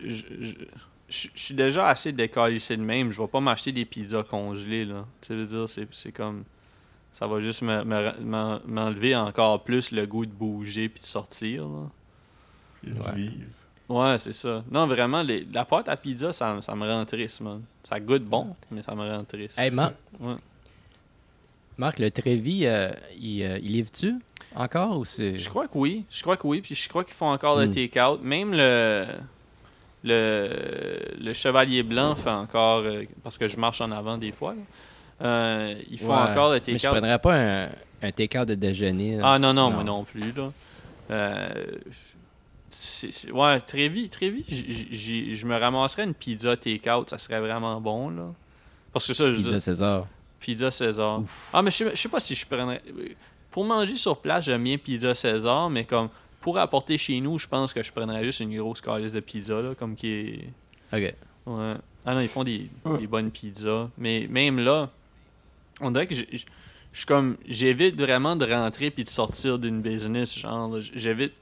Je- 1.08 1.28
suis 1.34 1.54
déjà 1.54 1.88
assez 1.88 2.12
décalissé 2.12 2.76
de 2.76 2.82
même. 2.82 3.10
Je 3.10 3.20
vais 3.20 3.28
pas 3.28 3.40
m'acheter 3.40 3.72
des 3.72 3.84
pizzas 3.84 4.22
congelées, 4.22 4.84
là. 4.84 5.04
Tu 5.20 5.28
sais, 5.28 5.34
veux 5.34 5.46
dire, 5.46 5.68
c'est 5.68 5.86
c'est 5.92 6.12
comme. 6.12 6.44
Ça 7.12 7.26
va 7.26 7.40
juste 7.40 7.62
me- 7.62 7.84
me- 7.84 8.20
m'en- 8.20 8.60
m'enlever 8.66 9.16
encore 9.16 9.64
plus 9.64 9.90
le 9.92 10.06
goût 10.06 10.26
de 10.26 10.30
bouger 10.30 10.88
puis 10.88 11.00
de 11.00 11.06
sortir, 11.06 11.66
là. 11.66 11.86
Puis 12.82 12.92
de 12.92 13.00
Ouais. 13.00 13.14
vivre. 13.14 13.34
Ouais, 13.88 14.18
c'est 14.18 14.34
ça. 14.34 14.62
Non, 14.70 14.86
vraiment, 14.86 15.22
les- 15.22 15.46
la 15.52 15.64
pâte 15.64 15.88
à 15.88 15.96
pizza, 15.96 16.32
ça, 16.32 16.60
ça 16.60 16.74
me 16.74 16.86
rend 16.86 17.04
triste, 17.06 17.40
man. 17.40 17.62
Ça 17.82 17.98
goûte 17.98 18.24
bon, 18.24 18.54
mais 18.70 18.82
ça 18.82 18.94
me 18.94 19.00
rend 19.00 19.24
triste. 19.24 19.58
Hey, 19.58 19.70
Marc. 19.70 19.94
Ouais. 20.20 20.34
Marc, 21.78 21.98
le 22.00 22.10
Trévis, 22.10 22.66
euh, 22.66 22.90
il, 23.18 23.42
euh, 23.42 23.58
il 23.62 23.72
livre-tu 23.72 24.14
encore 24.54 24.98
ou 24.98 25.04
c'est. 25.04 25.38
Je 25.38 25.48
crois 25.48 25.68
que 25.68 25.78
oui. 25.78 26.04
Je 26.10 26.20
crois 26.22 26.36
que 26.36 26.46
oui. 26.46 26.60
Puis 26.60 26.74
je 26.74 26.88
crois 26.88 27.04
qu'ils 27.04 27.14
font 27.14 27.30
encore 27.30 27.56
le 27.58 27.66
Hmm. 27.66 27.70
take-out. 27.72 28.20
Même 28.22 28.52
le, 28.52 29.06
le, 30.08 31.24
le 31.24 31.32
Chevalier 31.32 31.82
Blanc 31.82 32.16
fait 32.16 32.30
encore. 32.30 32.78
euh, 32.84 33.04
parce 33.22 33.38
que 33.38 33.46
je 33.48 33.56
marche 33.58 33.80
en 33.80 33.90
avant 33.92 34.16
des 34.18 34.32
fois. 34.32 34.54
là. 34.54 34.60
Euh, 35.20 35.74
ils 35.90 35.98
font 35.98 36.08
Ouais. 36.16 36.30
encore 36.30 36.52
le 36.52 36.60
Mais 36.66 36.72
je 36.78 36.82
take-out. 36.82 36.90
prendrais 36.92 37.18
pas 37.18 37.34
un, 37.36 37.68
un 38.02 38.12
take-out 38.12 38.46
de 38.48 38.54
déjeuner. 38.54 39.16
là. 39.16 39.32
Ah 39.34 39.38
non, 39.38 39.52
non, 39.52 39.70
moi 39.70 39.82
non 39.84 40.04
plus. 40.04 40.32
Là. 40.36 40.52
Euh, 41.10 41.48
ouais, 43.32 43.60
Trévis, 43.60 44.08
Trévis, 44.10 44.44
j- 44.48 44.88
j- 44.90 45.34
je 45.36 45.46
me 45.46 45.56
ramasserais 45.56 46.04
une 46.04 46.14
pizza 46.14 46.56
take-out. 46.56 47.10
Ça 47.10 47.18
serait 47.18 47.40
vraiment 47.40 47.80
bon. 47.80 48.10
là. 48.10 48.32
Parce 48.92 49.06
que 49.06 49.14
ça, 49.14 49.30
je 49.30 49.36
Pizza 49.36 49.60
César. 49.60 50.06
Pizza 50.40 50.70
César. 50.70 51.22
Ah, 51.52 51.62
mais 51.62 51.70
je 51.70 51.76
sais, 51.76 51.90
je 51.94 51.96
sais 52.00 52.08
pas 52.08 52.20
si 52.20 52.34
je 52.34 52.46
prendrais. 52.46 52.82
Pour 53.50 53.64
manger 53.64 53.96
sur 53.96 54.16
place, 54.18 54.44
j'aime 54.44 54.62
bien 54.64 54.78
Pizza 54.78 55.14
César, 55.14 55.68
mais 55.70 55.84
comme 55.84 56.08
pour 56.40 56.58
apporter 56.58 56.98
chez 56.98 57.20
nous, 57.20 57.38
je 57.38 57.46
pense 57.48 57.72
que 57.72 57.82
je 57.82 57.92
prendrais 57.92 58.22
juste 58.24 58.40
une 58.40 58.56
grosse 58.56 58.80
calice 58.80 59.12
de 59.12 59.20
pizza, 59.20 59.60
là, 59.62 59.74
comme 59.74 59.94
qui 59.96 60.08
est. 60.12 60.44
Ok. 60.92 61.14
Ouais. 61.46 61.74
Ah 62.06 62.14
non, 62.14 62.20
ils 62.20 62.28
font 62.28 62.44
des, 62.44 62.70
des 63.00 63.06
bonnes 63.06 63.30
pizzas. 63.30 63.90
Mais 63.98 64.26
même 64.30 64.58
là, 64.58 64.90
on 65.80 65.90
dirait 65.90 66.06
que 66.06 66.14
je 66.14 66.22
je 66.92 66.98
suis 67.00 67.06
comme. 67.06 67.36
J'évite 67.46 68.00
vraiment 68.00 68.34
de 68.36 68.46
rentrer 68.50 68.90
puis 68.90 69.04
de 69.04 69.08
sortir 69.10 69.58
d'une 69.58 69.82
business, 69.82 70.38
genre. 70.38 70.68
là. 70.74 70.80
J'évite. 70.94 71.34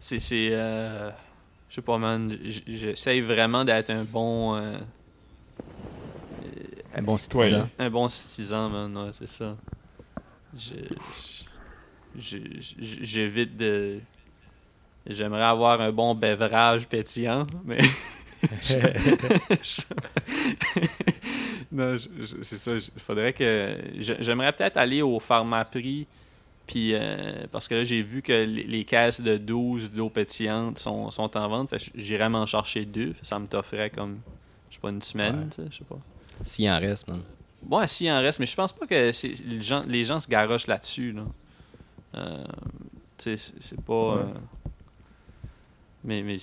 C'est. 0.00 0.18
c'est 0.18 0.48
euh, 0.52 1.10
je 1.68 1.74
sais 1.76 1.82
pas, 1.82 1.98
man. 1.98 2.36
j- 2.44 2.64
J'essaye 2.66 3.20
vraiment 3.20 3.64
d'être 3.64 3.90
un 3.90 4.04
bon. 4.04 4.56
euh, 4.56 4.78
Un 6.94 7.02
bon 7.02 7.16
Citoyen. 7.16 7.48
citizen. 7.64 7.68
un 7.78 7.90
bon 7.90 8.08
citizen, 8.08 8.68
man, 8.70 8.96
ouais, 8.96 9.10
c'est 9.12 9.28
ça. 9.28 9.56
Je- 10.56 10.94
J'évite 12.20 13.56
de. 13.56 14.00
J'aimerais 15.06 15.44
avoir 15.44 15.80
un 15.80 15.92
bon 15.92 16.14
beverage 16.14 16.86
pétillant, 16.86 17.46
mais. 17.64 17.78
non, 21.72 21.96
c'est 22.42 22.58
ça. 22.58 22.72
Il 22.74 23.00
faudrait 23.00 23.32
que. 23.32 23.76
J'aimerais 23.98 24.52
peut-être 24.52 24.76
aller 24.76 25.02
au 25.02 25.18
pharmaprix, 25.18 26.06
puis. 26.66 26.90
euh, 26.94 27.46
parce 27.50 27.68
que 27.68 27.74
là, 27.76 27.84
j'ai 27.84 28.02
vu 28.02 28.22
que 28.22 28.44
les, 28.44 28.84
caisses 28.84 29.20
de 29.20 29.36
12 29.36 29.90
d'eau 29.90 30.10
pétillante 30.10 30.78
sont, 30.78 31.10
sont 31.10 31.36
en 31.36 31.48
vente. 31.48 31.70
Fait 31.70 31.90
j'irais 31.94 32.28
m'en 32.28 32.46
chercher 32.46 32.84
deux. 32.84 33.14
Ça 33.22 33.38
me 33.38 33.46
t'offrait 33.46 33.90
comme. 33.90 34.18
Je 34.68 34.74
sais 34.74 34.80
pas, 34.80 34.90
une 34.90 35.02
semaine, 35.02 35.48
Ouais. 35.58 35.64
je 35.70 35.78
sais 35.78 35.84
pas. 35.84 35.98
S'il 36.44 36.68
en 36.70 36.78
reste, 36.78 37.08
man. 37.08 37.22
Ouais, 37.68 37.86
s'il 37.86 38.10
en 38.10 38.20
reste, 38.20 38.38
mais 38.38 38.46
je 38.46 38.54
pense 38.54 38.72
pas 38.72 38.86
que 38.86 39.10
les, 39.48 39.62
gens, 39.62 39.84
les 39.88 40.04
gens 40.04 40.20
se 40.20 40.28
garochent 40.28 40.66
là-dessus. 40.66 41.12
Là. 41.12 41.22
Euh, 42.14 42.44
tu 43.16 43.24
sais, 43.24 43.36
c'est 43.36 43.62
c'est 43.62 43.80
pas. 43.80 44.16
Ouais. 44.16 44.22
euh, 44.22 44.34
mais 46.04 46.22
mais 46.22 46.36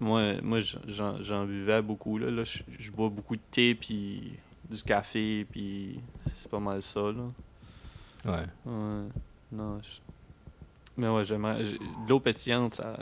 moi, 0.00 0.40
moi 0.42 0.60
j'en 0.60 1.46
buvais 1.46 1.82
beaucoup. 1.82 2.18
Là, 2.18 2.30
là. 2.30 2.44
Je, 2.44 2.90
bois 2.92 3.08
beaucoup 3.08 3.36
de 3.36 3.42
thé, 3.50 3.74
puis 3.74 4.34
du 4.70 4.82
café, 4.82 5.46
puis 5.50 6.00
c'est 6.36 6.50
pas 6.50 6.60
mal 6.60 6.82
ça. 6.82 7.00
Là. 7.00 7.22
Ouais. 8.24 8.46
Ouais. 8.66 9.08
Non, 9.52 9.80
je- 9.82 10.00
Mais 10.96 11.08
ouais, 11.08 11.24
j'aimerais. 11.24 11.62
l'eau 12.08 12.20
pétillante, 12.20 12.74
ça. 12.74 12.98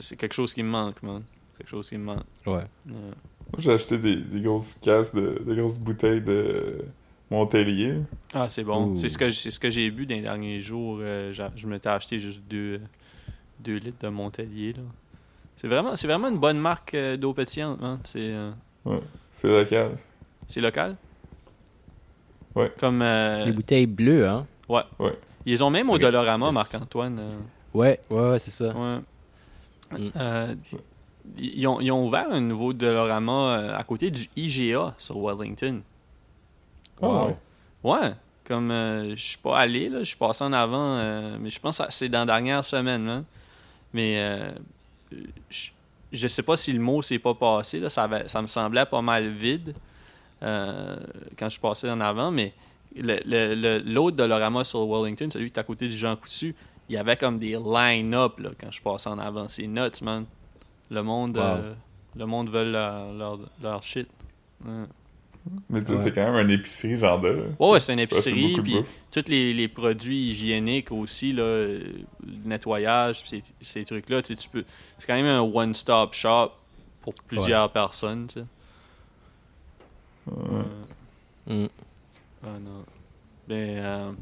C'est 0.00 0.16
quelque 0.16 0.32
chose 0.34 0.54
qui 0.54 0.62
me 0.62 0.70
manque, 0.70 1.02
man. 1.02 1.22
C'est 1.52 1.58
quelque 1.58 1.68
chose 1.70 1.88
qui 1.88 1.98
me 1.98 2.04
manque. 2.04 2.24
Ouais. 2.46 2.54
Ouais. 2.54 2.92
Moi, 3.52 3.58
j'ai 3.58 3.72
acheté 3.72 3.98
des, 3.98 4.16
des 4.16 4.40
grosses 4.40 4.74
casses, 4.76 5.14
de, 5.14 5.42
des 5.46 5.56
grosses 5.56 5.78
bouteilles 5.78 6.20
de 6.22 6.84
Montpellier. 7.30 7.96
Ah, 8.34 8.48
c'est 8.48 8.64
bon. 8.64 8.94
C'est 8.96 9.08
ce 9.08 9.18
que 9.18 9.30
c'est 9.30 9.50
ce 9.50 9.60
que 9.60 9.70
j'ai 9.70 9.90
bu 9.90 10.06
dans 10.06 10.14
les 10.14 10.22
derniers 10.22 10.60
jours. 10.60 10.98
Euh, 11.00 11.32
je 11.32 11.66
m'étais 11.66 11.88
acheté 11.90 12.18
juste 12.18 12.42
deux, 12.48 12.80
deux 13.60 13.76
litres 13.76 13.98
de 14.02 14.08
Montelier. 14.08 14.72
là. 14.72 14.82
C'est 15.56 15.68
vraiment, 15.68 15.96
c'est 15.96 16.06
vraiment 16.06 16.28
une 16.28 16.38
bonne 16.38 16.58
marque 16.58 16.94
euh, 16.94 17.16
d'eau 17.16 17.32
pétillante. 17.34 17.78
hein. 17.82 17.98
C'est, 18.04 18.30
euh, 18.32 18.50
C'est 19.32 19.48
local. 19.48 19.98
c'est 20.46 20.60
local? 20.60 20.96
Ouais. 22.54 22.72
Comme 22.78 23.02
euh, 23.02 23.44
Les 23.44 23.52
bouteilles 23.52 23.86
bleues, 23.86 24.26
hein? 24.26 24.46
ils 25.44 25.62
ont 25.64 25.70
même 25.70 25.90
au. 25.90 25.98
Dolorama, 25.98 26.46
Yes. 26.46 26.54
Marc-Antoine. 26.54 27.18
euh, 27.18 27.36
Ouais, 27.74 28.00
ouais, 28.10 28.30
ouais, 28.30 28.38
c'est 28.38 28.50
ça. 28.50 28.74
ouais. 28.74 28.98
Mm. 29.98 30.10
Euh, 30.16 30.54
ils, 31.38 31.66
ont, 31.66 31.80
ils 31.80 31.90
ont 31.92 32.06
ouvert 32.06 32.26
un 32.30 32.40
nouveau 32.40 32.72
Dolorama 32.72 33.32
euh, 33.58 33.76
à 33.76 33.82
côté 33.84 34.10
du 34.10 34.28
IGA 34.36 34.94
sur 34.98 35.18
Wellington. 35.22 35.82
Ah, 37.02 37.06
Wow. 37.06 37.36
ouais. 37.84 38.12
Comme 38.44 38.70
euh, 38.70 39.10
je 39.14 39.22
suis 39.22 39.38
pas 39.38 39.58
allé, 39.58 39.88
là, 39.90 39.98
je 40.00 40.04
suis 40.04 40.16
passé 40.16 40.42
en 40.44 40.52
avant, 40.54 40.94
euh, 40.96 41.36
mais 41.40 41.50
je 41.50 41.60
pense 41.60 41.78
que 41.78 41.84
c'est 41.90 42.08
dans 42.08 42.20
la 42.20 42.26
dernière 42.26 42.64
semaine. 42.64 43.06
là. 43.06 43.22
Mais 43.92 44.14
euh, 44.18 44.50
je, 45.50 45.68
je 46.12 46.28
sais 46.28 46.42
pas 46.42 46.56
si 46.56 46.72
le 46.72 46.80
mot 46.80 47.02
s'est 47.02 47.18
pas 47.18 47.34
passé, 47.34 47.78
là, 47.80 47.90
ça, 47.90 48.04
avait- 48.04 48.26
ça 48.28 48.40
me 48.42 48.46
semblait 48.46 48.86
pas 48.86 49.02
mal 49.02 49.28
vide. 49.28 49.74
euh, 50.42 50.96
quand 51.36 51.46
je 51.46 51.50
suis 51.50 51.60
passé 51.60 51.90
en 51.90 52.00
avant, 52.00 52.30
mais 52.30 52.52
le- 52.94 53.18
le- 53.26 53.54
le- 53.56 53.78
l'autre 53.80 54.16
Dolorama 54.16 54.62
sur 54.62 54.86
Wellington, 54.88 55.28
celui 55.32 55.50
qui 55.50 55.56
est 55.56 55.60
à 55.60 55.64
côté 55.64 55.88
du 55.88 55.96
Jean 55.96 56.14
Coutu, 56.14 56.54
il 56.88 56.94
y 56.94 56.96
avait 56.96 57.16
comme 57.16 57.40
des 57.40 57.58
line-up 57.58 58.34
quand 58.60 58.70
je 58.70 58.80
passais 58.80 59.08
en 59.10 59.18
avant. 59.18 59.48
C'est 59.48 59.66
nuts, 59.66 60.00
man. 60.00 60.26
Le 60.90 61.02
monde, 61.02 61.36
Wow. 61.36 61.74
le 62.16 62.24
monde 62.26 62.50
veut 62.50 62.70
leur, 62.70 63.12
leur, 63.14 63.38
leur 63.60 63.82
shit. 63.82 64.08
Ouais. 64.64 64.84
Mais 65.70 65.80
tu 65.80 65.86
sais, 65.86 65.92
Ouais. 65.92 65.98
c'est 66.04 66.12
quand 66.12 66.32
même 66.32 66.44
une 66.46 66.50
épicerie, 66.50 66.96
genre 66.98 67.20
de. 67.20 67.46
Ouais, 67.58 67.70
ouais, 67.70 67.80
c'est 67.80 67.92
une 67.92 67.98
épicerie, 68.00 68.58
puis 68.62 68.76
tous 69.10 69.24
les, 69.28 69.54
les 69.54 69.68
produits 69.68 70.28
hygiéniques 70.30 70.90
aussi, 70.92 71.32
là, 71.32 71.42
euh, 71.42 71.80
le 72.26 72.48
nettoyage, 72.48 73.22
ces, 73.24 73.42
ces 73.60 73.84
trucs-là, 73.84 74.22
tu 74.22 74.28
sais, 74.28 74.36
tu 74.36 74.48
peux. 74.48 74.64
C'est 74.98 75.06
quand 75.06 75.14
même 75.14 75.26
un 75.26 75.40
one-stop 75.40 76.14
shop 76.14 76.52
pour 77.02 77.14
plusieurs 77.14 77.70
personnes, 77.72 78.26
tu 78.26 78.40
sais. 78.40 78.46
Ouais. 80.30 80.64
Mm. 81.64 81.68
Ah 82.44 82.58
non. 82.60 82.84
Mais 83.48 83.76
euh, 83.78 84.12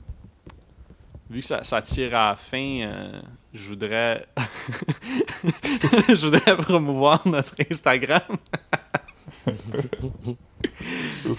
vu 1.29 1.41
que 1.41 1.47
ça, 1.47 1.65
ça 1.65 1.83
tire 1.83 2.15
à 2.17 2.31
la 2.31 2.37
fin, 2.37 2.81
euh, 2.83 3.21
je 3.53 3.69
voudrais. 3.71 4.25
je 6.09 6.27
voudrais 6.27 6.57
promouvoir 6.57 7.27
notre 7.27 7.55
Instagram. 7.71 8.21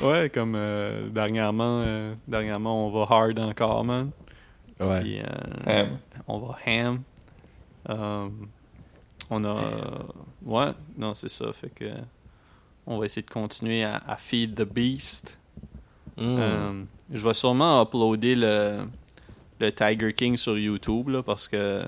ouais, 0.01 0.30
comme 0.34 0.53
euh, 0.55 1.07
dernièrement, 1.09 1.82
euh, 1.86 2.13
dernièrement, 2.28 2.88
on 2.88 2.91
va 2.91 3.15
hard 3.15 3.39
encore, 3.39 3.84
man. 3.84 4.11
Ouais. 4.80 5.01
Puis, 5.01 5.20
euh, 5.20 5.26
Ham. 5.65 5.97
on 6.28 6.39
va 6.39 6.57
ham. 6.65 6.99
Euh, 7.89 8.30
on 9.30 9.43
a. 9.45 9.55
ouais, 10.45 10.72
non, 10.97 11.13
c'est 11.13 11.30
ça. 11.30 11.51
Fait 11.53 11.70
que. 11.70 11.86
On 12.86 12.99
va 12.99 13.05
essayer 13.05 13.22
de 13.22 13.30
continuer 13.30 13.84
à, 13.84 13.97
à 14.07 14.15
feed 14.15 14.55
the 14.55 14.63
beast. 14.63 15.38
Mm. 16.15 16.22
Euh, 16.39 16.84
je 17.11 17.28
vais 17.28 17.34
sûrement 17.34 17.82
uploader 17.82 18.36
le, 18.36 18.86
le 19.59 19.72
Tiger 19.72 20.13
King 20.13 20.38
sur 20.38 20.57
YouTube 20.57 21.09
là, 21.09 21.22
parce 21.22 21.49
que 21.49 21.84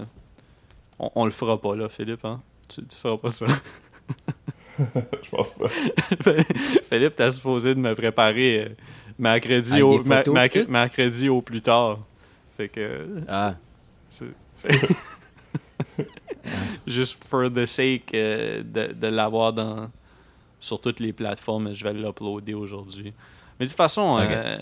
on, 1.00 1.10
on 1.16 1.26
le 1.26 1.32
fera 1.32 1.60
pas 1.60 1.76
là, 1.78 1.88
Philippe. 1.88 2.26
Hein? 2.26 2.42
Tu, 2.68 2.86
tu 2.86 2.96
feras 2.98 3.18
pas 3.18 3.30
ça. 3.30 3.46
Je 5.24 5.30
pense 5.30 5.50
pas. 5.52 5.68
Philippe, 6.90 7.16
t'as 7.16 7.32
supposé 7.32 7.76
de 7.76 7.80
me 7.80 7.94
préparer 7.96 8.64
euh, 8.64 8.70
mercredi, 9.18 9.82
au, 9.82 10.04
ma- 10.04 10.24
ma- 10.26 10.48
mercredi 10.70 11.30
au 11.30 11.42
plus 11.42 11.62
tard. 11.62 12.00
Fait 12.58 12.70
que. 12.70 13.08
Ah, 13.28 13.56
Juste 16.88 17.24
for 17.24 17.50
the 17.52 17.66
sake 17.66 18.14
euh, 18.14 18.64
de, 18.64 18.94
de 18.94 19.08
l'avoir 19.08 19.54
dans 19.54 19.90
sur 20.60 20.82
toutes 20.82 21.00
les 21.00 21.14
plateformes, 21.14 21.74
je 21.74 21.84
vais 21.84 21.94
l'uploader 21.94 22.54
aujourd'hui. 22.54 23.14
Mais 23.60 23.66
de 23.66 23.70
toute 23.72 23.78
façon, 23.78 24.18
euh, 24.20 24.58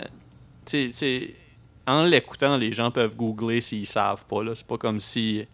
en 1.86 2.04
l'écoutant, 2.04 2.56
les 2.56 2.72
gens 2.72 2.90
peuvent 2.90 3.16
googler 3.16 3.60
s'ils 3.60 3.86
savent 3.86 4.24
pas. 4.26 4.42
là. 4.44 4.52
C'est 4.54 4.66
pas 4.66 4.78
comme 4.78 5.00
si. 5.00 5.44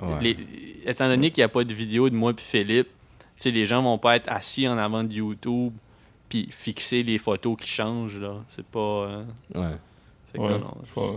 ouais. 0.00 0.08
les- 0.22 0.36
étant 0.86 1.08
donné 1.08 1.30
qu'il 1.30 1.40
n'y 1.42 1.46
a 1.46 1.48
pas 1.48 1.64
de 1.64 1.74
vidéo 1.74 2.08
de 2.08 2.14
moi 2.14 2.32
puis 2.32 2.44
Philippe, 2.44 2.88
sais, 3.38 3.50
les 3.50 3.66
gens 3.66 3.82
vont 3.82 3.98
pas 3.98 4.16
être 4.16 4.28
assis 4.30 4.66
en 4.68 4.78
avant 4.78 5.04
de 5.04 5.12
YouTube 5.12 5.72
puis 6.28 6.48
fixer 6.50 7.02
les 7.02 7.18
photos 7.18 7.56
qui 7.60 7.68
changent. 7.68 8.18
là. 8.18 8.42
C'est 8.48 8.64
pas. 8.66 8.78
euh, 8.78 9.24
Ouais. 9.54 9.76
fait 10.32 10.38
que 10.38 10.42
Ouais, 10.42 10.50
non, 10.52 10.58
non, 10.60 10.76
je 10.86 10.92
pense. 10.92 11.16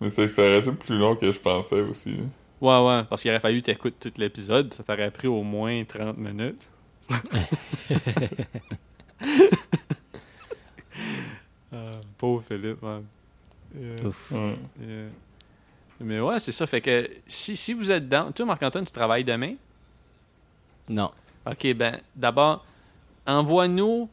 Mais 0.00 0.10
c'est 0.10 0.22
que 0.26 0.32
ça 0.32 0.42
aurait 0.42 0.58
été 0.58 0.72
plus 0.72 0.98
long 0.98 1.14
que 1.16 1.30
je 1.30 1.38
pensais 1.38 1.80
aussi. 1.80 2.16
Ouais, 2.60 2.86
ouais, 2.86 3.04
parce 3.08 3.22
qu'il 3.22 3.30
aurait 3.30 3.40
fallu 3.40 3.60
que 3.60 3.66
t'écoutes 3.66 3.98
tout 4.00 4.12
l'épisode. 4.16 4.72
Ça 4.74 4.82
t'aurait 4.82 5.10
pris 5.10 5.28
au 5.28 5.42
moins 5.42 5.84
30 5.84 6.16
minutes. 6.18 6.68
Euh, 11.72 11.92
pauvre 12.18 12.42
Philippe, 12.42 12.80
man. 12.82 13.04
Yeah, 13.76 14.06
Ouf. 14.06 14.30
Ouais. 14.30 14.56
yeah. 14.80 15.08
Mais 16.00 16.20
ouais, 16.20 16.38
c'est 16.38 16.52
ça. 16.52 16.66
Fait 16.68 16.80
que 16.80 17.10
si, 17.26 17.56
si 17.56 17.72
vous 17.72 17.90
êtes 17.90 18.08
dans. 18.08 18.30
Toi, 18.30 18.46
Marc-Antoine, 18.46 18.84
tu 18.84 18.92
travailles 18.92 19.24
demain? 19.24 19.54
Non. 20.88 21.10
Ok, 21.46 21.72
ben, 21.74 22.00
d'abord, 22.16 22.64
envoie-nous 23.26 24.08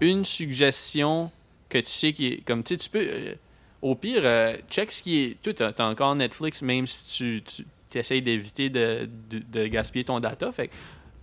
une 0.00 0.24
suggestion 0.24 1.30
que 1.68 1.78
tu 1.78 1.90
sais 1.90 2.12
qui 2.12 2.26
est. 2.26 2.44
Comme 2.44 2.62
tu 2.62 2.74
sais, 2.74 2.78
tu 2.78 2.90
peux. 2.90 3.06
euh, 3.06 3.34
au 3.82 3.94
pire, 3.94 4.22
euh, 4.24 4.56
check 4.70 4.90
ce 4.90 5.02
qui 5.02 5.18
est. 5.24 5.54
T'as, 5.54 5.72
t'as 5.72 5.88
encore 5.88 6.14
Netflix, 6.14 6.62
même 6.62 6.86
si 6.86 7.42
tu, 7.42 7.64
tu 7.90 7.98
essayes 7.98 8.22
d'éviter 8.22 8.70
de, 8.70 9.08
de, 9.30 9.38
de 9.38 9.66
gaspiller 9.66 10.04
ton 10.04 10.20
data. 10.20 10.50
Fait 10.52 10.68
que, 10.68 10.74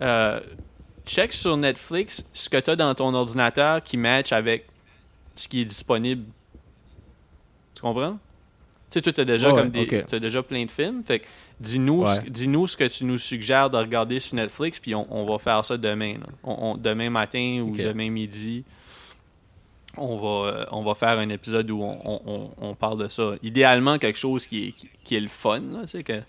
euh, 0.01 0.39
check 1.05 1.33
sur 1.33 1.57
Netflix 1.57 2.29
ce 2.33 2.49
que 2.49 2.57
tu 2.57 2.69
as 2.71 2.75
dans 2.75 2.93
ton 2.95 3.13
ordinateur 3.13 3.83
qui 3.83 3.97
match 3.97 4.31
avec 4.31 4.67
ce 5.35 5.47
qui 5.47 5.61
est 5.61 5.65
disponible. 5.65 6.25
Tu 7.75 7.81
comprends? 7.81 8.17
Tu 8.89 8.99
sais, 8.99 9.01
toi, 9.01 9.13
t'as 9.13 9.25
déjà, 9.25 9.51
comme 9.51 9.69
des, 9.71 9.85
plein 10.43 10.65
de 10.65 10.71
films. 10.71 11.03
Fait 11.03 11.23
dis-nous, 11.63 12.03
Ouais. 12.03 12.15
ce- 12.15 12.21
dis-nous 12.29 12.67
ce 12.67 12.77
que 12.77 12.83
tu 12.87 13.05
nous 13.05 13.17
suggères 13.17 13.69
de 13.69 13.77
regarder 13.77 14.19
sur 14.19 14.35
Netflix, 14.35 14.79
puis 14.79 14.93
on, 14.95 15.07
on 15.09 15.25
va 15.25 15.37
faire 15.39 15.63
ça 15.65 15.77
demain. 15.77 16.15
On- 16.43 16.71
on- 16.73 16.77
demain 16.77 17.09
matin 17.09 17.63
ou 17.65 17.75
demain 17.75 18.09
midi. 18.09 18.63
On 19.95 20.17
va, 20.17 20.49
euh, 20.49 20.65
on 20.71 20.83
va 20.83 20.95
faire 20.95 21.19
un 21.19 21.29
épisode 21.29 21.69
où 21.69 21.81
on, 21.83 22.75
parle 22.75 22.97
de 23.03 23.07
ça. 23.09 23.33
Idéalement, 23.43 23.97
quelque 23.99 24.17
chose 24.17 24.47
qui 24.47 24.67
est, 24.69 24.71
qui, 24.71 24.89
qui 25.03 25.15
est 25.15 25.19
le 25.21 25.27
fun. 25.27 25.59
Là, 25.59 25.81
que... 26.03 26.21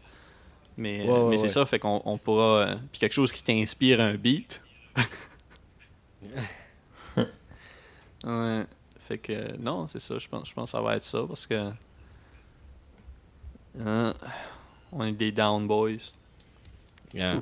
Mais, 0.77 1.03
Ouais, 1.07 1.11
ouais, 1.11 1.31
mais 1.31 1.37
c'est 1.39 1.49
ça, 1.49 1.65
fait 1.65 1.79
qu'on 1.79 2.03
on 2.05 2.19
pourra. 2.19 2.45
euh, 2.59 2.75
puis 2.93 2.99
quelque 3.01 3.13
chose 3.13 3.31
qui 3.33 3.43
t'inspire 3.43 4.01
un 4.01 4.15
beat. 4.17 4.61
ouais. 7.17 8.65
Fait 9.01 9.19
que 9.19 9.57
non, 9.59 9.87
c'est 9.87 9.99
ça. 10.01 10.19
Je 10.19 10.27
pense, 10.29 10.49
je 10.49 10.55
pense 10.55 10.71
que 10.73 10.77
ça 10.77 10.81
va 10.83 10.97
être 10.97 11.05
ça 11.05 11.23
parce 11.29 11.47
que. 11.47 11.71
hein, 13.81 14.15
on 14.95 15.05
est 15.05 15.13
des 15.13 15.33
down 15.33 15.67
boys. 15.67 16.13
Yeah. 17.13 17.41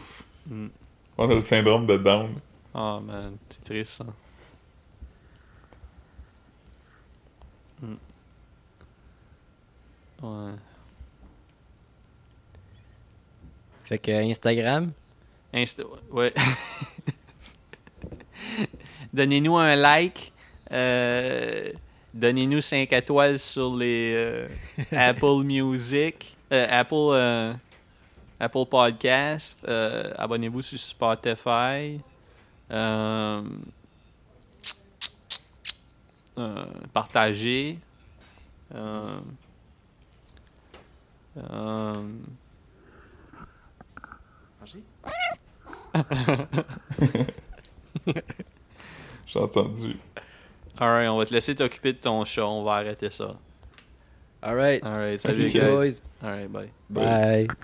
Mm. 0.49 0.69
On 1.19 1.31
a 1.31 1.35
le 1.35 1.41
syndrome 1.43 1.87
de 1.87 1.97
Down. 1.99 2.35
Ah 2.75 2.99
man, 3.05 3.37
c'est 3.49 3.63
triste 3.65 3.93
ça. 3.93 4.07
Mm. 7.83 7.95
Ouais. 10.23 10.53
Fait 13.85 13.99
que 13.99 14.11
Instagram, 14.31 14.91
Insta- 15.53 15.85
ouais. 16.11 16.33
Donnez-nous 19.13 19.57
un 19.57 19.77
like. 19.77 20.33
euh, 20.71 21.73
Donnez-nous 22.15 22.61
5 22.61 22.93
étoiles 22.93 23.39
sur 23.39 23.75
les 23.75 24.13
euh, 24.15 24.49
Apple 24.93 25.43
Music, 25.45 26.37
Apple, 26.53 26.95
euh, 26.95 27.53
Apple 28.41 28.67
Podcast. 28.67 29.59
euh, 29.69 30.13
Abonnez-vous 30.17 30.63
sur 30.63 30.79
Spotify. 30.79 32.01
Euh, 32.71 33.43
euh, 36.39 36.65
partagez. 36.93 37.79
Euh, 38.75 39.19
euh, 41.37 41.95
J'ai 49.27 49.39
entendu. 49.39 49.97
Alright, 50.79 51.09
on 51.11 51.17
va 51.19 51.27
te 51.27 51.35
laisser 51.35 51.55
t'occuper 51.55 51.93
de 51.93 51.99
ton 51.99 52.25
chat. 52.25 52.47
On 52.47 52.65
va 52.65 52.75
arrêter 52.75 53.11
ça. 53.11 53.37
Alright. 54.43 54.83
Alright, 54.85 55.21
salut 55.21 55.47
Ok, 55.47 55.53
guys. 55.61 55.71
boys. 55.71 56.03
Alright, 56.23 56.53
bye. 56.53 56.71
Bye. 56.91 57.47
Bye. 57.49 57.55